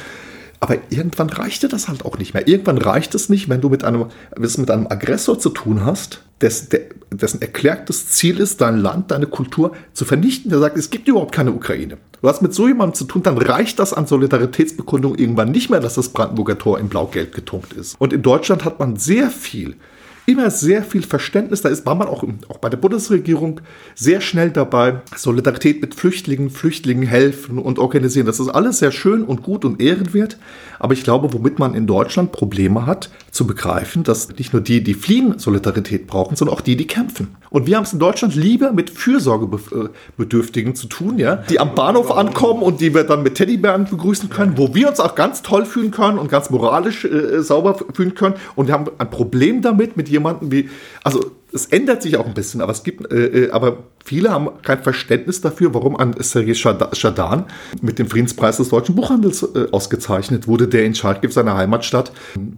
Aber 0.65 0.79
irgendwann 0.89 1.29
reichte 1.29 1.69
das 1.69 1.89
halt 1.89 2.07
auch 2.07 2.17
nicht 2.17 2.33
mehr. 2.33 2.49
Irgendwann 2.49 2.79
reicht 2.79 3.15
es 3.15 3.29
nicht, 3.29 3.51
wenn 3.51 3.61
du 3.61 3.69
mit 3.69 3.85
einem, 3.85 4.07
mit 4.39 4.71
einem 4.71 4.87
Aggressor 4.87 5.39
zu 5.39 5.51
tun 5.51 5.85
hast, 5.85 6.23
des, 6.41 6.71
der, 6.71 6.81
dessen 7.11 7.43
erklärtes 7.43 8.09
Ziel 8.09 8.41
ist, 8.41 8.63
dein 8.63 8.79
Land, 8.79 9.11
deine 9.11 9.27
Kultur 9.27 9.73
zu 9.93 10.07
vernichten. 10.07 10.49
Der 10.51 10.61
sagt, 10.61 10.79
es 10.79 10.89
gibt 10.89 11.07
überhaupt 11.07 11.35
keine 11.35 11.53
Ukraine. 11.53 11.99
Du 12.23 12.29
hast 12.31 12.41
mit 12.41 12.55
so 12.55 12.67
jemandem 12.67 12.95
zu 12.95 13.05
tun, 13.05 13.23
dann 13.23 13.37
reicht 13.37 13.79
das 13.79 13.93
an 13.93 14.07
Solidaritätsbekundung 14.07 15.17
irgendwann 15.17 15.51
nicht 15.51 15.69
mehr, 15.69 15.81
dass 15.81 15.97
das 15.97 16.09
Brandenburger 16.09 16.57
Tor 16.57 16.79
in 16.79 16.89
Blau-Gelb 16.89 17.35
getunkt 17.35 17.75
ist. 17.75 17.95
Und 17.99 18.15
in 18.15 18.23
Deutschland 18.23 18.65
hat 18.65 18.79
man 18.79 18.97
sehr 18.97 19.29
viel 19.29 19.77
immer 20.27 20.51
sehr 20.51 20.83
viel 20.83 21.03
Verständnis. 21.03 21.63
Da 21.63 21.69
ist, 21.69 21.85
war 21.87 21.95
man 21.95 22.09
auch, 22.09 22.25
auch 22.49 22.59
bei 22.59 22.69
der 22.69 22.77
Bundesregierung 22.77 23.61
sehr 23.95 24.21
schnell 24.21 24.51
dabei. 24.51 25.01
Solidarität 25.17 25.81
mit 25.81 25.95
Flüchtlingen, 25.95 26.51
Flüchtlingen 26.51 27.07
helfen 27.07 27.59
und 27.59 27.79
organisieren. 27.79 28.27
Das 28.27 28.41
ist 28.41 28.49
alles 28.49 28.79
sehr 28.79 28.93
schön 28.93 29.23
und 29.25 29.43
gut 29.43 29.65
und 29.65 29.81
ehrenwert. 29.81 30.39
Aber 30.85 30.93
ich 30.93 31.03
glaube, 31.03 31.33
womit 31.33 31.59
man 31.59 31.73
in 31.73 31.87
Deutschland 31.87 32.31
Probleme 32.31 32.85
hat, 32.85 33.09
zu 33.31 33.47
begreifen, 33.47 34.03
dass 34.03 34.29
nicht 34.37 34.53
nur 34.53 34.61
die, 34.61 34.83
die 34.83 34.93
fliehen, 34.93 35.39
Solidarität 35.39 36.07
brauchen, 36.07 36.37
sondern 36.37 36.55
auch 36.55 36.61
die, 36.61 36.77
die 36.77 36.87
kämpfen. 36.87 37.37
Und 37.49 37.67
wir 37.67 37.79
haben 37.79 37.85
es 37.85 37.95
in 37.95 37.99
Deutschland 37.99 38.35
lieber 38.35 38.71
mit 38.71 38.91
Fürsorgebedürftigen 38.91 40.75
zu 40.75 40.87
tun, 40.87 41.17
ja, 41.19 41.37
die 41.37 41.59
am 41.59 41.75
Bahnhof 41.75 42.11
ankommen 42.15 42.63
und 42.63 42.83
die 42.83 42.95
wir 42.95 43.05
dann 43.05 43.23
mit 43.23 43.37
Teddybären 43.37 43.87
begrüßen 43.87 44.29
können, 44.29 44.59
wo 44.59 44.75
wir 44.75 44.91
uns 44.91 45.01
auch 45.01 45.15
ganz 45.15 45.41
toll 45.41 45.65
fühlen 45.65 45.91
können 45.91 46.19
und 46.19 46.31
ganz 46.31 46.51
moralisch 46.51 47.07
äh, 47.07 47.43
sauber 47.43 47.79
fühlen 47.95 48.15
können. 48.15 48.35
Und 48.55 48.67
wir 48.67 48.75
haben 48.75 48.91
ein 48.99 49.09
Problem 49.09 49.63
damit, 49.63 49.97
mit 49.97 50.11
jemandem 50.11 50.53
wie, 50.53 50.69
also 51.03 51.31
es 51.55 51.67
ändert 51.67 52.03
sich 52.03 52.17
auch 52.17 52.27
ein 52.27 52.35
bisschen, 52.35 52.61
aber 52.61 52.73
es 52.73 52.83
gibt, 52.83 53.11
äh, 53.13 53.45
äh 53.45 53.51
aber 53.53 53.85
viele 54.05 54.31
haben 54.31 54.51
kein 54.63 54.83
Verständnis 54.83 55.41
dafür, 55.41 55.73
warum 55.73 55.97
ein 55.97 56.15
Sergei 56.19 56.55
Schadan 56.55 57.45
mit 57.81 58.01
dem 58.01 58.09
Friedenspreis 58.09 58.57
des 58.57 58.71
deutschen 58.71 58.97
Buchhandels 58.97 59.43
äh, 59.55 59.69
ausgezeichnet 59.71 60.49
wurde, 60.49 60.67
der 60.67 60.85
in 60.85 60.95
Charkiw, 60.95 61.31
seiner 61.31 61.57
Heimatstadt, 61.57 62.13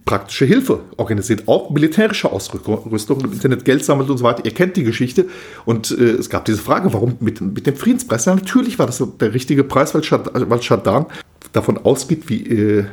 praktische 0.07 0.47
Hilfe 0.47 0.81
organisiert, 0.97 1.47
auch 1.47 1.69
militärische 1.71 2.33
Ausrüstung, 2.33 3.21
im 3.21 3.33
Internet 3.33 3.67
Geld 3.67 3.85
sammelt 3.85 4.09
und 4.09 4.17
so 4.17 4.25
weiter. 4.25 4.45
Ihr 4.45 4.55
kennt 4.55 4.77
die 4.77 4.85
Geschichte 4.85 5.27
und 5.67 5.91
äh, 5.91 6.13
es 6.13 6.31
gab 6.31 6.47
diese 6.47 6.59
Frage, 6.59 6.93
warum 6.95 7.17
mit, 7.21 7.43
mit 7.43 7.67
dem 7.67 7.77
Friedenspreis? 7.77 8.25
Ja, 8.25 8.35
natürlich 8.35 8.79
war 8.79 8.87
das 8.87 9.03
der 9.21 9.35
richtige 9.35 9.63
Preis, 9.63 9.95
weil 9.95 10.03
Schadan 10.63 11.07
davon 11.53 11.77
ausgeht, 11.79 12.29
wie 12.29 12.47
äh, 12.47 12.85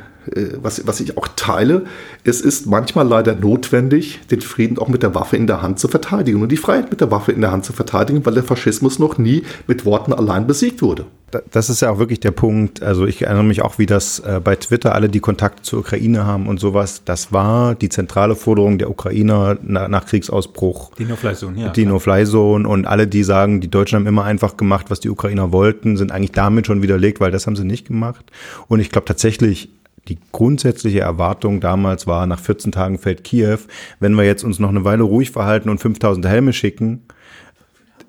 was, 0.60 0.86
was 0.86 1.00
ich 1.00 1.16
auch 1.16 1.28
teile, 1.36 1.84
es 2.24 2.40
ist 2.40 2.66
manchmal 2.66 3.06
leider 3.06 3.34
notwendig, 3.34 4.20
den 4.30 4.40
Frieden 4.40 4.78
auch 4.78 4.88
mit 4.88 5.02
der 5.02 5.14
Waffe 5.14 5.36
in 5.36 5.46
der 5.46 5.62
Hand 5.62 5.78
zu 5.78 5.88
verteidigen 5.88 6.42
und 6.42 6.50
die 6.50 6.56
Freiheit 6.56 6.90
mit 6.90 7.00
der 7.00 7.10
Waffe 7.10 7.32
in 7.32 7.40
der 7.40 7.52
Hand 7.52 7.64
zu 7.64 7.72
verteidigen, 7.72 8.24
weil 8.24 8.34
der 8.34 8.44
Faschismus 8.44 8.98
noch 8.98 9.18
nie 9.18 9.42
mit 9.66 9.84
Worten 9.84 10.12
allein 10.12 10.46
besiegt 10.46 10.82
wurde. 10.82 11.06
Das 11.50 11.68
ist 11.68 11.80
ja 11.80 11.90
auch 11.90 11.98
wirklich 11.98 12.20
der 12.20 12.30
Punkt. 12.30 12.82
Also 12.82 13.06
ich 13.06 13.22
erinnere 13.22 13.44
mich 13.44 13.62
auch, 13.62 13.78
wie 13.78 13.86
das 13.86 14.20
äh, 14.20 14.40
bei 14.42 14.54
Twitter 14.54 14.94
alle, 14.94 15.08
die 15.08 15.18
Kontakt 15.20 15.66
zur 15.66 15.80
Ukraine 15.80 16.24
haben 16.24 16.46
und 16.46 16.60
sowas, 16.60 17.02
das 17.04 17.32
war 17.32 17.74
die 17.74 17.88
zentrale 17.88 18.36
Forderung 18.36 18.78
der 18.78 18.88
Ukrainer 18.88 19.56
nach, 19.62 20.06
Kriegsausbruch. 20.06 20.92
Die 20.96 21.04
No-Fly-Zone, 21.04 21.60
ja. 21.60 21.68
Die 21.70 21.86
No-Fly-Zone 21.86 22.68
und 22.68 22.86
alle, 22.86 23.06
die 23.06 23.24
sagen, 23.24 23.60
die 23.60 23.70
Deutschen 23.70 23.96
haben 23.96 24.06
immer 24.06 24.24
einfach 24.24 24.56
gemacht, 24.56 24.86
was 24.90 25.00
die 25.00 25.08
Ukrainer 25.08 25.50
wollten, 25.50 25.96
sind 25.96 26.12
eigentlich 26.12 26.32
damit 26.32 26.66
schon 26.66 26.82
widerlegt, 26.82 27.20
weil 27.20 27.30
das 27.30 27.46
haben 27.46 27.56
sie 27.56 27.64
nicht 27.64 27.88
gemacht. 27.88 28.24
Und 28.68 28.80
ich 28.80 28.90
glaube 28.90 29.06
tatsächlich, 29.06 29.70
die 30.08 30.18
grundsätzliche 30.32 31.00
Erwartung 31.00 31.60
damals 31.60 32.06
war, 32.06 32.26
nach 32.26 32.40
14 32.40 32.72
Tagen 32.72 32.98
fällt 32.98 33.24
Kiew. 33.24 33.58
Wenn 34.00 34.14
wir 34.14 34.24
jetzt 34.24 34.44
uns 34.44 34.58
noch 34.58 34.68
eine 34.68 34.84
Weile 34.84 35.02
ruhig 35.02 35.30
verhalten 35.30 35.70
und 35.70 35.78
5000 35.78 36.26
Helme 36.26 36.52
schicken, 36.52 37.02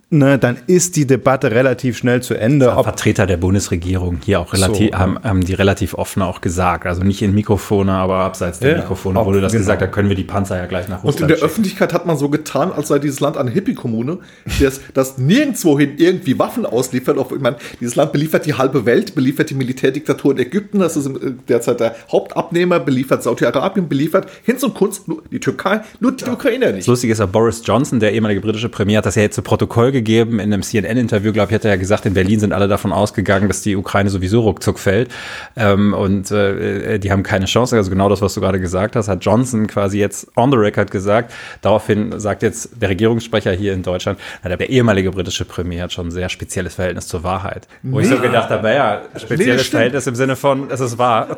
ne, 0.09 0.37
dann 0.37 0.57
ist 0.67 0.95
die 0.95 1.05
Debatte 1.07 1.51
relativ 1.51 1.97
schnell 1.97 2.21
zu 2.21 2.35
Ende. 2.35 2.71
Vertreter 2.83 3.25
der 3.25 3.37
Bundesregierung 3.37 4.19
hier 4.23 4.39
auch 4.39 4.53
relativ, 4.53 4.91
so, 4.91 4.97
haben, 4.97 5.19
haben 5.23 5.43
die 5.43 5.53
relativ 5.53 5.93
offen 5.95 6.21
auch 6.21 6.41
gesagt. 6.41 6.85
Also 6.85 7.03
nicht 7.03 7.21
in 7.21 7.33
Mikrofone, 7.33 7.91
aber 7.91 8.17
abseits 8.17 8.59
der 8.59 8.71
ja, 8.71 8.77
Mikrofone 8.77 9.23
wurde 9.25 9.41
das 9.41 9.51
genau. 9.51 9.61
gesagt, 9.61 9.81
da 9.81 9.87
können 9.87 10.09
wir 10.09 10.15
die 10.15 10.23
Panzer 10.23 10.57
ja 10.57 10.65
gleich 10.65 10.87
nach 10.87 11.03
Russland 11.03 11.15
Und 11.15 11.21
in 11.21 11.27
der 11.27 11.35
schicken. 11.35 11.45
Öffentlichkeit 11.45 11.93
hat 11.93 12.05
man 12.05 12.17
so 12.17 12.29
getan, 12.29 12.71
als 12.71 12.89
sei 12.89 12.99
dieses 12.99 13.19
Land 13.19 13.37
eine 13.37 13.51
Hippie-Kommune, 13.51 14.19
das, 14.59 14.81
das 14.93 15.17
nirgendwohin 15.17 15.97
irgendwie 15.97 16.37
Waffen 16.37 16.65
ausliefert. 16.65 17.17
ich 17.17 17.41
meine, 17.41 17.57
dieses 17.79 17.95
Land 17.95 18.11
beliefert 18.11 18.45
die 18.45 18.53
halbe 18.53 18.85
Welt, 18.85 19.15
beliefert 19.15 19.49
die 19.49 19.55
Militärdiktatur 19.55 20.31
in 20.31 20.39
Ägypten, 20.39 20.79
das 20.79 20.97
ist 20.97 21.07
äh, 21.07 21.33
derzeit 21.47 21.79
der 21.79 21.95
Hauptabnehmer, 22.11 22.79
beliefert 22.79 23.23
Saudi-Arabien, 23.23 23.87
beliefert 23.87 24.29
Hinz 24.43 24.63
und 24.63 24.75
Kunst, 24.75 25.07
nur 25.07 25.23
die 25.31 25.39
Türkei, 25.39 25.81
nur 25.99 26.11
die 26.11 26.25
ja. 26.25 26.33
Ukraine 26.33 26.67
nicht. 26.67 26.79
Das 26.79 26.87
Lustige 26.87 27.13
ist 27.13 27.19
ja, 27.19 27.25
Boris 27.25 27.61
Johnson, 27.65 27.99
der 27.99 28.13
ehemalige 28.13 28.41
britische 28.41 28.69
Premier, 28.69 28.99
hat 28.99 29.05
das 29.05 29.15
ja 29.15 29.23
jetzt 29.23 29.35
zu 29.35 29.41
Protokoll 29.41 29.91
gegeben. 29.95 30.39
In 30.39 30.53
einem 30.53 30.61
CNN-Interview, 30.61 31.31
glaube 31.31 31.51
ich, 31.51 31.55
hat 31.55 31.65
er 31.65 31.71
ja 31.71 31.77
gesagt, 31.77 32.05
in 32.05 32.13
Berlin 32.13 32.39
sind 32.39 32.53
alle 32.53 32.67
davon 32.67 32.91
ausgegangen, 32.91 33.47
dass 33.47 33.61
die 33.61 33.75
Ukraine 33.75 34.09
sowieso 34.09 34.41
ruckzuck 34.41 34.77
fällt. 34.77 35.09
Ähm, 35.55 35.93
und 35.93 36.29
äh, 36.31 36.99
die 36.99 37.11
haben 37.11 37.23
keine 37.23 37.45
Chance. 37.45 37.77
Also 37.77 37.89
genau 37.89 38.09
das, 38.09 38.21
was 38.21 38.33
du 38.33 38.41
gerade 38.41 38.59
gesagt 38.59 38.95
hast, 38.95 39.07
hat 39.07 39.23
Johnson 39.23 39.67
quasi 39.67 39.97
jetzt 39.97 40.27
on 40.35 40.51
the 40.51 40.57
record 40.57 40.91
gesagt. 40.91 41.33
Daraufhin 41.61 42.19
sagt 42.19 42.43
jetzt 42.43 42.69
der 42.81 42.89
Regierungssprecher 42.89 43.53
hier 43.53 43.73
in 43.73 43.83
Deutschland, 43.83 44.19
na, 44.43 44.55
der 44.55 44.69
ehemalige 44.69 45.11
britische 45.11 45.45
Premier 45.45 45.83
hat 45.83 45.93
schon 45.93 46.07
ein 46.07 46.11
sehr 46.11 46.29
spezielles 46.29 46.75
Verhältnis 46.75 47.07
zur 47.07 47.23
Wahrheit. 47.23 47.67
Wo 47.81 47.97
nee. 47.97 48.03
ich 48.03 48.09
so 48.09 48.19
gedacht 48.19 48.49
habe, 48.49 48.63
naja, 48.63 49.01
spezielles 49.15 49.63
nee, 49.63 49.69
Verhältnis 49.69 50.07
im 50.07 50.15
Sinne 50.15 50.35
von, 50.35 50.69
es 50.69 50.81
ist 50.81 50.97
wahr. 50.97 51.35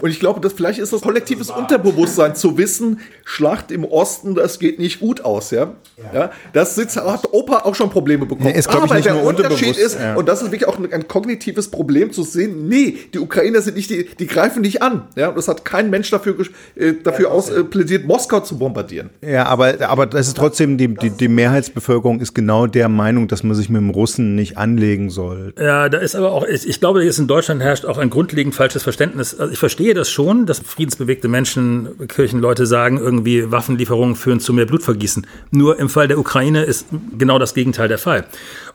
Und 0.00 0.10
ich 0.10 0.18
glaube, 0.18 0.40
dass 0.40 0.52
vielleicht 0.52 0.78
ist 0.78 0.92
das 0.92 1.02
kollektives 1.02 1.50
Unterbewusstsein 1.50 2.34
zu 2.34 2.58
wissen, 2.58 3.00
Schlacht 3.24 3.70
im 3.70 3.84
Osten, 3.84 4.34
das 4.34 4.58
geht 4.58 4.78
nicht 4.78 5.00
gut 5.00 5.24
aus, 5.24 5.50
ja. 5.52 5.72
ja. 6.12 6.30
das 6.52 6.74
sitzt, 6.74 6.96
hat 6.96 7.32
Opa 7.32 7.60
auch 7.60 7.74
schon 7.74 7.90
Probleme 8.00 8.24
bekommen. 8.24 8.50
Nee, 8.50 8.58
ist, 8.58 8.68
Aber 8.68 8.96
ich, 8.96 9.04
der 9.04 9.22
Unterschied 9.22 9.76
ist, 9.76 9.98
ja. 9.98 10.14
und 10.14 10.26
das 10.26 10.40
ist 10.40 10.50
wirklich 10.50 10.66
auch 10.66 10.78
ein, 10.78 10.90
ein, 10.90 11.06
kognitives 11.06 11.68
Problem 11.68 12.12
zu 12.12 12.22
sehen, 12.22 12.66
nee, 12.66 12.96
die 13.12 13.18
Ukrainer 13.18 13.60
sind 13.60 13.76
nicht 13.76 13.90
die, 13.90 14.08
die 14.18 14.26
greifen 14.26 14.62
nicht 14.62 14.80
an. 14.82 15.02
Ja, 15.16 15.32
das 15.32 15.48
hat 15.48 15.66
kein 15.66 15.90
Mensch 15.90 16.10
dafür, 16.10 16.34
äh, 16.76 16.94
dafür 17.02 17.26
ja, 17.26 17.30
aus, 17.30 17.50
äh, 17.50 17.62
plädiert, 17.62 18.06
Moskau 18.06 18.40
zu 18.40 18.56
bombardieren. 18.56 19.10
Ja, 19.20 19.44
aber, 19.46 19.74
aber 19.86 20.06
das 20.06 20.28
ist 20.28 20.38
trotzdem, 20.38 20.78
die, 20.78 20.94
die, 20.94 21.10
die 21.10 21.28
Mehrheitsbevölkerung 21.28 22.20
ist 22.20 22.34
genau 22.34 22.66
der 22.66 22.88
Meinung, 22.88 23.28
dass 23.28 23.42
man 23.42 23.54
sich 23.54 23.68
mit 23.68 23.82
dem 23.82 23.90
Russen 23.90 24.34
nicht 24.34 24.56
anlegen 24.56 25.10
soll. 25.10 25.52
Ja, 25.60 25.90
da 25.90 25.98
ist 25.98 26.14
aber 26.14 26.32
auch, 26.32 26.46
ich, 26.46 26.66
ich 26.66 26.80
glaube, 26.80 27.04
jetzt 27.04 27.18
in 27.18 27.26
Deutschland 27.26 27.60
herrscht 27.62 27.84
auch 27.84 27.98
ein 27.98 28.08
grundlegend 28.08 28.54
falsches 28.54 28.82
Verständnis. 28.82 29.38
Also 29.38 29.52
ich 29.52 29.58
verstehe 29.58 29.92
das 29.92 30.10
schon, 30.10 30.46
dass 30.46 30.60
friedensbewegte 30.60 31.28
Menschen, 31.28 32.08
Kirchenleute 32.08 32.64
sagen, 32.64 32.96
irgendwie 32.96 33.50
Waffenlieferungen 33.52 34.16
führen 34.16 34.40
zu 34.40 34.54
mehr 34.54 34.64
Blutvergießen. 34.64 35.26
Nur 35.50 35.78
im 35.78 35.90
Fall 35.90 36.08
der 36.08 36.18
Ukraine 36.18 36.62
ist 36.62 36.86
genau 37.18 37.38
das 37.38 37.52
Gegenteil 37.52 37.89
der 37.90 37.98
Fall. 37.98 38.24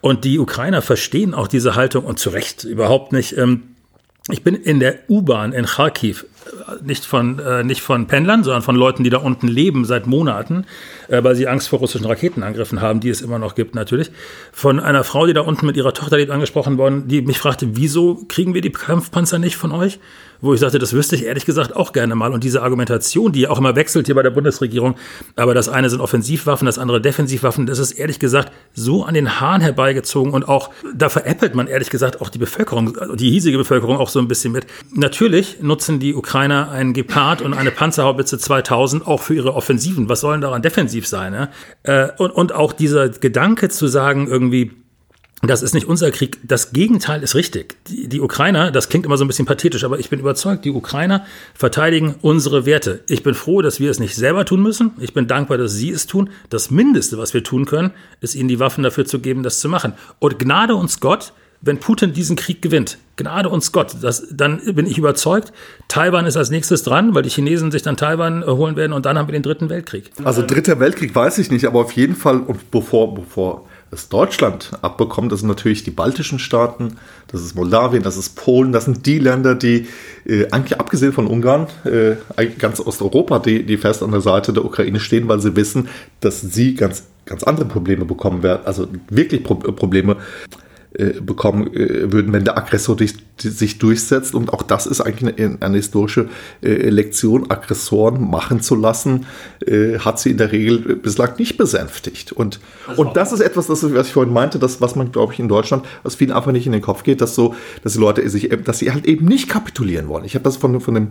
Und 0.01 0.23
die 0.23 0.38
Ukrainer 0.38 0.84
verstehen 0.84 1.34
auch 1.34 1.47
diese 1.47 1.75
Haltung 1.75 2.06
und 2.06 2.19
zu 2.19 2.30
Recht 2.30 2.63
überhaupt 2.63 3.12
nicht. 3.12 3.36
Ähm, 3.38 3.75
ich 4.30 4.43
bin 4.43 4.56
in 4.56 4.80
der 4.80 4.97
U-Bahn 5.10 5.54
in 5.54 5.65
Kharkiv, 5.65 6.25
nicht 6.84 7.06
von, 7.06 7.40
äh, 7.40 7.64
nicht 7.64 7.82
von 7.82 8.08
Pendlern, 8.08 8.44
sondern 8.44 8.62
von 8.62 8.76
Leuten, 8.76 9.04
die 9.04 9.10
da 9.10 9.18
unten 9.18 9.48
leben 9.48 9.86
seit 9.86 10.08
Monaten, 10.08 10.66
äh, 11.08 11.24
weil 11.24 11.36
sie 11.36 11.48
Angst 11.48 11.70
vor 11.70 11.80
russischen 11.80 12.06
Raketenangriffen 12.06 12.82
haben, 12.82 13.00
die 13.00 13.10
es 13.10 13.22
immer 13.22 13.40
noch 13.40 13.56
gibt 13.56 13.76
natürlich. 13.76 14.12
Von 14.52 14.80
einer 14.80 15.04
Frau, 15.04 15.26
die 15.26 15.34
da 15.34 15.42
unten 15.42 15.66
mit 15.66 15.78
ihrer 15.78 15.94
Tochter 15.94 16.18
lebt, 16.18 16.32
angesprochen 16.32 16.78
worden, 16.78 17.08
die 17.08 17.22
mich 17.22 17.40
fragte, 17.40 17.76
wieso 17.76 18.26
kriegen 18.28 18.54
wir 18.54 18.62
die 18.62 18.72
Kampfpanzer 18.72 19.40
nicht 19.40 19.58
von 19.58 19.72
euch? 19.72 20.00
wo 20.42 20.54
ich 20.54 20.60
sagte, 20.60 20.80
das 20.80 20.94
wüsste 20.94 21.16
ich 21.16 21.26
ehrlich 21.26 21.46
gesagt 21.46 21.76
auch 21.76 21.94
gerne 21.94 22.16
mal. 22.16 22.32
Und 22.32 22.44
diese 22.44 22.62
Argumentation, 22.62 23.32
die 23.32 23.42
ja 23.42 23.50
auch 23.50 23.58
immer 23.58 23.76
wechselt 23.76 24.06
hier 24.06 24.16
bei 24.16 24.24
der 24.24 24.30
Bundesregierung, 24.30 24.96
aber 25.36 25.54
das 25.54 25.70
eine 25.70 25.90
sind 25.90 26.02
Offensivwaffen, 26.02 26.66
das 26.66 26.78
andere 26.78 27.02
Defensivwaffen, 27.02 27.66
das 27.66 27.80
ist 27.80 27.94
ehrlich 27.94 28.20
gesagt 28.20 28.52
so 28.74 29.04
an 29.04 29.14
den 29.14 29.40
Haaren 29.40 29.62
herbeigezogen 29.62 30.34
und 30.34 30.48
auch, 30.48 30.72
da 30.94 31.10
veräppelt 31.10 31.56
man 31.56 31.68
ehrlich 31.68 31.90
gesagt 31.90 32.22
auch 32.22 32.30
die 32.30 32.38
Bevölkerung, 32.38 32.98
die 33.16 33.30
hiesige 33.30 33.58
Bevölkerung 33.58 33.98
auch 33.98 34.10
so 34.10 34.20
ein 34.20 34.28
bisschen 34.28 34.52
mit. 34.52 34.66
Natürlich 34.94 35.62
nutzen 35.62 36.00
die 36.00 36.14
Ukrainer 36.36 36.69
einen 36.69 36.91
Gepard 36.91 37.41
und 37.41 37.54
eine 37.54 37.71
Panzerhaubitze 37.71 38.38
2000 38.38 39.08
auch 39.08 39.21
für 39.21 39.34
ihre 39.34 39.56
Offensiven. 39.56 40.10
Was 40.10 40.19
sollen 40.19 40.41
daran 40.41 40.62
defensiv 40.62 41.08
sein? 41.08 41.32
Ne? 41.32 42.12
Und, 42.17 42.32
und 42.32 42.52
auch 42.52 42.74
dieser 42.74 43.08
Gedanke 43.08 43.69
zu 43.69 43.88
sagen, 43.88 44.28
irgendwie, 44.28 44.74
das 45.43 45.62
ist 45.62 45.74
nicht 45.74 45.88
unser 45.88 46.12
Krieg. 46.12 46.39
Das 46.43 46.74
Gegenteil 46.74 47.24
ist 47.24 47.36
richtig. 47.36 47.78
Die, 47.88 48.10
die, 48.10 48.19
Ukrainer, 48.19 48.69
das 48.71 48.89
klingt 48.89 49.06
immer 49.06 49.15
so 49.15 49.24
ein 49.24 49.30
bisschen 49.30 49.45
pathetisch, 49.45 49.86
aber 49.86 49.98
ich 49.98 50.10
bin 50.10 50.19
überzeugt, 50.19 50.65
die 50.65 50.71
Ukrainer 50.71 51.26
verteidigen 51.54 52.15
unsere 52.21 52.65
Werte. 52.65 53.06
Ich 53.08 53.24
bin 53.24 53.34
froh, 53.34 53.62
dass 53.62 53.80
wir 53.80 53.89
es 53.89 54.02
nicht 54.02 54.15
selber 54.15 54.43
tun 54.43 54.62
müssen. 54.62 54.91
Ich 55.00 55.13
bin 55.13 55.28
dankbar, 55.28 55.58
dass 55.58 55.71
sie 55.71 55.91
es 55.91 56.06
tun. 56.06 56.32
Das 56.50 56.69
Mindeste, 56.69 57.17
was 57.17 57.34
wir 57.34 57.45
tun 57.45 57.63
können, 57.63 57.91
ist 58.19 58.36
ihnen 58.36 58.50
die 58.50 58.60
Waffen 58.60 58.84
dafür 58.84 59.06
zu 59.06 59.19
geben, 59.19 59.41
das 59.41 59.62
zu 59.62 59.69
machen. 59.69 59.93
Und 60.19 60.38
Gnade 60.38 60.76
uns 60.76 61.00
Gott, 61.00 61.32
wenn 61.62 61.80
Putin 61.80 62.13
diesen 62.13 62.36
Krieg 62.36 62.62
gewinnt. 62.62 62.98
Gnade 63.18 63.50
uns 63.50 63.72
Gott. 63.72 63.96
Das, 64.02 64.28
dann 64.32 64.60
bin 64.76 64.86
ich 64.88 64.98
überzeugt, 64.98 65.54
Taiwan 65.88 66.26
ist 66.26 66.36
als 66.36 66.50
nächstes 66.50 66.84
dran, 66.84 67.15
weil 67.15 67.24
die 67.24 67.30
Chinesen 67.30 67.72
sich 67.72 67.82
dann 67.82 67.96
Taiwan 67.96 68.46
holen 68.46 68.76
werden 68.76 68.94
und 68.94 69.06
dann 69.06 69.18
haben 69.18 69.28
wir 69.28 69.34
den 69.34 69.44
dritten 69.44 69.70
Weltkrieg. 69.70 70.12
Also 70.24 70.46
dritter 70.46 70.80
Weltkrieg 70.80 71.15
weiß 71.15 71.38
ich 71.38 71.50
nicht, 71.50 71.65
aber 71.65 71.80
auf 71.80 71.94
jeden 71.94 72.15
Fall, 72.15 72.41
bevor, 72.72 73.15
bevor 73.15 73.65
das 73.91 74.10
Deutschland 74.10 74.72
abbekommt, 74.82 75.32
das 75.32 75.39
sind 75.39 75.48
natürlich 75.48 75.84
die 75.84 75.91
baltischen 75.91 76.39
Staaten, 76.39 76.98
das 77.28 77.41
ist 77.41 77.56
Moldawien, 77.56 78.04
das 78.04 78.18
ist 78.18 78.36
Polen, 78.36 78.74
das 78.74 78.86
sind 78.86 79.06
die 79.06 79.20
Länder, 79.20 79.56
die 79.56 79.88
äh, 80.26 80.52
eigentlich 80.52 80.80
abgesehen 80.80 81.13
von 81.13 81.28
Ungarn, 81.28 81.68
äh, 81.86 82.15
ganz 82.58 82.82
Osteuropa, 82.82 83.39
die, 83.39 83.63
die 83.63 83.78
fest 83.78 84.04
an 84.04 84.12
der 84.12 84.22
Seite 84.22 84.52
der 84.52 84.65
Ukraine 84.65 85.00
stehen, 85.00 85.30
weil 85.30 85.39
sie 85.39 85.56
wissen, 85.56 85.88
dass 86.20 86.41
sie 86.41 86.76
ganz, 86.76 87.06
ganz 87.26 87.44
andere 87.44 87.68
Probleme 87.68 88.04
bekommen 88.04 88.44
werden, 88.44 88.63
also 88.65 88.88
wirklich 89.10 89.44
Pro 89.44 89.56
Probleme 89.56 90.18
äh, 90.98 91.22
bekommen 91.22 91.74
äh, 91.74 92.12
würden, 92.12 92.32
wenn 92.32 92.46
der 92.46 92.58
Aggressor 92.58 92.96
dich, 92.96 93.16
sich 93.38 93.80
durchsetzt. 93.80 94.34
Und 94.34 94.54
auch 94.54 94.62
das 94.62 94.86
ist 94.86 95.02
eigentlich 95.02 95.38
eine, 95.38 95.58
eine 95.62 95.76
historische 95.78 96.30
äh, 96.62 96.89
Lektion, 96.89 97.52
Aggressoren 97.52 98.30
machen 98.30 98.62
zu 98.62 98.76
lassen, 98.76 99.26
äh, 99.66 100.00
hat 100.00 100.20
sie 100.20 100.32
in 100.32 100.38
der 100.38 100.52
Regel 100.52 100.96
bislang 100.96 101.34
nicht 101.38 101.58
besänftigt. 101.58 102.32
Und 102.32 102.60
das, 102.88 102.98
und 102.98 103.18
das 103.18 103.34
ist 103.34 103.41
etwas, 103.41 103.68
das, 103.68 103.84
was 103.93 104.08
ich 104.08 104.14
vorhin 104.14 104.34
meinte, 104.34 104.58
das, 104.58 104.80
was 104.80 104.96
man, 104.96 105.12
glaube 105.12 105.34
ich, 105.34 105.39
in 105.39 105.50
Deutschland, 105.50 105.86
was 106.04 106.16
vielen 106.16 106.32
einfach 106.32 106.52
nicht 106.52 106.66
in 106.66 106.72
den 106.72 106.82
Kopf 106.82 107.04
geht, 107.04 107.20
dass 107.20 107.36
so, 107.36 107.56
dass 107.84 107.93
die 107.93 108.00
Leute 108.00 108.28
sich, 108.30 108.50
dass 108.64 108.80
sie 108.80 108.91
halt 108.91 109.06
eben 109.06 109.26
nicht 109.26 109.50
kapitulieren 109.50 110.08
wollen. 110.08 110.24
Ich 110.24 110.36
habe 110.36 110.43
das 110.43 110.58
von, 110.58 110.80
von 110.80 110.93
dem 110.93 111.08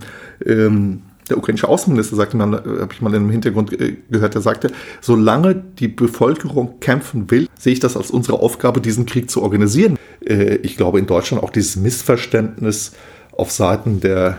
ähm, 0.46 1.02
der 1.30 1.38
ukrainische 1.38 1.68
Außenminister 1.68 2.16
sagte 2.16 2.36
äh, 2.36 2.40
habe 2.40 2.92
ich 2.92 3.00
mal 3.00 3.14
im 3.14 3.30
Hintergrund 3.30 3.72
äh, 3.72 3.96
gehört, 4.10 4.34
der 4.34 4.42
sagte, 4.42 4.70
solange 5.00 5.54
die 5.54 5.88
Bevölkerung 5.88 6.80
kämpfen 6.80 7.30
will, 7.30 7.48
sehe 7.58 7.72
ich 7.72 7.80
das 7.80 7.96
als 7.96 8.10
unsere 8.10 8.40
Aufgabe, 8.40 8.80
diesen 8.80 9.06
Krieg 9.06 9.30
zu 9.30 9.42
organisieren. 9.42 9.98
Äh, 10.24 10.56
ich 10.56 10.76
glaube 10.76 10.98
in 10.98 11.06
Deutschland 11.06 11.42
auch 11.42 11.50
dieses 11.50 11.76
Missverständnis 11.76 12.92
auf 13.32 13.50
Seiten 13.50 14.00
der, 14.00 14.38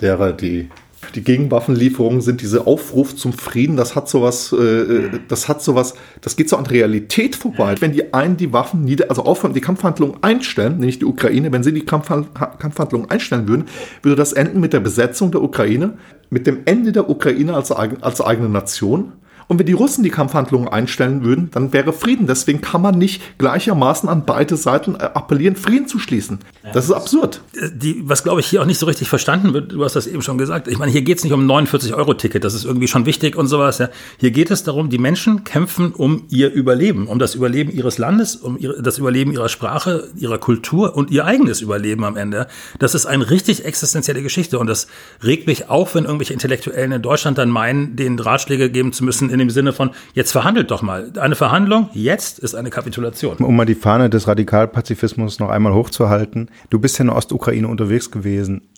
derer, 0.00 0.32
die 0.32 0.68
die 1.14 1.22
Gegenwaffenlieferungen 1.22 2.20
sind, 2.20 2.40
diese 2.40 2.66
Aufruf 2.66 3.16
zum 3.16 3.32
Frieden, 3.32 3.76
das 3.76 3.94
hat 3.94 4.08
sowas, 4.08 4.52
äh, 4.52 5.10
das 5.28 5.48
hat 5.48 5.62
sowas, 5.62 5.94
das 6.20 6.36
geht 6.36 6.48
so 6.48 6.56
an 6.56 6.66
Realität 6.66 7.36
vorbei. 7.36 7.74
Wenn 7.80 7.92
die 7.92 8.12
einen 8.14 8.36
die 8.36 8.52
Waffen 8.52 8.82
nieder, 8.82 9.06
also 9.08 9.22
aufhören, 9.22 9.54
die 9.54 9.60
Kampfhandlungen 9.60 10.22
einstellen, 10.22 10.78
nämlich 10.78 10.98
die 10.98 11.04
Ukraine, 11.04 11.52
wenn 11.52 11.62
sie 11.62 11.72
die 11.72 11.84
Kampfhandlungen 11.84 13.10
einstellen 13.10 13.48
würden, 13.48 13.64
würde 14.02 14.16
das 14.16 14.32
enden 14.32 14.60
mit 14.60 14.72
der 14.72 14.80
Besetzung 14.80 15.30
der 15.30 15.42
Ukraine, 15.42 15.98
mit 16.30 16.46
dem 16.46 16.60
Ende 16.64 16.92
der 16.92 17.08
Ukraine 17.08 17.54
als, 17.54 17.70
als 17.70 18.20
eigene 18.20 18.48
Nation 18.48 19.12
und 19.48 19.58
wenn 19.58 19.66
die 19.66 19.72
Russen 19.72 20.02
die 20.02 20.10
Kampfhandlungen 20.10 20.68
einstellen 20.68 21.24
würden, 21.24 21.50
dann 21.52 21.72
wäre 21.72 21.92
Frieden. 21.92 22.26
Deswegen 22.26 22.60
kann 22.60 22.82
man 22.82 22.98
nicht 22.98 23.38
gleichermaßen 23.38 24.08
an 24.08 24.24
beide 24.26 24.56
Seiten 24.56 24.96
äh, 24.96 25.04
appellieren, 25.14 25.56
Frieden 25.56 25.86
zu 25.86 25.98
schließen. 25.98 26.40
Das 26.72 26.86
ist 26.86 26.92
absurd. 26.92 27.42
Die, 27.72 28.02
was, 28.08 28.24
glaube 28.24 28.40
ich, 28.40 28.46
hier 28.46 28.62
auch 28.62 28.66
nicht 28.66 28.78
so 28.78 28.86
richtig 28.86 29.08
verstanden 29.08 29.54
wird, 29.54 29.72
du 29.72 29.84
hast 29.84 29.94
das 29.94 30.06
eben 30.06 30.22
schon 30.22 30.36
gesagt. 30.36 30.66
Ich 30.66 30.78
meine, 30.78 30.90
hier 30.90 31.02
geht 31.02 31.18
es 31.18 31.24
nicht 31.24 31.32
um 31.32 31.46
ein 31.48 31.66
49-Euro-Ticket, 31.66 32.42
das 32.42 32.54
ist 32.54 32.64
irgendwie 32.64 32.88
schon 32.88 33.06
wichtig 33.06 33.36
und 33.36 33.46
sowas. 33.46 33.78
Ja. 33.78 33.88
Hier 34.18 34.32
geht 34.32 34.50
es 34.50 34.64
darum, 34.64 34.90
die 34.90 34.98
Menschen 34.98 35.44
kämpfen 35.44 35.92
um 35.92 36.24
ihr 36.28 36.50
Überleben, 36.52 37.06
um 37.06 37.18
das 37.18 37.34
Überleben 37.36 37.70
ihres 37.70 37.98
Landes, 37.98 38.34
um 38.34 38.58
ihre, 38.58 38.82
das 38.82 38.98
Überleben 38.98 39.32
ihrer 39.32 39.48
Sprache, 39.48 40.08
ihrer 40.16 40.38
Kultur 40.38 40.96
und 40.96 41.10
ihr 41.10 41.24
eigenes 41.24 41.60
Überleben 41.60 42.04
am 42.04 42.16
Ende. 42.16 42.48
Das 42.80 42.94
ist 42.94 43.06
eine 43.06 43.30
richtig 43.30 43.64
existenzielle 43.64 44.22
Geschichte 44.22 44.58
und 44.58 44.66
das 44.66 44.88
regt 45.22 45.46
mich 45.46 45.68
auf, 45.70 45.94
wenn 45.94 46.04
irgendwelche 46.04 46.32
Intellektuellen 46.32 46.92
in 46.92 47.02
Deutschland 47.02 47.38
dann 47.38 47.50
meinen, 47.50 47.94
den 47.94 48.18
Ratschläge 48.18 48.70
geben 48.70 48.92
zu 48.92 49.04
müssen, 49.04 49.30
in 49.36 49.48
dem 49.48 49.50
Sinne 49.50 49.72
von, 49.72 49.90
jetzt 50.14 50.32
verhandelt 50.32 50.70
doch 50.70 50.82
mal. 50.82 51.12
Eine 51.20 51.36
Verhandlung 51.36 51.90
jetzt 51.92 52.38
ist 52.38 52.54
eine 52.54 52.70
Kapitulation. 52.70 53.36
Um 53.36 53.54
mal 53.54 53.66
die 53.66 53.74
Fahne 53.74 54.08
des 54.08 54.26
Radikalpazifismus 54.26 55.38
noch 55.38 55.50
einmal 55.50 55.74
hochzuhalten. 55.74 56.50
Du 56.70 56.78
bist 56.78 56.98
ja 56.98 57.02
in 57.02 57.08
der 57.08 57.16
Ostukraine 57.16 57.68
unterwegs 57.68 58.10
gewesen. 58.10 58.68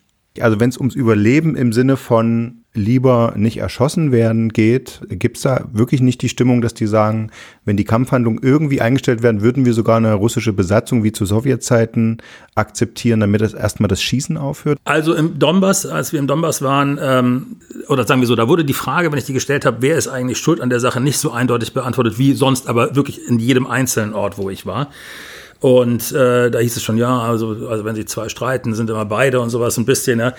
Also 0.40 0.60
wenn 0.60 0.70
es 0.70 0.78
ums 0.78 0.94
Überleben 0.94 1.56
im 1.56 1.72
Sinne 1.72 1.96
von 1.96 2.64
lieber 2.78 3.34
nicht 3.36 3.58
erschossen 3.58 4.12
werden 4.12 4.50
geht, 4.50 5.00
gibt 5.10 5.36
es 5.36 5.42
da 5.42 5.64
wirklich 5.72 6.00
nicht 6.00 6.22
die 6.22 6.28
Stimmung, 6.28 6.62
dass 6.62 6.74
die 6.74 6.86
sagen, 6.86 7.30
wenn 7.64 7.76
die 7.76 7.84
Kampfhandlungen 7.84 8.40
irgendwie 8.42 8.80
eingestellt 8.80 9.22
werden, 9.22 9.42
würden 9.42 9.64
wir 9.64 9.74
sogar 9.74 9.98
eine 9.98 10.14
russische 10.14 10.52
Besatzung 10.52 11.04
wie 11.04 11.12
zu 11.12 11.26
Sowjetzeiten 11.26 12.22
akzeptieren, 12.54 13.20
damit 13.20 13.42
es 13.42 13.54
erstmal 13.54 13.88
das 13.88 14.02
Schießen 14.02 14.36
aufhört? 14.36 14.78
Also 14.84 15.14
im 15.14 15.38
Donbass, 15.38 15.84
als 15.84 16.12
wir 16.12 16.20
im 16.20 16.26
Donbass 16.26 16.62
waren, 16.62 16.98
ähm, 17.02 17.56
oder 17.88 18.06
sagen 18.06 18.20
wir 18.20 18.28
so, 18.28 18.36
da 18.36 18.48
wurde 18.48 18.64
die 18.64 18.72
Frage, 18.72 19.10
wenn 19.10 19.18
ich 19.18 19.26
die 19.26 19.32
gestellt 19.32 19.66
habe, 19.66 19.78
wer 19.80 19.96
ist 19.96 20.08
eigentlich 20.08 20.38
schuld 20.38 20.60
an 20.60 20.70
der 20.70 20.80
Sache, 20.80 21.00
nicht 21.00 21.18
so 21.18 21.32
eindeutig 21.32 21.74
beantwortet 21.74 22.18
wie 22.18 22.32
sonst, 22.32 22.68
aber 22.68 22.96
wirklich 22.96 23.26
in 23.28 23.38
jedem 23.38 23.66
einzelnen 23.66 24.14
Ort, 24.14 24.38
wo 24.38 24.48
ich 24.50 24.64
war. 24.64 24.88
Und 25.60 26.12
äh, 26.12 26.50
da 26.50 26.60
hieß 26.60 26.76
es 26.76 26.82
schon, 26.84 26.98
ja, 26.98 27.18
also, 27.20 27.68
also 27.68 27.84
wenn 27.84 27.96
sie 27.96 28.04
zwei 28.04 28.28
streiten, 28.28 28.74
sind 28.74 28.90
immer 28.90 29.04
beide 29.04 29.40
und 29.40 29.50
sowas 29.50 29.76
ein 29.76 29.86
bisschen. 29.86 30.20
Ja. 30.20 30.34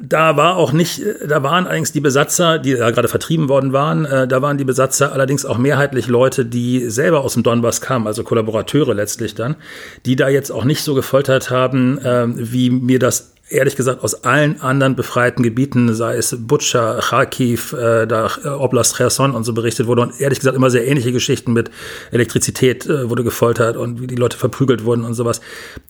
Da 0.00 0.36
war 0.36 0.56
auch 0.56 0.72
nicht, 0.72 1.00
da 1.26 1.42
waren 1.42 1.66
allerdings 1.66 1.92
die 1.92 2.00
Besatzer, 2.00 2.58
die 2.58 2.74
da 2.74 2.90
gerade 2.90 3.08
vertrieben 3.08 3.48
worden 3.48 3.72
waren, 3.72 4.04
äh, 4.04 4.28
da 4.28 4.42
waren 4.42 4.58
die 4.58 4.64
Besatzer 4.64 5.12
allerdings 5.12 5.46
auch 5.46 5.56
mehrheitlich 5.56 6.06
Leute, 6.06 6.44
die 6.44 6.90
selber 6.90 7.22
aus 7.22 7.32
dem 7.32 7.42
Donbass 7.42 7.80
kamen, 7.80 8.06
also 8.06 8.24
Kollaborateure 8.24 8.92
letztlich 8.94 9.34
dann, 9.34 9.56
die 10.04 10.16
da 10.16 10.28
jetzt 10.28 10.50
auch 10.50 10.64
nicht 10.64 10.82
so 10.82 10.94
gefoltert 10.94 11.50
haben, 11.50 11.98
äh, 11.98 12.26
wie 12.34 12.68
mir 12.68 12.98
das 12.98 13.32
ehrlich 13.52 13.76
gesagt 13.76 14.02
aus 14.02 14.24
allen 14.24 14.60
anderen 14.60 14.96
befreiten 14.96 15.42
Gebieten, 15.42 15.94
sei 15.94 16.16
es 16.16 16.36
Butscha, 16.38 17.00
Kharkiv, 17.00 17.72
äh, 17.72 18.06
da 18.06 18.30
äh, 18.44 18.48
Oblast 18.48 18.96
Cherson 18.96 19.34
und 19.34 19.44
so 19.44 19.52
berichtet 19.52 19.86
wurde 19.86 20.02
und 20.02 20.20
ehrlich 20.20 20.40
gesagt 20.40 20.56
immer 20.56 20.70
sehr 20.70 20.86
ähnliche 20.86 21.12
Geschichten 21.12 21.52
mit 21.52 21.70
Elektrizität 22.10 22.86
äh, 22.86 23.08
wurde 23.08 23.24
gefoltert 23.24 23.76
und 23.76 24.00
wie 24.00 24.06
die 24.06 24.16
Leute 24.16 24.36
verprügelt 24.36 24.84
wurden 24.84 25.04
und 25.04 25.14
sowas. 25.14 25.40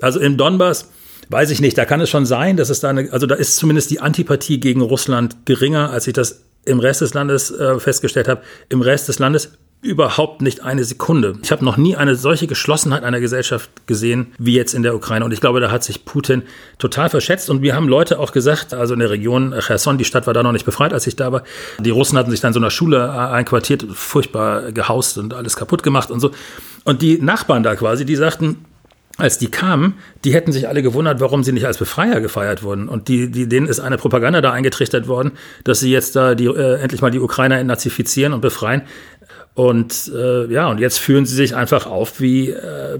Also 0.01 0.21
im 0.21 0.37
Donbass 0.37 0.89
weiß 1.29 1.51
ich 1.51 1.61
nicht, 1.61 1.79
da 1.79 1.85
kann 1.85 2.01
es 2.01 2.11
schon 2.11 2.27
sein, 2.27 2.57
dass 2.57 2.69
es 2.69 2.81
da 2.81 2.91
eine, 2.91 3.13
also 3.13 3.27
da 3.27 3.35
ist 3.35 3.57
zumindest 3.57 3.91
die 3.91 4.01
Antipathie 4.01 4.61
gegen 4.61 4.81
Russland 4.81 5.47
geringer, 5.47 5.91
als 5.91 6.07
ich 6.07 6.13
das 6.13 6.43
im 6.65 6.79
Rest 6.79 7.01
des 7.01 7.15
Landes 7.15 7.51
äh, 7.51 7.79
festgestellt 7.79 8.29
habe. 8.29 8.43
Im 8.69 8.83
Rest 8.83 9.09
des 9.09 9.19
Landes 9.19 9.53
überhaupt 9.83 10.43
nicht 10.43 10.63
eine 10.63 10.85
Sekunde. 10.85 11.35
Ich 11.43 11.51
habe 11.51 11.65
noch 11.65 11.77
nie 11.77 11.97
eine 11.97 12.15
solche 12.15 12.47
Geschlossenheit 12.47 13.03
einer 13.03 13.19
Gesellschaft 13.19 13.69
gesehen 13.89 14.33
wie 14.39 14.55
jetzt 14.55 14.75
in 14.75 14.85
der 14.85 14.95
Ukraine. 14.95 15.25
Und 15.25 15.33
ich 15.33 15.41
glaube, 15.41 15.59
da 15.59 15.73
hat 15.73 15.83
sich 15.83 16.05
Putin 16.05 16.45
total 16.79 17.11
verschätzt. 17.11 17.51
Und 17.51 17.63
wir 17.63 17.75
haben 17.75 17.89
Leute 17.89 18.21
auch 18.21 18.31
gesagt, 18.31 18.75
also 18.75 18.95
in 18.95 19.01
der 19.01 19.11
Region 19.11 19.53
Cherson, 19.59 19.99
die 19.99 20.05
Stadt 20.05 20.29
war 20.29 20.35
da 20.35 20.45
noch 20.45 20.53
nicht 20.53 20.65
befreit, 20.65 20.93
als 20.93 21.09
ich 21.09 21.17
da 21.17 21.33
war. 21.33 21.43
Die 21.81 21.91
Russen 21.91 22.17
hatten 22.17 22.31
sich 22.31 22.41
dann 22.41 22.51
in 22.51 22.55
so 22.55 22.61
einer 22.61 22.71
Schule 22.71 23.13
einquartiert, 23.13 23.85
furchtbar 23.93 24.71
gehaust 24.71 25.19
und 25.19 25.35
alles 25.35 25.57
kaputt 25.57 25.83
gemacht 25.83 26.13
und 26.13 26.21
so. 26.21 26.31
Und 26.85 27.03
die 27.03 27.21
Nachbarn 27.21 27.65
da 27.65 27.75
quasi, 27.75 28.05
die 28.05 28.17
sagten, 28.17 28.65
als 29.19 29.39
die 29.39 29.49
kamen, 29.49 29.95
die 30.25 30.33
hätten 30.33 30.53
sich 30.53 30.69
alle 30.69 30.83
gewundert, 30.83 31.21
warum 31.21 31.45
sie 31.45 31.53
nicht 31.53 31.67
als 31.67 31.79
Befreier 31.79 32.21
gefeiert 32.21 32.63
wurden. 32.63 32.89
Und 32.89 33.09
die, 33.09 33.31
die, 33.31 33.47
denen 33.47 33.67
ist 33.67 33.81
eine 33.81 33.99
Propaganda 33.99 34.41
da 34.41 34.53
eingetrichtert 34.53 35.07
worden, 35.07 35.33
dass 35.65 35.81
sie 35.81 35.93
jetzt 35.93 36.17
da 36.17 36.35
die, 36.35 36.47
äh, 36.47 36.81
endlich 36.81 37.03
mal 37.03 37.11
die 37.11 37.21
Ukrainer 37.21 37.63
nazifizieren 37.63 38.33
und 38.33 38.41
befreien. 38.41 38.83
Und 39.55 40.11
äh, 40.15 40.47
ja, 40.53 40.69
und 40.69 40.81
jetzt 40.81 40.99
fühlen 40.99 41.27
sie 41.27 41.35
sich 41.35 41.55
einfach 41.55 41.87
auf 41.87 42.21
wie, 42.21 42.51
äh, 42.51 42.99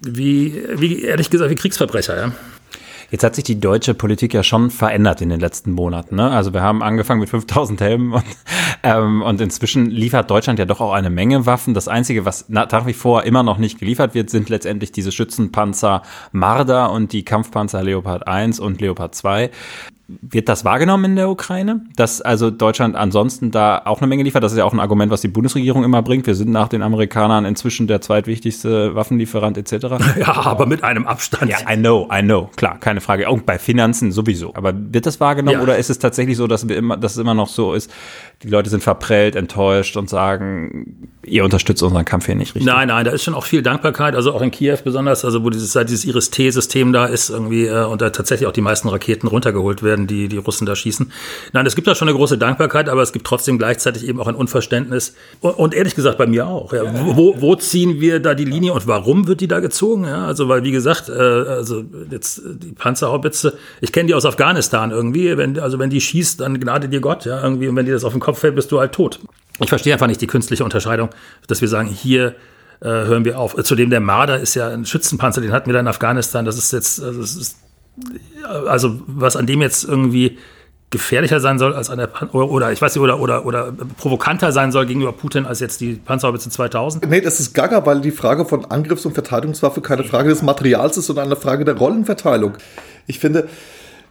wie, 0.00 0.62
wie 0.74 1.02
ehrlich 1.02 1.30
gesagt, 1.30 1.50
wie 1.50 1.54
Kriegsverbrecher, 1.54 2.16
ja. 2.16 2.32
Jetzt 3.10 3.24
hat 3.24 3.34
sich 3.34 3.44
die 3.44 3.58
deutsche 3.58 3.94
Politik 3.94 4.34
ja 4.34 4.42
schon 4.42 4.70
verändert 4.70 5.22
in 5.22 5.30
den 5.30 5.40
letzten 5.40 5.72
Monaten. 5.72 6.16
Ne? 6.16 6.30
Also 6.30 6.52
wir 6.52 6.60
haben 6.60 6.82
angefangen 6.82 7.20
mit 7.20 7.30
5000 7.30 7.80
Helmen 7.80 8.12
und, 8.12 8.24
ähm, 8.82 9.22
und 9.22 9.40
inzwischen 9.40 9.86
liefert 9.86 10.30
Deutschland 10.30 10.58
ja 10.58 10.66
doch 10.66 10.82
auch 10.82 10.92
eine 10.92 11.08
Menge 11.08 11.46
Waffen. 11.46 11.72
Das 11.72 11.88
Einzige, 11.88 12.26
was 12.26 12.50
nach 12.50 12.86
wie 12.86 12.92
vor 12.92 13.22
immer 13.22 13.42
noch 13.42 13.56
nicht 13.56 13.78
geliefert 13.78 14.14
wird, 14.14 14.28
sind 14.28 14.50
letztendlich 14.50 14.92
diese 14.92 15.10
Schützenpanzer 15.10 16.02
Marder 16.32 16.92
und 16.92 17.14
die 17.14 17.24
Kampfpanzer 17.24 17.82
Leopard 17.82 18.28
1 18.28 18.60
und 18.60 18.82
Leopard 18.82 19.14
2. 19.14 19.50
Wird 20.08 20.48
das 20.48 20.64
wahrgenommen 20.64 21.04
in 21.04 21.16
der 21.16 21.28
Ukraine? 21.28 21.82
Dass 21.94 22.22
also 22.22 22.50
Deutschland 22.50 22.96
ansonsten 22.96 23.50
da 23.50 23.82
auch 23.84 24.00
eine 24.00 24.06
Menge 24.06 24.22
liefert? 24.22 24.42
Das 24.42 24.52
ist 24.52 24.58
ja 24.58 24.64
auch 24.64 24.72
ein 24.72 24.80
Argument, 24.80 25.12
was 25.12 25.20
die 25.20 25.28
Bundesregierung 25.28 25.84
immer 25.84 26.00
bringt. 26.00 26.26
Wir 26.26 26.34
sind 26.34 26.50
nach 26.50 26.68
den 26.68 26.80
Amerikanern 26.80 27.44
inzwischen 27.44 27.86
der 27.86 28.00
zweitwichtigste 28.00 28.94
Waffenlieferant 28.94 29.58
etc. 29.58 29.86
Ja, 30.18 30.34
aber 30.34 30.66
mit 30.66 30.82
einem 30.82 31.06
Abstand. 31.06 31.50
Ja, 31.50 31.58
I 31.70 31.76
know, 31.76 32.08
I 32.10 32.22
know. 32.22 32.48
Klar, 32.56 32.78
keine 32.80 33.02
Frage. 33.02 33.28
Auch 33.28 33.38
bei 33.42 33.58
Finanzen 33.58 34.10
sowieso. 34.10 34.54
Aber 34.54 34.72
wird 34.74 35.04
das 35.04 35.20
wahrgenommen 35.20 35.58
ja. 35.58 35.62
oder 35.62 35.76
ist 35.76 35.90
es 35.90 35.98
tatsächlich 35.98 36.38
so, 36.38 36.46
dass, 36.46 36.66
wir 36.68 36.76
immer, 36.76 36.96
dass 36.96 37.12
es 37.12 37.18
immer 37.18 37.34
noch 37.34 37.48
so 37.48 37.74
ist, 37.74 37.90
die 38.42 38.48
Leute 38.48 38.70
sind 38.70 38.82
verprellt, 38.82 39.34
enttäuscht 39.34 39.96
und 39.96 40.08
sagen, 40.08 41.10
ihr 41.24 41.44
unterstützt 41.44 41.82
unseren 41.82 42.04
Kampf 42.04 42.26
hier 42.26 42.36
nicht 42.36 42.54
richtig. 42.54 42.72
Nein, 42.72 42.88
nein, 42.88 43.04
da 43.04 43.10
ist 43.10 43.24
schon 43.24 43.34
auch 43.34 43.44
viel 43.44 43.62
Dankbarkeit, 43.62 44.14
also 44.14 44.32
auch 44.32 44.42
in 44.42 44.52
Kiew 44.52 44.78
besonders, 44.84 45.24
also 45.24 45.42
wo 45.42 45.50
dieses, 45.50 45.72
dieses 45.72 46.04
Iris-T-System 46.04 46.92
da 46.92 47.06
ist 47.06 47.30
irgendwie 47.30 47.66
äh, 47.66 47.84
und 47.84 48.00
da 48.00 48.10
tatsächlich 48.10 48.46
auch 48.46 48.52
die 48.52 48.60
meisten 48.60 48.88
Raketen 48.88 49.26
runtergeholt 49.26 49.82
werden, 49.82 49.97
die 50.06 50.28
die 50.28 50.36
Russen 50.36 50.66
da 50.66 50.76
schießen. 50.76 51.10
Nein, 51.52 51.66
es 51.66 51.74
gibt 51.74 51.86
da 51.86 51.94
schon 51.94 52.08
eine 52.08 52.16
große 52.16 52.38
Dankbarkeit, 52.38 52.88
aber 52.88 53.02
es 53.02 53.12
gibt 53.12 53.26
trotzdem 53.26 53.58
gleichzeitig 53.58 54.06
eben 54.06 54.20
auch 54.20 54.26
ein 54.26 54.34
Unverständnis 54.34 55.14
und, 55.40 55.52
und 55.52 55.74
ehrlich 55.74 55.94
gesagt 55.94 56.18
bei 56.18 56.26
mir 56.26 56.46
auch. 56.46 56.72
Ja. 56.72 56.82
Wo, 57.16 57.40
wo 57.40 57.56
ziehen 57.56 58.00
wir 58.00 58.20
da 58.20 58.34
die 58.34 58.44
Linie 58.44 58.72
und 58.72 58.86
warum 58.86 59.26
wird 59.26 59.40
die 59.40 59.48
da 59.48 59.60
gezogen? 59.60 60.04
Ja, 60.04 60.26
also 60.26 60.48
weil 60.48 60.62
wie 60.64 60.70
gesagt, 60.70 61.08
äh, 61.08 61.12
also 61.12 61.84
jetzt 62.10 62.42
die 62.44 62.72
Panzerhaubitze, 62.72 63.56
ich 63.80 63.92
kenne 63.92 64.08
die 64.08 64.14
aus 64.14 64.24
Afghanistan 64.24 64.90
irgendwie, 64.90 65.36
wenn, 65.36 65.58
also 65.58 65.78
wenn 65.78 65.90
die 65.90 66.00
schießt, 66.00 66.40
dann 66.40 66.60
gnade 66.60 66.88
dir 66.88 67.00
Gott, 67.00 67.24
ja, 67.24 67.42
irgendwie, 67.42 67.68
und 67.68 67.76
wenn 67.76 67.86
die 67.86 67.92
das 67.92 68.04
auf 68.04 68.12
den 68.12 68.20
Kopf 68.20 68.38
fällt, 68.38 68.54
bist 68.54 68.70
du 68.72 68.78
halt 68.78 68.92
tot. 68.92 69.20
Ich 69.60 69.68
verstehe 69.68 69.92
einfach 69.92 70.06
nicht 70.06 70.20
die 70.20 70.26
künstliche 70.26 70.62
Unterscheidung, 70.64 71.10
dass 71.48 71.60
wir 71.60 71.68
sagen, 71.68 71.88
hier 71.88 72.34
äh, 72.80 72.86
hören 72.86 73.24
wir 73.24 73.38
auf. 73.38 73.56
Zudem 73.64 73.90
der 73.90 74.00
Marder 74.00 74.38
ist 74.38 74.54
ja 74.54 74.68
ein 74.68 74.86
Schützenpanzer, 74.86 75.40
den 75.40 75.52
hatten 75.52 75.66
wir 75.66 75.74
da 75.74 75.80
in 75.80 75.88
Afghanistan. 75.88 76.44
Das 76.44 76.56
ist 76.56 76.72
jetzt, 76.72 77.02
also, 77.02 77.20
ist, 77.20 77.56
also 78.66 79.00
was 79.06 79.36
an 79.36 79.46
dem 79.46 79.62
jetzt 79.62 79.84
irgendwie 79.84 80.38
gefährlicher 80.90 81.40
sein 81.40 81.58
soll 81.58 81.74
als 81.74 81.90
an 81.90 81.98
der 81.98 82.34
oder 82.34 82.72
ich 82.72 82.80
weiß 82.80 82.94
nicht 82.94 83.02
oder 83.02 83.20
oder 83.20 83.44
oder 83.44 83.72
provokanter 83.98 84.52
sein 84.52 84.72
soll 84.72 84.86
gegenüber 84.86 85.12
Putin 85.12 85.44
als 85.44 85.60
jetzt 85.60 85.80
die 85.80 85.94
Panzerhaubitze 85.94 86.48
2000. 86.48 87.08
Nee, 87.08 87.20
das 87.20 87.40
ist 87.40 87.52
gaga, 87.52 87.84
weil 87.84 88.00
die 88.00 88.10
Frage 88.10 88.46
von 88.46 88.64
Angriffs- 88.64 89.04
und 89.04 89.12
Verteidigungswaffe 89.12 89.82
keine 89.82 90.04
Frage 90.04 90.30
des 90.30 90.42
Materials 90.42 90.96
ist, 90.96 91.06
sondern 91.06 91.26
eine 91.26 91.36
Frage 91.36 91.66
der 91.66 91.76
Rollenverteilung. 91.76 92.54
Ich 93.06 93.18
finde, 93.18 93.48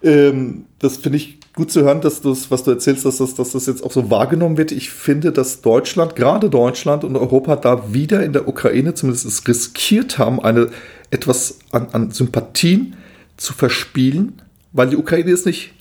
ähm, 0.03 0.65
das 0.77 0.97
finde 0.97 1.17
ich 1.17 1.39
gut 1.55 1.71
zu 1.71 1.81
hören, 1.81 2.01
dass 2.01 2.21
das, 2.21 2.51
was 2.51 2.63
du 2.63 2.71
erzählst, 2.71 3.05
dass 3.05 3.17
das, 3.17 3.33
dass 3.33 3.53
das 3.53 3.65
jetzt 3.65 3.83
auch 3.83 3.91
so 3.91 4.11
wahrgenommen 4.11 4.57
wird. 4.57 4.71
Ich 4.71 4.91
finde, 4.91 5.31
dass 5.31 5.61
Deutschland, 5.61 6.15
gerade 6.15 6.51
Deutschland 6.51 7.03
und 7.03 7.15
Europa 7.15 7.55
da 7.55 7.91
wieder 7.91 8.23
in 8.23 8.33
der 8.33 8.47
Ukraine 8.47 8.93
zumindest 8.93 9.25
es 9.25 9.47
riskiert 9.47 10.19
haben, 10.19 10.39
eine 10.39 10.69
etwas 11.09 11.57
an, 11.71 11.87
an 11.93 12.11
Sympathien 12.11 12.95
zu 13.37 13.53
verspielen, 13.53 14.41
weil 14.73 14.89
die 14.89 14.97
Ukraine 14.97 15.31
ist 15.31 15.45
nicht, 15.45 15.73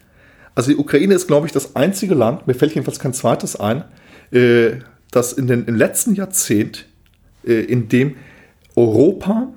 also 0.54 0.70
die 0.70 0.76
Ukraine 0.76 1.14
ist, 1.14 1.26
glaube 1.26 1.46
ich, 1.46 1.52
das 1.52 1.74
einzige 1.76 2.14
Land, 2.14 2.46
mir 2.46 2.54
fällt 2.54 2.74
jedenfalls 2.74 2.98
kein 2.98 3.12
zweites 3.12 3.56
ein, 3.56 3.84
äh, 4.30 4.76
das 5.10 5.32
in 5.32 5.46
den 5.46 5.64
im 5.64 5.74
letzten 5.76 6.14
Jahrzehnt, 6.14 6.86
äh, 7.44 7.60
in 7.60 7.88
dem 7.88 8.16
Europa 8.74 9.48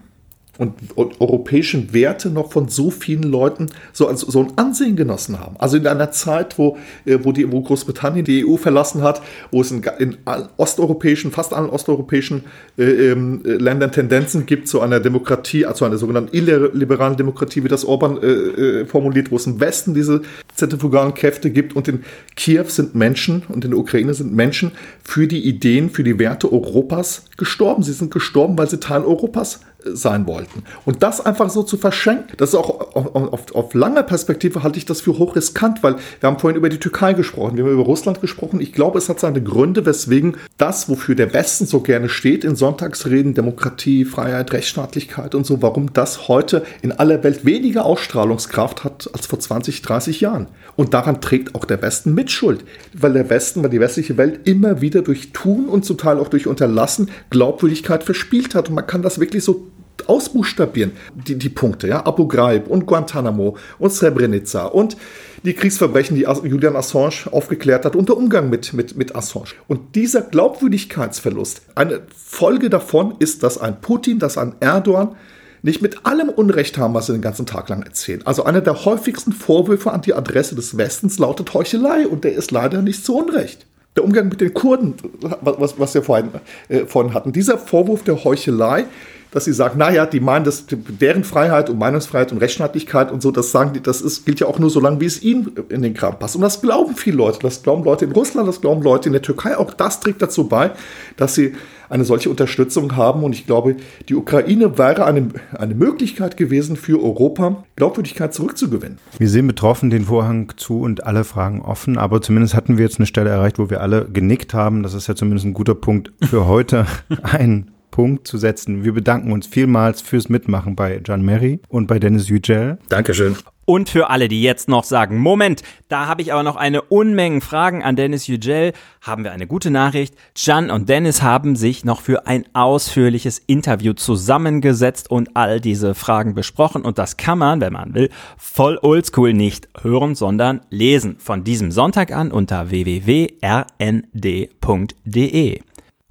und, 0.60 0.74
und, 0.95 1.22
europäischen 1.22 1.93
Werte 1.93 2.30
noch 2.30 2.51
von 2.51 2.68
so 2.68 2.91
vielen 2.91 3.24
Leuten 3.24 3.68
so, 3.93 4.07
also, 4.07 4.30
so 4.30 4.41
ein 4.41 4.51
Ansehen 4.57 4.97
genossen 4.97 5.39
haben. 5.39 5.55
Also 5.57 5.78
in 5.78 5.88
einer 5.88 6.12
Zeit, 6.12 6.60
wo, 6.60 6.78
äh, 7.05 7.18
wo, 7.24 7.32
die, 7.32 7.49
wo 7.49 7.62
Großbritannien 7.62 8.26
die 8.26 8.45
EU 8.45 8.57
verlassen 8.57 9.01
hat, 9.01 9.22
wo 9.51 9.62
es 9.62 9.72
in, 9.72 9.82
in 9.99 10.18
osteuropäischen, 10.57 11.32
fast 11.32 11.53
allen 11.53 11.70
osteuropäischen 11.70 12.43
äh, 12.78 12.84
ähm, 12.84 13.41
Ländern 13.43 13.93
Tendenzen 13.93 14.45
gibt 14.45 14.68
zu 14.68 14.82
einer 14.82 14.99
Demokratie, 14.99 15.66
also 15.66 15.86
einer 15.86 15.97
sogenannten 15.97 16.36
illiberalen 16.36 17.16
Demokratie, 17.16 17.64
wie 17.64 17.70
das 17.70 17.86
Orban 17.86 18.22
äh, 18.22 18.28
äh, 18.28 18.86
formuliert, 18.86 19.32
wo 19.32 19.38
es 19.38 19.47
im 19.47 19.62
Westen 19.62 19.93
diese 19.93 20.22
zentrifugalen 20.55 21.14
Kräfte 21.14 21.51
gibt 21.51 21.74
und 21.74 21.88
in 21.88 22.03
Kiew 22.36 22.66
sind 22.68 22.95
Menschen 22.95 23.43
und 23.47 23.64
in 23.64 23.72
der 23.72 23.80
Ukraine 23.80 24.14
sind 24.14 24.36
Menschen 24.36 24.74
für 25.03 25.26
die 25.26 25.47
Ideen, 25.47 25.89
für 25.89 26.03
die 26.03 26.20
Werte 26.20 26.51
Europas 26.51 27.24
gestorben. 27.38 27.82
Sie 27.82 27.93
sind 27.93 28.12
gestorben, 28.12 28.57
weil 28.57 28.70
sie 28.70 28.82
Teil 28.82 29.03
Europas 29.03 29.62
sein 29.84 30.27
wollten. 30.27 30.63
Und 30.86 31.03
das 31.03 31.25
einfach 31.25 31.49
so 31.49 31.63
zu 31.63 31.77
verschenken, 31.77 32.34
das 32.38 32.49
ist 32.49 32.55
auch 32.55 32.95
auf, 32.95 33.15
auf, 33.15 33.55
auf 33.55 33.73
lange 33.73 34.03
Perspektive 34.03 34.63
halte 34.63 34.77
ich 34.77 34.86
das 34.86 35.01
für 35.01 35.17
hochriskant, 35.17 35.84
weil 35.84 35.95
wir 36.19 36.30
haben 36.30 36.39
vorhin 36.39 36.57
über 36.57 36.69
die 36.69 36.80
Türkei 36.80 37.13
gesprochen, 37.13 37.55
wir 37.55 37.63
haben 37.63 37.71
über 37.71 37.84
Russland 37.84 38.19
gesprochen. 38.19 38.59
Ich 38.59 38.73
glaube, 38.73 38.97
es 38.97 39.07
hat 39.07 39.19
seine 39.19 39.41
Gründe, 39.41 39.86
weswegen 39.86 40.36
das, 40.57 40.89
wofür 40.89 41.15
der 41.15 41.34
Westen 41.34 41.65
so 41.65 41.80
gerne 41.80 42.09
steht 42.09 42.43
in 42.43 42.55
Sonntagsreden, 42.55 43.34
Demokratie, 43.34 44.03
Freiheit, 44.03 44.51
Rechtsstaatlichkeit 44.51 45.34
und 45.34 45.45
so, 45.45 45.61
warum 45.61 45.93
das 45.93 46.27
heute 46.27 46.63
in 46.82 46.91
aller 46.91 47.23
Welt 47.23 47.45
weniger 47.45 47.86
Ausstrahlungskraft 47.86 48.84
hat 48.84 49.09
als 49.13 49.27
vor 49.27 49.39
20, 49.39 49.82
30 49.82 50.19
Jahren. 50.21 50.47
Und 50.75 50.93
daran 50.93 51.21
trägt 51.21 51.55
auch 51.55 51.65
der 51.65 51.82
Westen 51.82 52.13
Mitschuld, 52.13 52.63
weil 52.93 53.13
der 53.13 53.30
Westen, 53.30 53.63
weil 53.63 53.69
die 53.69 53.80
westliche 53.80 54.17
Welt 54.17 54.41
immer 54.47 54.82
wieder 54.82 55.01
durch 55.01 55.32
Tun 55.32 55.67
und 55.67 55.86
zum 55.86 55.97
Teil 55.97 56.19
auch 56.19 56.27
durch 56.27 56.47
Unterlassen 56.47 57.09
Glaubwürdigkeit 57.30 58.03
verspielt 58.03 58.55
hat. 58.55 58.69
Und 58.69 58.75
man 58.75 58.88
kann 58.88 59.01
das 59.01 59.19
wirklich 59.19 59.43
so 59.43 59.68
ausbuchstabieren, 60.10 60.93
die, 61.14 61.36
die 61.36 61.49
Punkte, 61.49 61.88
ja, 61.88 62.05
Abu 62.05 62.28
Ghraib 62.28 62.68
und 62.68 62.86
Guantanamo 62.86 63.57
und 63.78 63.93
Srebrenica 63.93 64.66
und 64.66 64.97
die 65.43 65.53
Kriegsverbrechen, 65.53 66.16
die 66.16 66.24
Julian 66.24 66.76
Assange 66.76 67.32
aufgeklärt 67.32 67.86
hat 67.86 67.95
und 67.95 68.10
der 68.10 68.18
Umgang 68.18 68.49
mit, 68.49 68.74
mit, 68.74 68.97
mit 68.97 69.16
Assange. 69.16 69.51
Und 69.68 69.95
dieser 69.95 70.22
Glaubwürdigkeitsverlust, 70.22 71.62
eine 71.76 72.01
Folge 72.16 72.70
davon 72.70 73.16
ist, 73.20 73.43
dass 73.43 73.57
ein 73.57 73.80
Putin, 73.80 74.20
dass 74.20 74.38
ein 74.38 74.55
Erdogan 74.60 75.16
nicht 75.62 75.82
mit 75.82 76.05
allem 76.05 76.30
Unrecht 76.30 76.78
haben, 76.78 76.93
was 76.93 77.07
sie 77.07 77.14
den 77.14 77.22
ganzen 77.22 77.45
Tag 77.45 77.70
lang 77.70 77.84
erzählen. 77.84 78.22
Also 78.26 78.43
einer 78.43 78.62
der 78.62 78.86
häufigsten 78.86 79.34
Vorwürfe 79.34 79.91
an 79.91 80.01
die 80.01 80.14
Adresse 80.14 80.55
des 80.55 80.78
Westens 80.78 81.20
lautet 81.20 81.53
Heuchelei 81.53 82.07
und 82.07 82.24
der 82.24 82.34
ist 82.34 82.51
leider 82.51 82.82
nicht 82.82 83.05
zu 83.05 83.18
Unrecht. 83.18 83.66
Der 83.95 84.03
Umgang 84.03 84.30
mit 84.30 84.39
den 84.39 84.53
Kurden, 84.53 84.95
was, 85.41 85.80
was 85.80 85.93
wir 85.93 86.03
vorhin, 86.03 86.30
äh, 86.70 86.86
vorhin 86.86 87.14
hatten, 87.14 87.34
dieser 87.34 87.57
Vorwurf 87.57 88.03
der 88.03 88.24
Heuchelei 88.24 88.86
dass 89.32 89.45
sie 89.45 89.53
sagen, 89.53 89.77
naja, 89.77 90.05
die 90.05 90.19
meinen 90.19 90.43
das, 90.43 90.65
deren 90.67 91.23
Freiheit 91.23 91.69
und 91.69 91.77
Meinungsfreiheit 91.77 92.32
und 92.32 92.39
Rechtsstaatlichkeit 92.39 93.11
und 93.11 93.21
so, 93.21 93.32
das 93.32 93.51
sagen 93.51 93.73
die, 93.73 93.82
das 93.82 94.01
ist, 94.01 94.25
gilt 94.25 94.39
ja 94.39 94.47
auch 94.47 94.59
nur 94.59 94.69
so 94.69 94.80
lange, 94.80 94.99
wie 95.01 95.05
es 95.05 95.21
ihnen 95.21 95.51
in 95.69 95.82
den 95.82 95.93
Kram 95.93 96.17
passt. 96.17 96.36
Und 96.36 96.41
das 96.41 96.61
glauben 96.61 96.95
viele 96.95 97.17
Leute. 97.17 97.39
Das 97.41 97.61
glauben 97.61 97.84
Leute 97.84 98.05
in 98.05 98.11
Russland, 98.11 98.47
das 98.47 98.61
glauben 98.61 98.82
Leute 98.82 99.09
in 99.09 99.13
der 99.13 99.21
Türkei. 99.21 99.57
Auch 99.57 99.73
das 99.73 99.99
trägt 99.99 100.21
dazu 100.21 100.47
bei, 100.47 100.71
dass 101.17 101.36
sie 101.36 101.53
eine 101.89 102.05
solche 102.05 102.30
Unterstützung 102.30 102.95
haben. 102.95 103.23
Und 103.23 103.34
ich 103.34 103.45
glaube, 103.45 103.75
die 104.07 104.15
Ukraine 104.15 104.77
wäre 104.77 105.05
eine, 105.05 105.30
eine 105.57 105.75
Möglichkeit 105.75 106.38
gewesen 106.38 106.75
für 106.75 107.01
Europa, 107.01 107.63
Glaubwürdigkeit 107.75 108.34
zurückzugewinnen. 108.34 108.97
Wir 109.17 109.30
sehen 109.30 109.47
betroffen 109.47 109.89
den 109.89 110.05
Vorhang 110.05 110.53
zu 110.57 110.82
und 110.82 111.05
alle 111.05 111.23
Fragen 111.23 111.61
offen. 111.61 111.97
Aber 111.97 112.21
zumindest 112.21 112.55
hatten 112.55 112.77
wir 112.77 112.86
jetzt 112.86 112.99
eine 112.99 113.07
Stelle 113.07 113.30
erreicht, 113.30 113.59
wo 113.59 113.69
wir 113.69 113.82
alle 113.82 114.05
genickt 114.05 114.53
haben. 114.53 114.84
Das 114.84 114.93
ist 114.93 115.07
ja 115.07 115.15
zumindest 115.15 115.45
ein 115.45 115.53
guter 115.53 115.75
Punkt 115.75 116.11
für 116.21 116.47
heute. 116.47 116.86
Ein 117.23 117.71
Punkt 118.00 118.26
zu 118.30 118.38
setzen. 118.38 118.86
Wir 118.86 118.93
bedanken 118.93 119.34
uns 119.34 119.45
vielmals 119.45 120.00
fürs 120.00 120.30
Mitmachen 120.30 120.74
bei 120.78 121.02
John 121.04 121.22
Mary 121.22 121.60
und 121.68 121.88
bei 121.88 122.00
Dennis 122.00 122.30
Yücel. 122.30 122.78
Dankeschön. 122.88 123.36
Und 123.66 123.89
für 123.89 124.10
alle, 124.10 124.30
die 124.30 124.41
jetzt 124.41 124.70
noch 124.70 124.86
sagen, 124.86 125.18
Moment, 125.18 125.64
da 125.89 126.08
habe 126.08 126.22
ich 126.22 126.32
aber 126.32 126.43
noch 126.43 126.56
eine 126.56 126.82
Unmenge 126.84 127.41
Fragen 127.41 127.84
an 127.84 127.97
Dennis 127.97 128.26
Yücel, 128.28 128.72
haben 129.02 129.26
wir 129.26 129.34
eine 129.34 129.47
gute 129.47 129.70
Nachricht. 129.70 130.16
Jan 130.38 130.72
und 130.72 130.88
Dennis 130.88 131.22
haben 131.22 131.58
sich 131.58 131.84
noch 131.84 132.00
für 132.00 132.26
ein 132.26 132.45
ausführliches 132.54 133.38
Interview 133.38 133.91
zusammengesetzt 133.91 135.12
und 135.12 135.36
all 135.36 135.60
diese 135.60 135.93
Fragen 135.93 136.36
besprochen. 136.36 136.84
Und 136.84 137.00
das 137.00 137.18
kann 137.18 137.38
man, 137.38 137.60
wenn 137.60 137.74
man 137.74 137.93
will, 137.93 138.10
voll 138.38 138.80
oldschool 138.82 139.34
nicht 139.34 139.68
hören, 139.82 140.16
sondern 140.16 140.62
lesen. 140.70 141.18
Von 141.20 141.43
diesem 141.43 141.70
Sonntag 141.70 142.14
an 142.14 142.32
unter 142.32 142.70
www.rnd.de. 142.70 143.39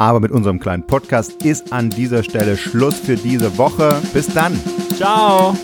Aber 0.01 0.21
mit 0.21 0.31
unserem 0.31 0.61
kleinen 0.61 0.85
Podcast 0.85 1.43
ist 1.43 1.73
an 1.73 1.91
dieser 1.91 2.23
Stelle 2.23 2.57
Schluss 2.57 2.95
für 2.95 3.17
diese 3.17 3.59
Woche. 3.59 4.01
Bis 4.15 4.29
dann. 4.29 4.59
Ciao. 4.97 5.57